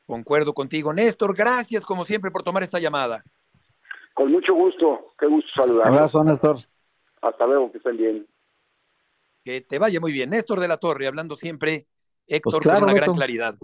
Concuerdo 0.05 0.53
contigo. 0.53 0.93
Néstor, 0.93 1.35
gracias 1.35 1.83
como 1.83 2.05
siempre 2.05 2.31
por 2.31 2.43
tomar 2.43 2.63
esta 2.63 2.79
llamada. 2.79 3.23
Con 4.13 4.31
mucho 4.31 4.53
gusto, 4.53 5.13
qué 5.19 5.27
gusto 5.27 5.49
saludar. 5.55 5.87
Abrazo, 5.87 6.23
Néstor. 6.23 6.57
Hasta 7.21 7.45
luego, 7.47 7.71
que 7.71 7.79
estén 7.79 7.97
bien. 7.97 8.27
Que 9.43 9.61
te 9.61 9.79
vaya 9.79 9.99
muy 9.99 10.11
bien. 10.11 10.29
Néstor 10.29 10.59
de 10.59 10.67
la 10.67 10.77
Torre, 10.77 11.07
hablando 11.07 11.35
siempre, 11.35 11.87
Héctor, 12.27 12.53
Pues 12.53 12.61
claro, 12.61 12.81
con 12.81 12.89
una 12.89 12.99
gran 12.99 13.15
claridad. 13.15 13.55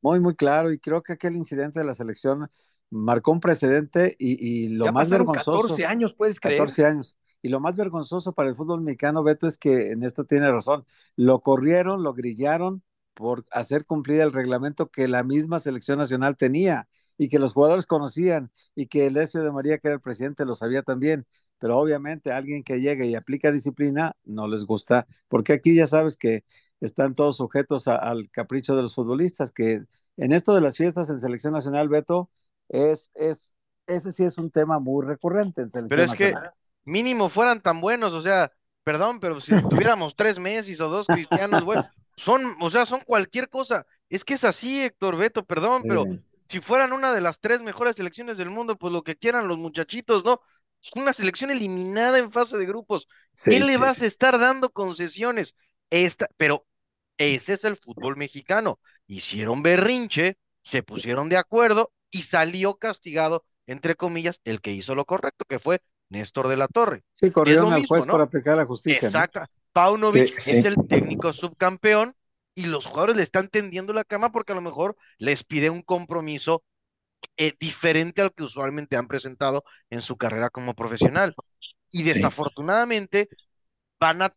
Muy, 0.00 0.20
muy 0.20 0.34
claro. 0.34 0.72
Y 0.72 0.78
creo 0.78 1.02
que 1.02 1.14
aquel 1.14 1.36
incidente 1.36 1.80
de 1.80 1.84
la 1.84 1.94
selección 1.94 2.48
marcó 2.90 3.32
un 3.32 3.40
precedente 3.40 4.16
y, 4.18 4.38
y 4.40 4.68
lo 4.70 4.86
Ya 4.86 4.92
más 4.92 5.10
vergonzoso. 5.10 5.62
14 5.62 5.84
años, 5.84 6.14
¿puedes 6.14 6.40
creer? 6.40 6.58
14 6.58 6.86
años. 6.86 7.18
Y 7.42 7.50
lo 7.50 7.60
más 7.60 7.76
vergonzoso 7.76 8.32
para 8.32 8.48
el 8.48 8.56
fútbol 8.56 8.80
mexicano, 8.80 9.22
Beto, 9.22 9.46
es 9.46 9.58
que 9.58 9.92
en 9.92 10.02
esto 10.02 10.24
tiene 10.24 10.50
razón. 10.50 10.84
Lo 11.16 11.40
corrieron, 11.40 12.02
lo 12.02 12.14
grillaron 12.14 12.82
por 13.18 13.44
hacer 13.50 13.84
cumplir 13.86 14.20
el 14.20 14.32
reglamento 14.32 14.90
que 14.90 15.08
la 15.08 15.24
misma 15.24 15.58
selección 15.60 15.98
nacional 15.98 16.36
tenía 16.36 16.88
y 17.18 17.28
que 17.28 17.38
los 17.40 17.52
jugadores 17.52 17.86
conocían 17.86 18.52
y 18.76 18.86
que 18.86 19.06
el 19.06 19.16
Ezio 19.16 19.42
de 19.42 19.52
María, 19.52 19.78
que 19.78 19.88
era 19.88 19.96
el 19.96 20.00
presidente, 20.00 20.44
lo 20.44 20.54
sabía 20.54 20.82
también. 20.82 21.26
Pero 21.58 21.78
obviamente 21.78 22.30
alguien 22.32 22.62
que 22.62 22.80
llega 22.80 23.04
y 23.04 23.16
aplica 23.16 23.50
disciplina 23.50 24.14
no 24.24 24.46
les 24.46 24.64
gusta, 24.64 25.06
porque 25.28 25.52
aquí 25.54 25.74
ya 25.74 25.86
sabes 25.88 26.16
que 26.16 26.44
están 26.80 27.14
todos 27.16 27.36
sujetos 27.36 27.88
a- 27.88 27.96
al 27.96 28.30
capricho 28.30 28.76
de 28.76 28.82
los 28.82 28.94
futbolistas, 28.94 29.50
que 29.52 29.84
en 30.16 30.32
esto 30.32 30.54
de 30.54 30.60
las 30.60 30.76
fiestas 30.76 31.10
en 31.10 31.18
selección 31.18 31.52
nacional, 31.54 31.88
Beto, 31.88 32.30
es, 32.68 33.10
es, 33.14 33.52
ese 33.88 34.12
sí 34.12 34.24
es 34.24 34.38
un 34.38 34.50
tema 34.52 34.78
muy 34.78 35.04
recurrente 35.04 35.62
en 35.62 35.70
selección 35.70 35.88
Pero 35.88 36.02
es 36.04 36.14
que 36.14 36.30
nacional. 36.30 36.52
mínimo 36.84 37.28
fueran 37.28 37.62
tan 37.62 37.80
buenos, 37.80 38.12
o 38.12 38.22
sea, 38.22 38.52
perdón, 38.84 39.20
pero 39.20 39.40
si 39.40 39.52
tuviéramos 39.68 40.16
tres 40.16 40.38
Messi 40.38 40.74
o 40.80 40.88
dos 40.88 41.08
cristianos, 41.08 41.64
bueno, 41.64 41.90
son, 42.18 42.56
o 42.60 42.70
sea, 42.70 42.86
son 42.86 43.00
cualquier 43.02 43.48
cosa. 43.48 43.86
Es 44.08 44.24
que 44.24 44.34
es 44.34 44.44
así, 44.44 44.82
Héctor 44.82 45.16
Beto, 45.16 45.44
perdón, 45.44 45.84
pero 45.86 46.10
Eh, 46.10 46.20
si 46.48 46.60
fueran 46.60 46.92
una 46.92 47.12
de 47.12 47.20
las 47.20 47.40
tres 47.40 47.60
mejores 47.62 47.96
selecciones 47.96 48.38
del 48.38 48.50
mundo, 48.50 48.76
pues 48.78 48.92
lo 48.92 49.02
que 49.02 49.16
quieran 49.16 49.48
los 49.48 49.58
muchachitos, 49.58 50.24
¿no? 50.24 50.40
Una 50.94 51.12
selección 51.12 51.50
eliminada 51.50 52.18
en 52.18 52.32
fase 52.32 52.56
de 52.58 52.66
grupos. 52.66 53.08
Sí, 53.34 53.50
¿Qué 53.50 53.60
le 53.60 53.76
sí, 53.76 53.78
vas 53.78 53.98
sí. 53.98 54.04
a 54.04 54.06
estar 54.06 54.38
dando 54.38 54.70
concesiones? 54.70 55.54
Esta, 55.90 56.28
pero 56.36 56.66
ese 57.18 57.54
es 57.54 57.64
el 57.64 57.76
fútbol 57.76 58.16
mexicano. 58.16 58.80
Hicieron 59.06 59.62
berrinche, 59.62 60.38
se 60.62 60.82
pusieron 60.82 61.28
de 61.28 61.36
acuerdo 61.36 61.92
y 62.10 62.22
salió 62.22 62.76
castigado, 62.78 63.44
entre 63.66 63.96
comillas, 63.96 64.40
el 64.44 64.60
que 64.60 64.72
hizo 64.72 64.94
lo 64.94 65.04
correcto, 65.06 65.44
que 65.48 65.58
fue 65.58 65.82
Néstor 66.10 66.48
de 66.48 66.56
la 66.56 66.68
Torre. 66.68 67.04
Sí, 67.16 67.30
corrieron 67.30 67.72
al 67.72 67.82
mismo, 67.82 67.88
juez 67.88 68.06
¿no? 68.06 68.12
por 68.12 68.20
aplicar 68.22 68.56
la 68.56 68.64
justicia, 68.66 69.10
¿no? 69.10 69.28
Paunovic 69.78 70.36
Sí, 70.40 70.50
es 70.50 70.64
el 70.64 70.74
técnico 70.88 71.32
subcampeón 71.32 72.16
y 72.56 72.66
los 72.66 72.84
jugadores 72.84 73.14
le 73.14 73.22
están 73.22 73.46
tendiendo 73.48 73.92
la 73.92 74.02
cama 74.02 74.32
porque 74.32 74.50
a 74.50 74.56
lo 74.56 74.60
mejor 74.60 74.96
les 75.18 75.44
pide 75.44 75.70
un 75.70 75.82
compromiso 75.82 76.64
eh, 77.36 77.54
diferente 77.60 78.20
al 78.20 78.34
que 78.34 78.42
usualmente 78.42 78.96
han 78.96 79.06
presentado 79.06 79.62
en 79.88 80.02
su 80.02 80.16
carrera 80.16 80.50
como 80.50 80.74
profesional. 80.74 81.32
Y 81.92 82.02
desafortunadamente 82.02 83.28
van 84.00 84.22
a, 84.22 84.34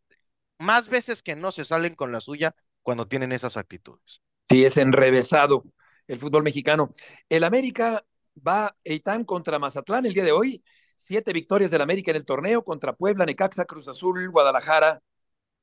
más 0.60 0.90
veces 0.90 1.24
que 1.24 1.36
no 1.36 1.52
se 1.52 1.66
salen 1.66 1.96
con 1.96 2.12
la 2.12 2.22
suya 2.22 2.54
cuando 2.84 3.08
tienen 3.08 3.32
esas 3.32 3.58
actitudes. 3.58 4.22
Sí, 4.48 4.64
es 4.64 4.78
enrevesado 4.78 5.64
el 6.06 6.20
fútbol 6.20 6.44
mexicano. 6.44 6.92
El 7.30 7.46
América 7.46 8.06
va 8.48 8.78
Eitan 8.84 9.26
contra 9.26 9.58
Mazatlán 9.58 10.06
el 10.06 10.14
día 10.14 10.24
de 10.24 10.34
hoy. 10.34 10.64
Siete 10.98 11.34
victorias 11.34 11.72
del 11.72 11.82
América 11.82 12.12
en 12.12 12.18
el 12.18 12.26
torneo 12.26 12.64
contra 12.64 12.94
Puebla, 12.94 13.26
Necaxa, 13.26 13.66
Cruz 13.66 13.88
Azul, 13.88 14.30
Guadalajara, 14.30 15.02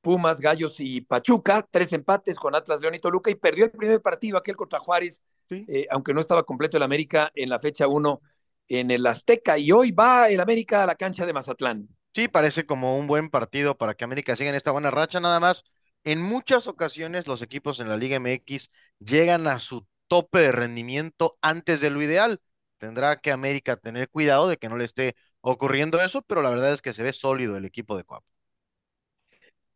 Pumas, 0.01 0.39
Gallos 0.39 0.75
y 0.79 1.01
Pachuca. 1.01 1.67
Tres 1.69 1.93
empates 1.93 2.37
con 2.37 2.55
Atlas, 2.55 2.79
León 2.81 2.95
y 2.95 2.99
Toluca. 2.99 3.29
Y 3.31 3.35
perdió 3.35 3.65
el 3.65 3.71
primer 3.71 4.01
partido, 4.01 4.37
aquel 4.37 4.55
contra 4.55 4.79
Juárez, 4.79 5.23
eh, 5.49 5.87
aunque 5.91 6.13
no 6.13 6.19
estaba 6.19 6.43
completo 6.43 6.77
el 6.77 6.83
América 6.83 7.31
en 7.35 7.49
la 7.49 7.59
fecha 7.59 7.87
1 7.87 8.21
en 8.67 8.91
el 8.91 9.05
Azteca. 9.05 9.57
Y 9.57 9.71
hoy 9.71 9.91
va 9.91 10.29
el 10.29 10.39
América 10.39 10.83
a 10.83 10.85
la 10.85 10.95
cancha 10.95 11.25
de 11.25 11.33
Mazatlán. 11.33 11.87
Sí, 12.13 12.27
parece 12.27 12.65
como 12.65 12.97
un 12.97 13.07
buen 13.07 13.29
partido 13.29 13.77
para 13.77 13.93
que 13.93 14.03
América 14.03 14.35
siga 14.35 14.49
en 14.49 14.55
esta 14.55 14.71
buena 14.71 14.91
racha, 14.91 15.19
nada 15.19 15.39
más. 15.39 15.63
En 16.03 16.21
muchas 16.21 16.67
ocasiones 16.67 17.27
los 17.27 17.41
equipos 17.41 17.79
en 17.79 17.89
la 17.89 17.97
Liga 17.97 18.15
MX 18.15 18.69
llegan 18.99 19.47
a 19.47 19.59
su 19.59 19.85
tope 20.07 20.39
de 20.39 20.51
rendimiento 20.51 21.37
antes 21.41 21.81
de 21.81 21.89
lo 21.89 22.01
ideal. 22.01 22.41
Tendrá 22.77 23.19
que 23.19 23.31
América 23.31 23.75
tener 23.75 24.09
cuidado 24.09 24.47
de 24.47 24.57
que 24.57 24.69
no 24.69 24.77
le 24.77 24.85
esté 24.85 25.15
ocurriendo 25.41 26.01
eso, 26.01 26.21
pero 26.21 26.41
la 26.41 26.49
verdad 26.49 26.73
es 26.73 26.81
que 26.81 26.93
se 26.93 27.03
ve 27.03 27.13
sólido 27.13 27.57
el 27.57 27.65
equipo 27.65 27.97
de 27.97 28.03
Coapa. 28.05 28.25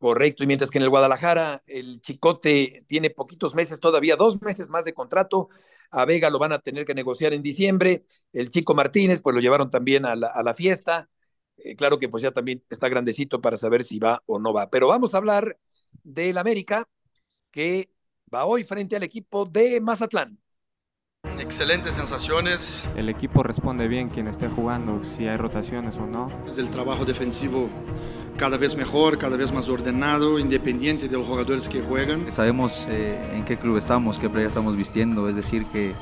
Correcto, 0.03 0.43
y 0.43 0.47
mientras 0.47 0.69
que 0.69 0.79
en 0.79 0.83
el 0.83 0.89
Guadalajara 0.89 1.63
el 1.65 2.01
Chicote 2.01 2.83
tiene 2.87 3.09
poquitos 3.09 3.55
meses 3.55 3.79
todavía, 3.79 4.17
dos 4.17 4.41
meses 4.41 4.69
más 4.69 4.83
de 4.83 4.93
contrato, 4.93 5.47
a 5.91 6.03
Vega 6.03 6.29
lo 6.29 6.39
van 6.39 6.51
a 6.51 6.59
tener 6.59 6.83
que 6.83 6.93
negociar 6.93 7.31
en 7.31 7.41
diciembre, 7.41 8.03
el 8.33 8.49
Chico 8.49 8.73
Martínez 8.73 9.21
pues 9.21 9.33
lo 9.33 9.39
llevaron 9.39 9.69
también 9.69 10.05
a 10.05 10.17
la, 10.17 10.27
a 10.27 10.43
la 10.43 10.53
fiesta, 10.53 11.07
Eh, 11.55 11.75
claro 11.75 11.99
que 11.99 12.09
pues 12.09 12.21
ya 12.21 12.31
también 12.31 12.63
está 12.69 12.89
grandecito 12.89 13.39
para 13.39 13.55
saber 13.55 13.83
si 13.83 13.97
va 13.97 14.21
o 14.25 14.39
no 14.39 14.51
va, 14.51 14.69
pero 14.69 14.87
vamos 14.87 15.13
a 15.13 15.17
hablar 15.19 15.57
del 16.03 16.37
América 16.37 16.85
que 17.51 17.89
va 18.33 18.43
hoy 18.45 18.63
frente 18.63 18.95
al 18.97 19.03
equipo 19.03 19.45
de 19.45 19.79
Mazatlán. 19.79 20.37
Excelentes 21.39 21.95
sensaciones. 21.95 22.83
El 22.97 23.07
equipo 23.07 23.43
responde 23.43 23.87
bien 23.87 24.09
quien 24.09 24.27
esté 24.27 24.49
jugando, 24.49 25.05
si 25.05 25.27
hay 25.27 25.37
rotaciones 25.37 25.97
o 25.97 26.05
no. 26.05 26.27
Es 26.47 26.57
el 26.57 26.69
trabajo 26.69 27.05
defensivo 27.05 27.69
cada 28.37 28.57
vez 28.57 28.75
mejor, 28.75 29.17
cada 29.17 29.37
vez 29.37 29.51
más 29.51 29.69
ordenado, 29.69 30.39
independiente 30.39 31.07
de 31.07 31.17
los 31.17 31.27
jugadores 31.27 31.69
que 31.69 31.81
juegan. 31.81 32.31
Sabemos 32.31 32.85
eh, 32.89 33.21
en 33.33 33.45
qué 33.45 33.57
club 33.57 33.77
estamos, 33.77 34.17
qué 34.17 34.29
playa 34.29 34.47
estamos 34.47 34.75
vistiendo, 34.75 35.29
es 35.29 35.35
decir, 35.35 35.65
que, 35.67 35.93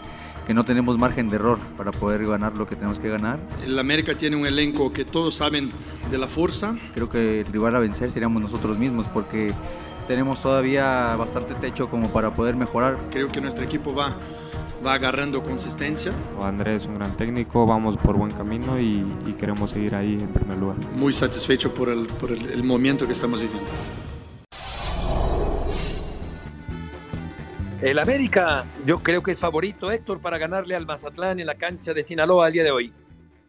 que 0.46 0.54
no 0.54 0.66
tenemos 0.66 0.98
margen 0.98 1.30
de 1.30 1.36
error 1.36 1.60
para 1.78 1.92
poder 1.92 2.26
ganar 2.26 2.58
lo 2.58 2.66
que 2.66 2.76
tenemos 2.76 3.00
que 3.00 3.10
ganar. 3.10 3.40
El 3.66 3.78
América 3.78 4.18
tiene 4.18 4.36
un 4.36 4.46
elenco 4.46 4.92
que 4.94 5.06
todos 5.06 5.36
saben 5.36 5.72
de 6.10 6.18
la 6.18 6.28
fuerza. 6.28 6.76
Creo 6.94 7.10
que 7.10 7.42
el 7.42 7.48
rival 7.48 7.76
a 7.76 7.80
vencer 7.80 8.12
seríamos 8.12 8.42
nosotros 8.42 8.78
mismos 8.78 9.06
porque 9.14 9.54
tenemos 10.08 10.42
todavía 10.42 11.16
bastante 11.16 11.56
techo 11.56 11.90
como 11.90 12.12
para 12.12 12.34
poder 12.34 12.56
mejorar. 12.56 12.98
Creo 13.12 13.32
que 13.32 13.40
nuestro 13.42 13.64
equipo 13.64 13.94
va, 13.94 14.18
va 14.86 14.94
agarrando 14.94 15.44
consistencia. 15.44 16.12
Andrés 16.42 16.84
es 16.84 16.88
un 16.88 16.96
gran 16.96 17.16
técnico, 17.18 17.66
vamos 17.66 17.98
por 17.98 18.18
buen 18.18 18.32
camino 18.32 18.80
y, 18.80 19.06
y 19.28 19.34
queremos 19.34 19.72
seguir 19.72 19.96
ahí 19.96 20.14
en 20.14 20.34
primer 20.34 20.58
lugar. 20.58 20.78
Muy 20.96 21.14
satisfecho 21.14 21.74
por 21.74 21.90
el, 21.90 22.08
por 22.08 22.32
el, 22.32 22.50
el 22.50 22.64
momento 22.64 23.06
que 23.06 23.14
estamos 23.14 23.42
viviendo. 23.42 23.70
El 27.82 27.98
América 27.98 28.66
yo 28.86 29.00
creo 29.00 29.24
que 29.24 29.32
es 29.32 29.40
favorito, 29.40 29.92
Héctor, 29.92 30.20
para 30.20 30.38
ganarle 30.38 30.76
al 30.76 30.86
Mazatlán 30.86 31.40
en 31.40 31.48
la 31.48 31.56
cancha 31.56 31.94
de 31.94 32.04
Sinaloa 32.04 32.48
el 32.48 32.54
día 32.54 32.64
de 32.64 32.72
hoy. 32.72 32.94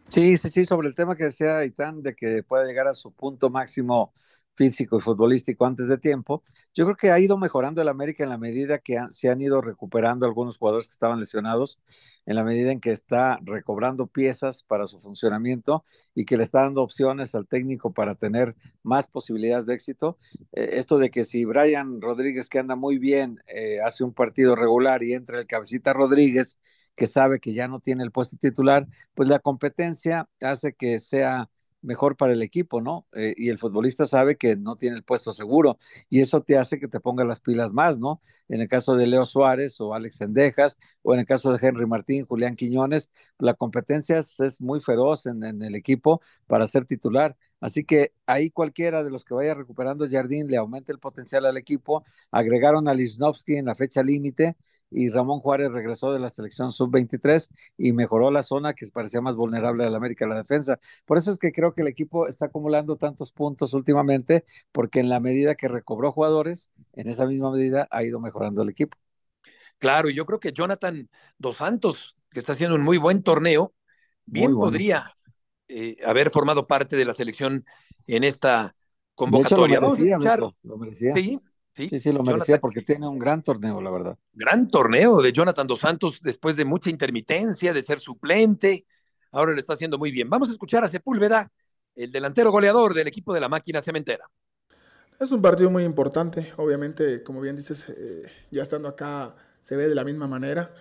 Sí, 0.09 0.37
sí, 0.37 0.49
sí, 0.49 0.65
sobre 0.65 0.87
el 0.87 0.95
tema 0.95 1.15
que 1.15 1.25
decía 1.25 1.63
Itán 1.65 2.01
de 2.01 2.15
que 2.15 2.43
pueda 2.43 2.65
llegar 2.65 2.87
a 2.87 2.93
su 2.93 3.11
punto 3.11 3.49
máximo 3.49 4.13
físico 4.55 4.97
y 4.97 5.01
futbolístico 5.01 5.65
antes 5.65 5.87
de 5.87 5.97
tiempo, 5.97 6.43
yo 6.73 6.85
creo 6.85 6.95
que 6.95 7.11
ha 7.11 7.19
ido 7.19 7.37
mejorando 7.37 7.81
el 7.81 7.87
América 7.87 8.23
en 8.23 8.29
la 8.29 8.37
medida 8.37 8.79
que 8.79 8.99
se 9.09 9.29
han 9.29 9.41
ido 9.41 9.61
recuperando 9.61 10.25
algunos 10.25 10.57
jugadores 10.57 10.87
que 10.87 10.93
estaban 10.93 11.19
lesionados, 11.19 11.79
en 12.25 12.35
la 12.35 12.43
medida 12.43 12.71
en 12.71 12.79
que 12.79 12.91
está 12.91 13.39
recobrando 13.43 14.07
piezas 14.07 14.63
para 14.63 14.85
su 14.85 14.99
funcionamiento 14.99 15.83
y 16.15 16.25
que 16.25 16.37
le 16.37 16.43
está 16.43 16.61
dando 16.61 16.81
opciones 16.81 17.35
al 17.35 17.47
técnico 17.47 17.93
para 17.93 18.15
tener 18.15 18.55
más 18.81 19.07
posibilidades 19.07 19.65
de 19.65 19.73
éxito. 19.73 20.17
Eh, 20.53 20.71
esto 20.73 20.97
de 20.97 21.09
que 21.09 21.25
si 21.25 21.45
Brian 21.45 22.01
Rodríguez, 22.01 22.49
que 22.49 22.59
anda 22.59 22.75
muy 22.75 22.97
bien, 22.97 23.41
eh, 23.47 23.79
hace 23.81 24.03
un 24.03 24.13
partido 24.13 24.55
regular 24.55 25.03
y 25.03 25.13
entra 25.13 25.39
el 25.39 25.47
cabecita 25.47 25.93
Rodríguez, 25.93 26.59
que 26.95 27.07
sabe 27.07 27.39
que 27.39 27.53
ya 27.53 27.67
no 27.67 27.79
tiene 27.79 28.03
el 28.03 28.11
puesto 28.11 28.37
titular, 28.37 28.87
pues 29.15 29.27
la 29.27 29.39
competencia 29.39 30.29
hace 30.41 30.73
que 30.73 30.99
sea 30.99 31.49
mejor 31.83 32.17
para 32.17 32.33
el 32.33 32.41
equipo, 32.41 32.81
¿no? 32.81 33.07
Eh, 33.13 33.33
y 33.37 33.49
el 33.49 33.59
futbolista 33.59 34.05
sabe 34.05 34.37
que 34.37 34.55
no 34.55 34.75
tiene 34.77 34.95
el 34.95 35.03
puesto 35.03 35.33
seguro 35.33 35.77
y 36.09 36.21
eso 36.21 36.41
te 36.41 36.57
hace 36.57 36.79
que 36.79 36.87
te 36.87 36.99
ponga 36.99 37.23
las 37.25 37.39
pilas 37.39 37.71
más, 37.71 37.99
¿no? 37.99 38.21
En 38.49 38.61
el 38.61 38.67
caso 38.67 38.95
de 38.95 39.07
Leo 39.07 39.25
Suárez 39.25 39.79
o 39.81 39.93
Alex 39.93 40.15
Sendejas 40.17 40.77
o 41.01 41.13
en 41.13 41.21
el 41.21 41.25
caso 41.25 41.51
de 41.51 41.65
Henry 41.65 41.85
Martín, 41.85 42.25
Julián 42.25 42.55
Quiñones, 42.55 43.11
la 43.39 43.53
competencia 43.53 44.17
es, 44.17 44.61
muy 44.61 44.79
feroz 44.81 45.25
en, 45.25 45.43
en, 45.43 45.61
el 45.61 45.75
equipo 45.75 46.21
para 46.47 46.67
ser 46.67 46.85
titular. 46.85 47.35
Así 47.59 47.85
que 47.85 48.13
ahí 48.25 48.49
cualquiera 48.49 49.03
de 49.03 49.11
los 49.11 49.23
que 49.23 49.33
vaya 49.33 49.53
recuperando 49.53 50.05
Jardín 50.09 50.47
le 50.47 50.57
aumenta 50.57 50.91
el 50.91 50.99
potencial 50.99 51.45
al 51.45 51.57
equipo. 51.57 52.03
Agregaron 52.31 52.87
a 52.87 52.93
Lisnowski 52.93 53.55
en 53.55 53.65
la 53.65 53.75
fecha 53.75 54.03
límite 54.03 54.57
y 54.93 55.09
Ramón 55.09 55.39
Juárez 55.39 55.71
regresó 55.73 56.13
de 56.13 56.19
la 56.19 56.29
selección 56.29 56.71
sub-23 56.71 57.49
y 57.77 57.93
mejoró 57.93 58.31
la 58.31 58.43
zona 58.43 58.73
que 58.73 58.85
parecía 58.93 59.21
más 59.21 59.35
vulnerable 59.35 59.85
a 59.85 59.89
la 59.89 59.97
América, 59.97 60.27
la 60.27 60.35
defensa. 60.35 60.79
Por 61.05 61.17
eso 61.17 61.31
es 61.31 61.39
que 61.39 61.51
creo 61.51 61.73
que 61.73 61.81
el 61.81 61.87
equipo 61.87 62.27
está 62.27 62.45
acumulando 62.47 62.95
tantos 62.97 63.31
puntos 63.31 63.73
últimamente, 63.73 64.45
porque 64.71 64.99
en 64.99 65.09
la 65.09 65.19
medida 65.19 65.55
que 65.55 65.67
recobró 65.67 66.11
jugadores, 66.11 66.71
en 66.93 67.09
esa 67.09 67.25
misma 67.25 67.51
medida 67.51 67.87
ha 67.91 68.03
ido 68.03 68.19
mejorando 68.19 68.61
el 68.61 68.69
equipo. 68.69 68.97
Claro, 69.79 70.09
y 70.09 70.13
yo 70.13 70.25
creo 70.25 70.39
que 70.39 70.53
Jonathan 70.53 71.09
Dos 71.37 71.57
Santos, 71.57 72.15
que 72.31 72.39
está 72.39 72.53
haciendo 72.53 72.75
un 72.75 72.83
muy 72.83 72.97
buen 72.97 73.23
torneo, 73.23 73.73
bien 74.25 74.55
bueno. 74.55 74.59
podría 74.59 75.17
eh, 75.67 75.97
haber 76.05 76.29
formado 76.29 76.67
parte 76.67 76.95
de 76.95 77.05
la 77.05 77.13
selección 77.13 77.65
en 78.07 78.23
esta 78.23 78.75
De 79.25 79.39
hecho, 79.39 79.57
lo 79.57 79.65
convocatoria. 79.65 79.79
Vamos 79.79 79.99
a 79.99 80.03
merecía, 80.03 80.15
escuchar. 80.15 80.39
Beto, 80.39 80.55
lo 80.63 80.77
merecía. 80.77 81.13
Sí, 81.15 81.39
sí, 81.73 81.89
Sí, 81.89 81.99
sí, 81.99 82.11
lo 82.11 82.23
merecía 82.23 82.57
Jonathan, 82.57 82.59
porque 82.59 82.81
tiene 82.81 83.07
un 83.07 83.19
gran 83.19 83.43
torneo, 83.43 83.81
la 83.81 83.91
verdad. 83.91 84.17
gran 84.33 84.67
torneo 84.67 85.21
de 85.21 85.31
Jonathan 85.33 85.67
Dos 85.67 85.79
Santos 85.79 86.21
después 86.21 86.55
de 86.55 86.65
mucha 86.65 86.89
intermitencia, 86.89 87.73
de 87.73 87.81
ser 87.81 87.99
suplente. 87.99 88.85
Ahora 89.31 89.53
lo 89.53 89.59
está 89.59 89.73
haciendo 89.73 89.97
muy 89.97 90.11
bien. 90.11 90.29
Vamos 90.29 90.49
a 90.49 90.51
escuchar 90.51 90.83
a 90.83 90.87
Sepúlveda, 90.87 91.51
el 91.95 92.11
delantero 92.11 92.51
goleador 92.51 92.93
del 92.93 93.07
equipo 93.07 93.33
de 93.33 93.41
la 93.41 93.49
máquina 93.49 93.81
cementera. 93.81 94.29
Es 95.19 95.31
un 95.31 95.41
partido 95.41 95.69
muy 95.69 95.83
importante, 95.83 96.53
obviamente, 96.57 97.23
como 97.23 97.39
bien 97.41 97.55
dices, 97.55 97.87
eh, 97.89 98.27
ya 98.51 98.63
estando 98.63 98.87
acá 98.89 99.35
se 99.61 99.75
ve 99.75 99.87
de 99.87 99.95
la 99.95 100.03
misma 100.03 100.27
manera, 100.27 100.73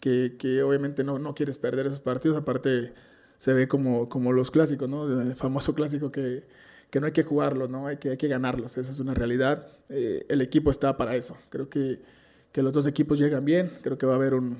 que, 0.00 0.36
que 0.38 0.62
obviamente 0.62 1.04
no, 1.04 1.18
no 1.18 1.34
quieres 1.34 1.58
perder 1.58 1.86
esos 1.86 2.00
partidos, 2.00 2.38
aparte 2.38 2.94
se 3.36 3.52
ve 3.52 3.68
como, 3.68 4.08
como 4.08 4.32
los 4.32 4.50
clásicos, 4.50 4.88
¿no? 4.88 5.20
El 5.20 5.34
famoso 5.34 5.74
clásico 5.74 6.10
que, 6.10 6.46
que 6.90 7.00
no 7.00 7.06
hay 7.06 7.12
que 7.12 7.22
jugarlos, 7.22 7.70
¿no? 7.70 7.86
Hay 7.86 7.98
que, 7.98 8.10
hay 8.10 8.16
que 8.16 8.28
ganarlos, 8.28 8.76
esa 8.76 8.90
es 8.90 8.98
una 8.98 9.14
realidad. 9.14 9.66
Eh, 9.88 10.26
el 10.28 10.40
equipo 10.40 10.70
está 10.70 10.96
para 10.96 11.16
eso, 11.16 11.36
creo 11.48 11.68
que, 11.68 12.00
que 12.52 12.62
los 12.62 12.72
dos 12.72 12.86
equipos 12.86 13.18
llegan 13.18 13.44
bien, 13.44 13.70
creo 13.82 13.96
que 13.96 14.06
va 14.06 14.14
a 14.14 14.16
haber 14.16 14.34
un, 14.34 14.56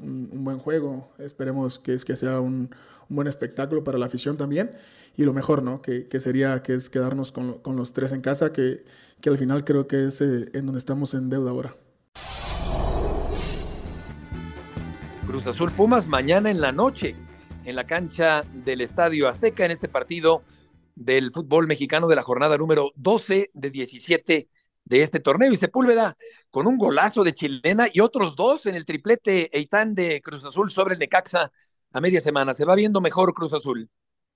un, 0.00 0.44
buen 0.44 0.58
juego, 0.58 1.12
esperemos 1.18 1.78
que, 1.78 1.94
es, 1.94 2.04
que 2.04 2.16
sea 2.16 2.40
un, 2.40 2.70
un 3.08 3.16
buen 3.16 3.28
espectáculo 3.28 3.84
para 3.84 3.98
la 3.98 4.06
afición 4.06 4.36
también 4.36 4.72
y 5.16 5.24
lo 5.24 5.32
mejor, 5.32 5.62
¿no? 5.62 5.82
Que, 5.82 6.08
que 6.08 6.20
sería 6.20 6.62
que 6.62 6.74
es 6.74 6.88
quedarnos 6.88 7.32
con, 7.32 7.58
con, 7.58 7.76
los 7.76 7.92
tres 7.92 8.12
en 8.12 8.20
casa, 8.20 8.52
que, 8.52 8.84
que 9.20 9.28
al 9.28 9.38
final 9.38 9.64
creo 9.64 9.86
que 9.86 10.06
es 10.06 10.20
eh, 10.20 10.48
en 10.52 10.66
donde 10.66 10.78
estamos 10.78 11.14
en 11.14 11.28
deuda 11.28 11.50
ahora. 11.50 11.76
Cruz 15.26 15.46
Azul 15.46 15.72
Pumas 15.72 16.06
mañana 16.06 16.50
en 16.50 16.60
la 16.60 16.72
noche 16.72 17.14
en 17.64 17.76
la 17.76 17.84
cancha 17.84 18.44
del 18.52 18.80
Estadio 18.80 19.28
Azteca 19.28 19.64
en 19.64 19.70
este 19.70 19.88
partido 19.88 20.42
del 20.94 21.32
fútbol 21.32 21.66
mexicano 21.66 22.08
de 22.08 22.16
la 22.16 22.22
jornada 22.22 22.56
número 22.58 22.92
12 22.96 23.50
de 23.52 23.70
17 23.70 24.48
de 24.84 25.02
este 25.02 25.20
torneo. 25.20 25.52
Y 25.52 25.56
Sepúlveda 25.56 26.16
con 26.50 26.66
un 26.66 26.76
golazo 26.78 27.24
de 27.24 27.32
chilena 27.32 27.88
y 27.92 28.00
otros 28.00 28.36
dos 28.36 28.66
en 28.66 28.74
el 28.74 28.84
triplete 28.84 29.50
Eitan 29.56 29.94
de 29.94 30.20
Cruz 30.22 30.44
Azul 30.44 30.70
sobre 30.70 30.94
el 30.94 31.00
Necaxa 31.00 31.52
a 31.92 32.00
media 32.00 32.20
semana. 32.20 32.54
Se 32.54 32.64
va 32.64 32.74
viendo 32.74 33.00
mejor 33.00 33.34
Cruz 33.34 33.52
Azul. 33.52 33.90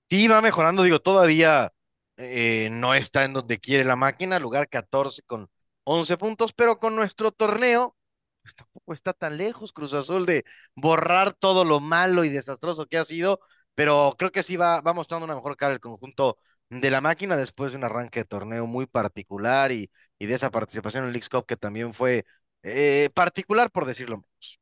Sí, 0.09 0.27
va 0.27 0.41
mejorando, 0.41 0.83
digo, 0.83 0.99
todavía 0.99 1.73
eh, 2.17 2.69
no 2.71 2.95
está 2.95 3.25
en 3.25 3.33
donde 3.33 3.59
quiere 3.59 3.83
la 3.83 3.95
máquina, 3.95 4.39
lugar 4.39 4.69
14 4.69 5.21
con 5.23 5.49
11 5.83 6.17
puntos, 6.17 6.53
pero 6.53 6.79
con 6.79 6.95
nuestro 6.95 7.31
torneo, 7.31 7.95
pues 8.41 8.55
tampoco 8.55 8.93
está 8.93 9.13
tan 9.13 9.37
lejos 9.37 9.73
Cruz 9.73 9.93
Azul 9.93 10.25
de 10.25 10.45
borrar 10.75 11.33
todo 11.33 11.65
lo 11.65 11.79
malo 11.79 12.23
y 12.23 12.29
desastroso 12.29 12.87
que 12.87 12.97
ha 12.97 13.05
sido, 13.05 13.39
pero 13.77 14.15
creo 14.17 14.31
que 14.33 14.43
sí 14.43 14.57
va, 14.57 14.81
va 14.81 14.93
mostrando 14.93 15.25
una 15.25 15.35
mejor 15.35 15.55
cara 15.57 15.73
el 15.75 15.79
conjunto 15.79 16.39
de 16.69 16.91
la 16.91 17.01
máquina 17.01 17.37
después 17.37 17.71
de 17.71 17.77
un 17.77 17.83
arranque 17.85 18.21
de 18.21 18.25
torneo 18.25 18.65
muy 18.67 18.87
particular 18.87 19.71
y, 19.71 19.91
y 20.19 20.25
de 20.25 20.33
esa 20.35 20.51
participación 20.51 21.03
en 21.03 21.09
el 21.09 21.13
Leagues 21.13 21.29
Cup 21.29 21.45
que 21.45 21.57
también 21.57 21.93
fue 21.93 22.25
eh, 22.63 23.09
particular, 23.13 23.71
por 23.71 23.85
decirlo 23.85 24.17
menos. 24.17 24.59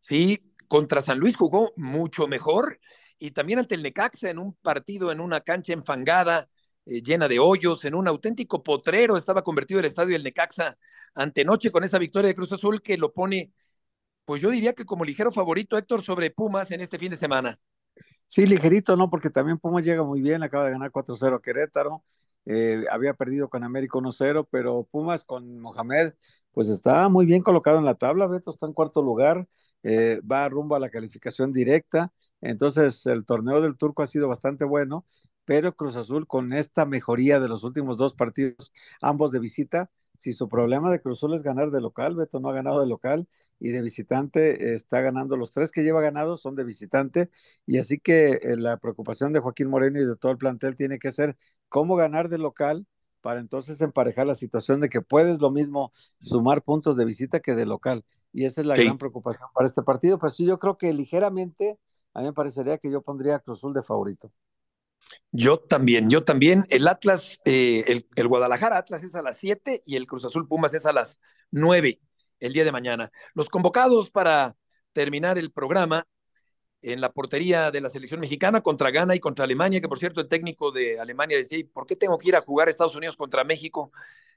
Sí, 0.00 0.54
contra 0.68 1.00
San 1.00 1.18
Luis 1.18 1.36
jugó 1.36 1.72
mucho 1.76 2.26
mejor 2.26 2.78
y 3.18 3.30
también 3.32 3.58
ante 3.60 3.74
el 3.74 3.82
Necaxa 3.82 4.30
en 4.30 4.38
un 4.38 4.54
partido 4.54 5.12
en 5.12 5.20
una 5.20 5.40
cancha 5.40 5.72
enfangada, 5.72 6.48
eh, 6.86 7.02
llena 7.02 7.28
de 7.28 7.38
hoyos, 7.38 7.84
en 7.84 7.94
un 7.94 8.08
auténtico 8.08 8.62
potrero 8.62 9.16
estaba 9.16 9.42
convertido 9.44 9.80
el 9.80 9.86
estadio 9.86 10.14
del 10.14 10.24
Necaxa 10.24 10.76
antenoche 11.14 11.70
con 11.70 11.84
esa 11.84 11.98
victoria 11.98 12.28
de 12.28 12.34
Cruz 12.34 12.52
Azul 12.52 12.82
que 12.82 12.96
lo 12.98 13.12
pone, 13.12 13.52
pues 14.24 14.40
yo 14.42 14.50
diría 14.50 14.74
que 14.74 14.86
como 14.86 15.04
ligero 15.04 15.30
favorito 15.32 15.78
Héctor 15.78 16.02
sobre 16.04 16.30
Pumas 16.30 16.70
en 16.72 16.80
este 16.82 16.98
fin 16.98 17.10
de 17.10 17.16
semana. 17.16 17.58
Sí, 18.26 18.46
ligerito, 18.46 18.96
¿no? 18.96 19.10
Porque 19.10 19.30
también 19.30 19.58
Pumas 19.58 19.84
llega 19.84 20.02
muy 20.02 20.20
bien, 20.20 20.42
acaba 20.42 20.64
de 20.66 20.72
ganar 20.72 20.90
4-0 20.90 21.36
a 21.36 21.42
Querétaro, 21.42 22.04
eh, 22.46 22.84
había 22.90 23.14
perdido 23.14 23.48
con 23.48 23.62
América 23.64 23.98
1-0, 23.98 24.44
pero 24.50 24.84
Pumas 24.90 25.24
con 25.24 25.60
Mohamed, 25.60 26.14
pues 26.52 26.68
está 26.68 27.08
muy 27.08 27.26
bien 27.26 27.42
colocado 27.42 27.78
en 27.78 27.84
la 27.84 27.94
tabla, 27.94 28.26
Beto 28.26 28.50
está 28.50 28.66
en 28.66 28.72
cuarto 28.72 29.02
lugar, 29.02 29.46
eh, 29.82 30.20
va 30.30 30.48
rumbo 30.48 30.74
a 30.74 30.80
la 30.80 30.90
calificación 30.90 31.52
directa, 31.52 32.12
entonces 32.40 33.06
el 33.06 33.24
torneo 33.24 33.60
del 33.60 33.76
Turco 33.76 34.02
ha 34.02 34.06
sido 34.06 34.28
bastante 34.28 34.64
bueno, 34.64 35.06
pero 35.44 35.74
Cruz 35.76 35.96
Azul 35.96 36.26
con 36.26 36.52
esta 36.52 36.86
mejoría 36.86 37.38
de 37.40 37.48
los 37.48 37.64
últimos 37.64 37.98
dos 37.98 38.14
partidos, 38.14 38.72
ambos 39.00 39.30
de 39.30 39.38
visita, 39.40 39.90
si 40.18 40.32
su 40.32 40.48
problema 40.48 40.90
de 40.90 41.00
Cruz 41.00 41.18
Azul 41.18 41.34
es 41.34 41.42
ganar 41.42 41.70
de 41.70 41.80
local, 41.80 42.14
Beto 42.16 42.40
no 42.40 42.48
ha 42.48 42.52
ganado 42.54 42.80
de 42.80 42.86
local 42.86 43.28
y 43.60 43.70
de 43.72 43.82
visitante 43.82 44.72
eh, 44.72 44.74
está 44.74 45.00
ganando 45.00 45.36
los 45.36 45.52
tres 45.52 45.70
que 45.70 45.82
lleva 45.82 46.00
ganados 46.00 46.40
son 46.42 46.54
de 46.56 46.64
visitante 46.64 47.30
y 47.66 47.78
así 47.78 47.98
que 47.98 48.32
eh, 48.42 48.56
la 48.56 48.76
preocupación 48.78 49.32
de 49.32 49.40
Joaquín 49.40 49.68
Moreno 49.70 50.00
y 50.00 50.06
de 50.06 50.16
todo 50.16 50.32
el 50.32 50.38
plantel 50.38 50.76
tiene 50.76 50.98
que 50.98 51.12
ser 51.12 51.36
cómo 51.68 51.96
ganar 51.96 52.28
de 52.28 52.38
local 52.38 52.86
para 53.20 53.40
entonces 53.40 53.80
emparejar 53.80 54.26
la 54.26 54.34
situación 54.34 54.80
de 54.80 54.88
que 54.88 55.00
puedes 55.00 55.40
lo 55.40 55.50
mismo 55.50 55.92
sumar 56.20 56.62
puntos 56.62 56.96
de 56.96 57.04
visita 57.04 57.40
que 57.40 57.54
de 57.54 57.66
local 57.66 58.04
y 58.32 58.44
esa 58.44 58.60
es 58.60 58.66
la 58.66 58.76
Sí. 58.76 58.82
gran 58.82 58.98
preocupación 58.98 59.48
para 59.54 59.68
este 59.68 59.82
partido. 59.82 60.18
Pues 60.18 60.34
sí, 60.34 60.44
yo 60.46 60.58
creo 60.58 60.76
que 60.76 60.92
ligeramente 60.92 61.78
a 62.14 62.20
mí 62.20 62.26
me 62.26 62.32
parecería 62.32 62.78
que 62.78 62.90
yo 62.90 63.02
pondría 63.02 63.36
a 63.36 63.40
Cruz 63.40 63.58
Azul 63.60 63.72
de 63.74 63.82
favorito. 63.82 64.32
Yo 65.32 65.58
también, 65.58 66.10
yo 66.10 66.24
también. 66.24 66.66
El 66.70 66.86
Atlas, 66.86 67.40
eh, 67.44 67.84
el, 67.88 68.06
el 68.14 68.28
Guadalajara 68.28 68.78
Atlas 68.78 69.02
es 69.02 69.14
a 69.14 69.22
las 69.22 69.36
7 69.38 69.82
y 69.84 69.96
el 69.96 70.06
Cruz 70.06 70.24
Azul 70.24 70.46
Pumas 70.46 70.74
es 70.74 70.86
a 70.86 70.92
las 70.92 71.20
9 71.50 72.00
el 72.40 72.52
día 72.52 72.64
de 72.64 72.72
mañana. 72.72 73.10
Los 73.34 73.48
convocados 73.48 74.10
para 74.10 74.56
terminar 74.92 75.38
el 75.38 75.50
programa 75.50 76.06
en 76.82 77.00
la 77.00 77.10
portería 77.10 77.70
de 77.70 77.80
la 77.80 77.88
selección 77.88 78.20
mexicana 78.20 78.60
contra 78.60 78.90
Ghana 78.90 79.14
y 79.14 79.20
contra 79.20 79.44
Alemania, 79.44 79.80
que 79.80 79.88
por 79.88 79.98
cierto 79.98 80.20
el 80.20 80.28
técnico 80.28 80.70
de 80.70 81.00
Alemania 81.00 81.36
decía, 81.36 81.58
"¿Y 81.58 81.64
¿por 81.64 81.86
qué 81.86 81.96
tengo 81.96 82.18
que 82.18 82.28
ir 82.28 82.36
a 82.36 82.42
jugar 82.42 82.68
a 82.68 82.70
Estados 82.70 82.94
Unidos 82.94 83.16
contra 83.16 83.42
México? 83.42 83.90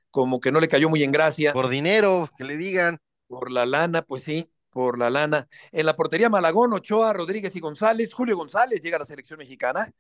Como 0.09 0.39
que 0.39 0.51
no 0.51 0.59
le 0.59 0.67
cayó 0.69 0.89
muy 0.89 1.03
en 1.03 1.11
gracia. 1.11 1.53
Por 1.53 1.67
dinero, 1.67 2.29
que 2.37 2.45
le 2.45 2.55
digan. 2.55 2.99
Por 3.27 3.51
la 3.51 3.65
lana, 3.65 4.01
pues 4.03 4.23
sí, 4.23 4.49
por 4.69 4.97
la 4.97 5.09
lana. 5.09 5.47
En 5.73 5.85
la 5.85 5.95
portería 5.97 6.29
Malagón, 6.29 6.71
Ochoa, 6.71 7.11
Rodríguez 7.11 7.53
y 7.57 7.59
González. 7.59 8.13
Julio 8.13 8.37
González 8.37 8.81
llega 8.81 8.95
a 8.95 8.99
la 8.99 9.05
selección 9.05 9.37
mexicana. 9.37 9.91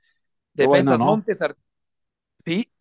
Bueno, 0.57 0.71
Defensas 0.73 0.99
¿no? 0.99 1.05
Montes, 1.05 1.41
Ar- 1.41 1.57
sí, 2.43 2.71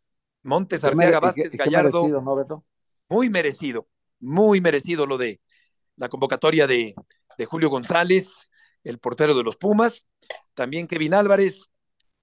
Montes, 0.43 0.83
Arteaga, 0.85 1.20
Vázquez, 1.20 1.51
qué 1.53 1.59
Gallardo. 1.59 2.03
merecido, 2.03 2.22
¿no, 2.22 2.37
Beto? 2.37 2.64
Muy 3.09 3.31
merecido, 3.31 3.89
muy 4.20 4.61
merecido 4.61 5.07
lo 5.07 5.18
de 5.18 5.41
la 5.97 6.09
convocatoria 6.09 6.66
de, 6.66 6.95
de 7.39 7.47
Julio 7.47 7.68
González, 7.68 8.51
el 8.85 8.99
portero 8.99 9.35
de 9.35 9.43
los 9.43 9.57
Pumas. 9.57 10.07
También 10.55 10.87
Kevin 10.87 11.14
Álvarez, 11.14 11.70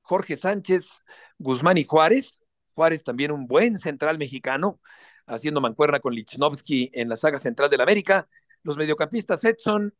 Jorge 0.01 0.35
Sánchez, 0.35 1.03
Guzmán 1.37 1.77
y 1.77 1.83
Juárez. 1.83 2.43
Juárez 2.75 3.03
también 3.03 3.31
un 3.31 3.45
buen 3.45 3.77
central 3.77 4.17
mexicano, 4.17 4.79
haciendo 5.27 5.61
mancuerna 5.61 5.99
con 5.99 6.13
Lichnowsky 6.13 6.89
en 6.93 7.07
la 7.07 7.15
saga 7.15 7.37
central 7.37 7.69
del 7.69 7.81
América. 7.81 8.27
Los 8.63 8.77
mediocampistas 8.77 9.43
Edson, 9.43 9.93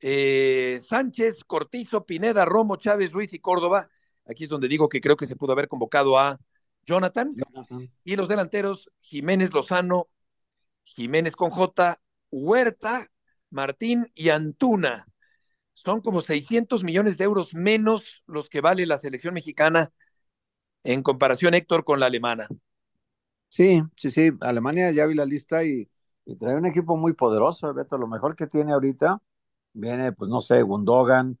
eh, 0.00 0.78
Sánchez, 0.80 1.44
Cortizo, 1.44 2.06
Pineda, 2.06 2.44
Romo, 2.44 2.76
Chávez, 2.76 3.12
Ruiz 3.12 3.32
y 3.32 3.40
Córdoba. 3.40 3.90
Aquí 4.30 4.44
es 4.44 4.50
donde 4.50 4.68
digo 4.68 4.88
que 4.88 5.00
creo 5.00 5.16
que 5.16 5.26
se 5.26 5.36
pudo 5.36 5.52
haber 5.52 5.68
convocado 5.68 6.18
a 6.18 6.38
Jonathan. 6.86 7.34
Y 8.04 8.16
los 8.16 8.28
delanteros, 8.28 8.90
Jiménez 9.00 9.52
Lozano, 9.52 10.08
Jiménez 10.84 11.36
con 11.36 11.50
J, 11.50 12.00
Huerta, 12.30 13.10
Martín 13.50 14.10
y 14.14 14.30
Antuna. 14.30 15.04
Son 15.74 16.00
como 16.00 16.20
600 16.20 16.84
millones 16.84 17.18
de 17.18 17.24
euros 17.24 17.54
menos 17.54 18.22
los 18.26 18.48
que 18.48 18.60
vale 18.60 18.86
la 18.86 18.98
selección 18.98 19.34
mexicana 19.34 19.92
en 20.84 21.02
comparación, 21.02 21.54
Héctor, 21.54 21.84
con 21.84 22.00
la 22.00 22.06
alemana. 22.06 22.48
Sí, 23.48 23.82
sí, 23.96 24.10
sí. 24.10 24.30
Alemania 24.40 24.92
ya 24.92 25.06
vi 25.06 25.14
la 25.14 25.24
lista 25.24 25.64
y, 25.64 25.88
y 26.24 26.36
trae 26.36 26.56
un 26.56 26.66
equipo 26.66 26.96
muy 26.96 27.14
poderoso, 27.14 27.72
Beto. 27.74 27.98
Lo 27.98 28.06
mejor 28.06 28.36
que 28.36 28.46
tiene 28.46 28.72
ahorita 28.72 29.20
viene, 29.72 30.12
pues 30.12 30.30
no 30.30 30.40
sé, 30.40 30.62
Gundogan, 30.62 31.38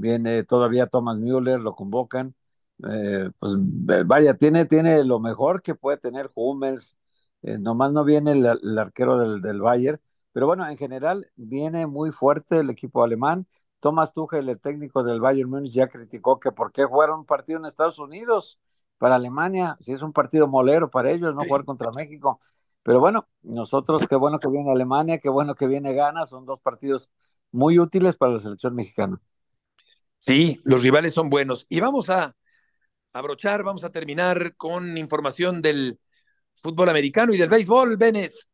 viene 0.00 0.42
todavía 0.44 0.86
Thomas 0.86 1.18
Müller, 1.18 1.60
lo 1.60 1.74
convocan. 1.74 2.34
Eh, 2.88 3.30
pues 3.38 3.54
vaya, 4.06 4.34
tiene, 4.34 4.64
tiene 4.66 5.04
lo 5.04 5.20
mejor 5.20 5.62
que 5.62 5.74
puede 5.74 5.98
tener 5.98 6.30
Hummels. 6.34 6.98
Eh, 7.42 7.58
nomás 7.58 7.92
no 7.92 8.04
viene 8.04 8.32
el, 8.32 8.46
el 8.46 8.78
arquero 8.78 9.18
del, 9.18 9.40
del 9.42 9.60
Bayern. 9.60 10.00
Pero 10.32 10.46
bueno, 10.46 10.66
en 10.68 10.76
general 10.78 11.30
viene 11.36 11.86
muy 11.86 12.12
fuerte 12.12 12.58
el 12.60 12.70
equipo 12.70 13.02
alemán. 13.02 13.46
Thomas 13.80 14.12
Tuchel, 14.12 14.48
el 14.48 14.60
técnico 14.60 15.02
del 15.02 15.20
Bayern 15.20 15.50
Múnich, 15.50 15.72
ya 15.72 15.88
criticó 15.88 16.38
que 16.38 16.52
por 16.52 16.72
qué 16.72 16.84
jugar 16.84 17.10
un 17.10 17.24
partido 17.24 17.58
en 17.58 17.64
Estados 17.66 17.98
Unidos 17.98 18.58
para 18.98 19.16
Alemania, 19.16 19.76
si 19.80 19.92
es 19.92 20.02
un 20.02 20.12
partido 20.12 20.46
molero 20.46 20.90
para 20.90 21.10
ellos, 21.10 21.34
no 21.34 21.44
jugar 21.44 21.64
contra 21.64 21.90
México. 21.90 22.40
Pero 22.82 23.00
bueno, 23.00 23.26
nosotros, 23.42 24.06
qué 24.08 24.16
bueno 24.16 24.38
que 24.38 24.48
viene 24.48 24.70
Alemania, 24.70 25.18
qué 25.18 25.28
bueno 25.30 25.54
que 25.54 25.66
viene 25.66 25.94
Ghana, 25.94 26.26
son 26.26 26.44
dos 26.46 26.60
partidos 26.60 27.10
muy 27.52 27.78
útiles 27.78 28.16
para 28.16 28.32
la 28.32 28.38
selección 28.38 28.74
mexicana. 28.74 29.20
Sí, 30.20 30.60
los 30.64 30.82
rivales 30.82 31.14
son 31.14 31.30
buenos. 31.30 31.66
Y 31.68 31.80
vamos 31.80 32.10
a 32.10 32.36
abrochar, 33.12 33.64
vamos 33.64 33.84
a 33.84 33.90
terminar 33.90 34.56
con 34.56 34.98
información 34.98 35.62
del 35.62 36.00
fútbol 36.54 36.90
americano 36.90 37.34
y 37.34 37.38
del 37.38 37.48
béisbol, 37.48 37.96
Benes. 37.96 38.52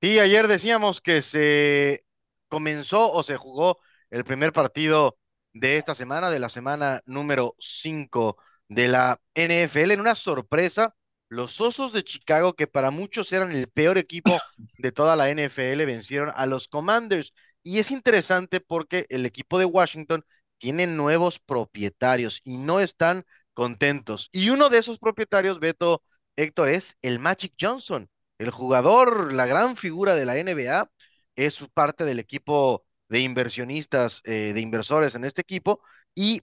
Y 0.00 0.18
ayer 0.20 0.48
decíamos 0.48 1.00
que 1.00 1.22
se 1.22 2.04
comenzó 2.48 3.12
o 3.12 3.22
se 3.22 3.36
jugó 3.36 3.78
el 4.10 4.24
primer 4.24 4.52
partido 4.52 5.18
de 5.54 5.78
esta 5.78 5.94
semana, 5.94 6.30
de 6.30 6.40
la 6.40 6.50
semana 6.50 7.02
número 7.06 7.56
5 7.58 8.38
de 8.68 8.88
la 8.88 9.20
NFL, 9.34 9.92
en 9.92 10.00
una 10.00 10.14
sorpresa. 10.14 10.94
Los 11.28 11.60
Osos 11.60 11.92
de 11.92 12.04
Chicago, 12.04 12.54
que 12.54 12.66
para 12.66 12.90
muchos 12.90 13.32
eran 13.32 13.52
el 13.52 13.68
peor 13.68 13.98
equipo 13.98 14.38
de 14.78 14.92
toda 14.92 15.16
la 15.16 15.30
NFL, 15.30 15.86
vencieron 15.86 16.32
a 16.34 16.46
los 16.46 16.68
Commanders. 16.68 17.32
Y 17.62 17.78
es 17.78 17.90
interesante 17.90 18.60
porque 18.60 19.06
el 19.10 19.26
equipo 19.26 19.58
de 19.58 19.66
Washington 19.66 20.24
tiene 20.60 20.86
nuevos 20.86 21.40
propietarios 21.40 22.40
y 22.44 22.58
no 22.58 22.80
están 22.80 23.24
contentos. 23.54 24.28
Y 24.32 24.50
uno 24.50 24.70
de 24.70 24.78
esos 24.78 24.98
propietarios, 25.00 25.60
Beto 25.60 26.02
Héctor, 26.36 26.68
es 26.70 26.96
el 27.02 27.18
Magic 27.18 27.54
Johnson, 27.60 28.08
el 28.38 28.50
jugador, 28.50 29.32
la 29.32 29.46
gran 29.46 29.76
figura 29.76 30.14
de 30.14 30.26
la 30.26 30.36
NBA, 30.38 30.90
es 31.36 31.58
parte 31.74 32.04
del 32.04 32.20
equipo 32.20 32.84
de 33.08 33.20
inversionistas, 33.20 34.20
eh, 34.24 34.52
de 34.54 34.60
inversores 34.60 35.14
en 35.16 35.24
este 35.24 35.40
equipo, 35.42 35.80
y 36.14 36.42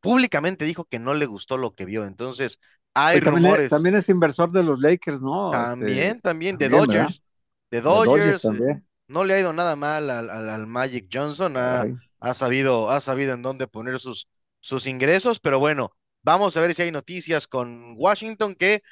públicamente 0.00 0.64
dijo 0.64 0.84
que 0.84 0.98
no 0.98 1.14
le 1.14 1.26
gustó 1.26 1.58
lo 1.58 1.74
que 1.74 1.84
vio. 1.86 2.06
Entonces, 2.06 2.58
hay 2.94 3.20
también, 3.20 3.44
rumores. 3.44 3.66
Es, 3.66 3.70
también 3.70 3.94
es 3.96 4.08
inversor 4.08 4.52
de 4.52 4.62
los 4.64 4.80
Lakers, 4.80 5.20
¿no? 5.22 5.50
También, 5.50 5.98
este, 6.12 6.20
también, 6.22 6.58
de 6.58 6.68
también, 6.68 7.06
Dodgers. 7.08 7.22
De 7.70 7.80
De 7.80 7.82
Dodgers 7.82 8.04
Dodgers. 8.04 8.42
también. 8.42 8.86
No 9.08 9.24
le 9.24 9.34
ha 9.34 9.40
ido 9.40 9.52
nada 9.52 9.76
mal 9.76 10.10
al, 10.10 10.30
al- 10.30 10.48
al 10.48 10.66
Magic 10.66 11.08
Johnson. 11.12 11.56
Ha. 11.56 11.88
Ha 12.24 12.34
sabido, 12.34 12.90
ha 12.90 13.00
sabido 13.00 13.34
en 13.34 13.42
dónde 13.42 13.66
poner 13.66 14.00
sus, 14.00 14.28
sus 14.60 14.86
ingresos, 14.86 15.40
pero 15.40 15.58
bueno, 15.58 15.94
vamos 16.22 16.56
a 16.56 16.60
ver 16.60 16.74
si 16.74 16.82
hay 16.82 16.90
noticias 16.90 17.46
con 17.46 17.94
Washington 17.96 18.54
que 18.54 18.82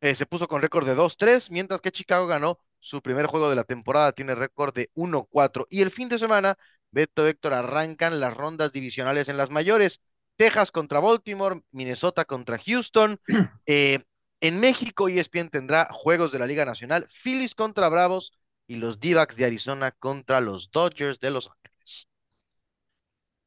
eh, 0.00 0.14
se 0.14 0.26
puso 0.26 0.48
con 0.48 0.60
récord 0.60 0.86
de 0.86 0.96
2-3, 0.96 1.50
mientras 1.50 1.80
que 1.80 1.92
Chicago 1.92 2.26
ganó 2.26 2.58
su 2.80 3.00
primer 3.02 3.26
juego 3.26 3.48
de 3.48 3.56
la 3.56 3.64
temporada, 3.64 4.12
tiene 4.12 4.34
récord 4.34 4.74
de 4.74 4.90
1-4. 4.94 5.66
Y 5.70 5.82
el 5.82 5.90
fin 5.90 6.08
de 6.08 6.18
semana, 6.18 6.58
Beto 6.90 7.26
Héctor 7.26 7.52
arrancan 7.52 8.18
las 8.18 8.36
rondas 8.36 8.72
divisionales 8.72 9.28
en 9.28 9.36
las 9.36 9.50
mayores. 9.50 10.00
Texas 10.36 10.72
contra 10.72 11.00
Baltimore, 11.00 11.60
Minnesota 11.70 12.24
contra 12.24 12.58
Houston. 12.58 13.20
Eh, 13.66 14.02
en 14.40 14.58
México, 14.58 15.08
ESPN 15.08 15.48
tendrá 15.48 15.88
juegos 15.92 16.32
de 16.32 16.40
la 16.40 16.46
Liga 16.46 16.64
Nacional, 16.64 17.06
Phillies 17.22 17.54
contra 17.54 17.88
Bravos 17.88 18.32
y 18.66 18.76
los 18.76 18.98
D-backs 18.98 19.36
de 19.36 19.44
Arizona 19.44 19.92
contra 19.92 20.40
los 20.40 20.72
Dodgers 20.72 21.20
de 21.20 21.30
Los 21.30 21.46
Ángeles. 21.46 21.69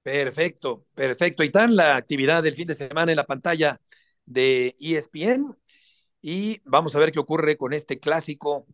Perfecto, 0.04 0.86
perfecto. 0.94 1.44
Y 1.44 1.50
tan 1.50 1.76
la 1.76 1.96
actividad 1.96 2.44
del 2.44 2.56
fin 2.56 2.68
de 2.68 2.74
semana 2.74 3.12
en 3.12 3.16
la 3.16 3.26
pantalla 3.26 3.80
de 4.26 4.76
ESPN. 4.80 5.56
Y 6.22 6.62
vamos 6.66 6.94
a 6.96 7.00
ver 7.00 7.12
qué 7.12 7.20
ocurre 7.20 7.58
con 7.58 7.74
este 7.74 8.00
clásico 8.00 8.68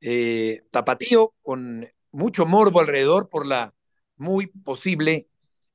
eh, 0.00 0.62
tapatío, 0.70 1.34
con 1.42 1.86
mucho 2.12 2.46
morbo 2.46 2.80
alrededor 2.80 3.28
por 3.28 3.46
la 3.46 3.74
muy 4.16 4.46
posible 4.46 5.28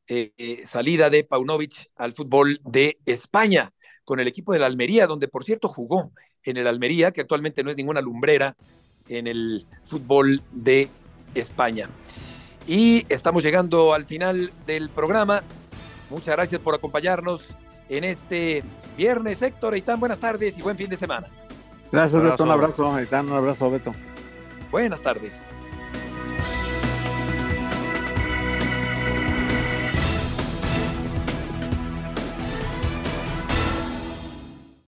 eh, 0.08 0.34
eh, 0.38 0.66
salida 0.66 1.10
de 1.10 1.24
Paunovic 1.24 1.92
al 1.96 2.14
fútbol 2.14 2.60
de 2.64 3.00
España, 3.06 3.74
con 4.04 4.20
el 4.20 4.28
equipo 4.28 4.54
de 4.54 4.60
la 4.60 4.68
Almería, 4.68 5.08
donde 5.08 5.28
por 5.28 5.44
cierto 5.44 5.68
jugó 5.68 6.12
en 6.44 6.58
el 6.58 6.68
Almería, 6.68 7.12
que 7.12 7.22
actualmente 7.22 7.64
no 7.64 7.70
es 7.70 7.78
ninguna 7.78 8.02
lumbrera 8.02 8.56
en 9.08 9.28
el 9.28 9.66
fútbol 9.84 10.44
de 10.52 10.90
España. 11.34 11.90
Y 12.68 13.06
estamos 13.10 13.44
llegando 13.44 13.94
al 13.94 14.06
final 14.06 14.52
del 14.66 14.90
programa. 14.90 15.44
Muchas 16.10 16.36
gracias 16.36 16.62
por 16.62 16.76
acompañarnos 16.76 17.42
en 17.90 18.04
este 18.04 18.64
viernes, 18.98 19.42
Héctor. 19.42 19.78
Y 19.78 19.82
tan 19.82 20.00
buenas 20.00 20.20
tardes 20.20 20.58
y 20.58 20.62
buen 20.62 20.78
fin 20.78 20.90
de 20.90 20.98
semana. 20.98 21.28
Gracias, 21.92 22.16
Abrazo. 22.16 22.34
Beto. 22.34 22.44
Un 22.44 22.52
abrazo, 22.52 22.94
Aitán, 22.96 23.30
Un 23.30 23.38
abrazo, 23.38 23.70
Beto. 23.70 23.94
Buenas 24.72 25.02
tardes. 25.02 25.40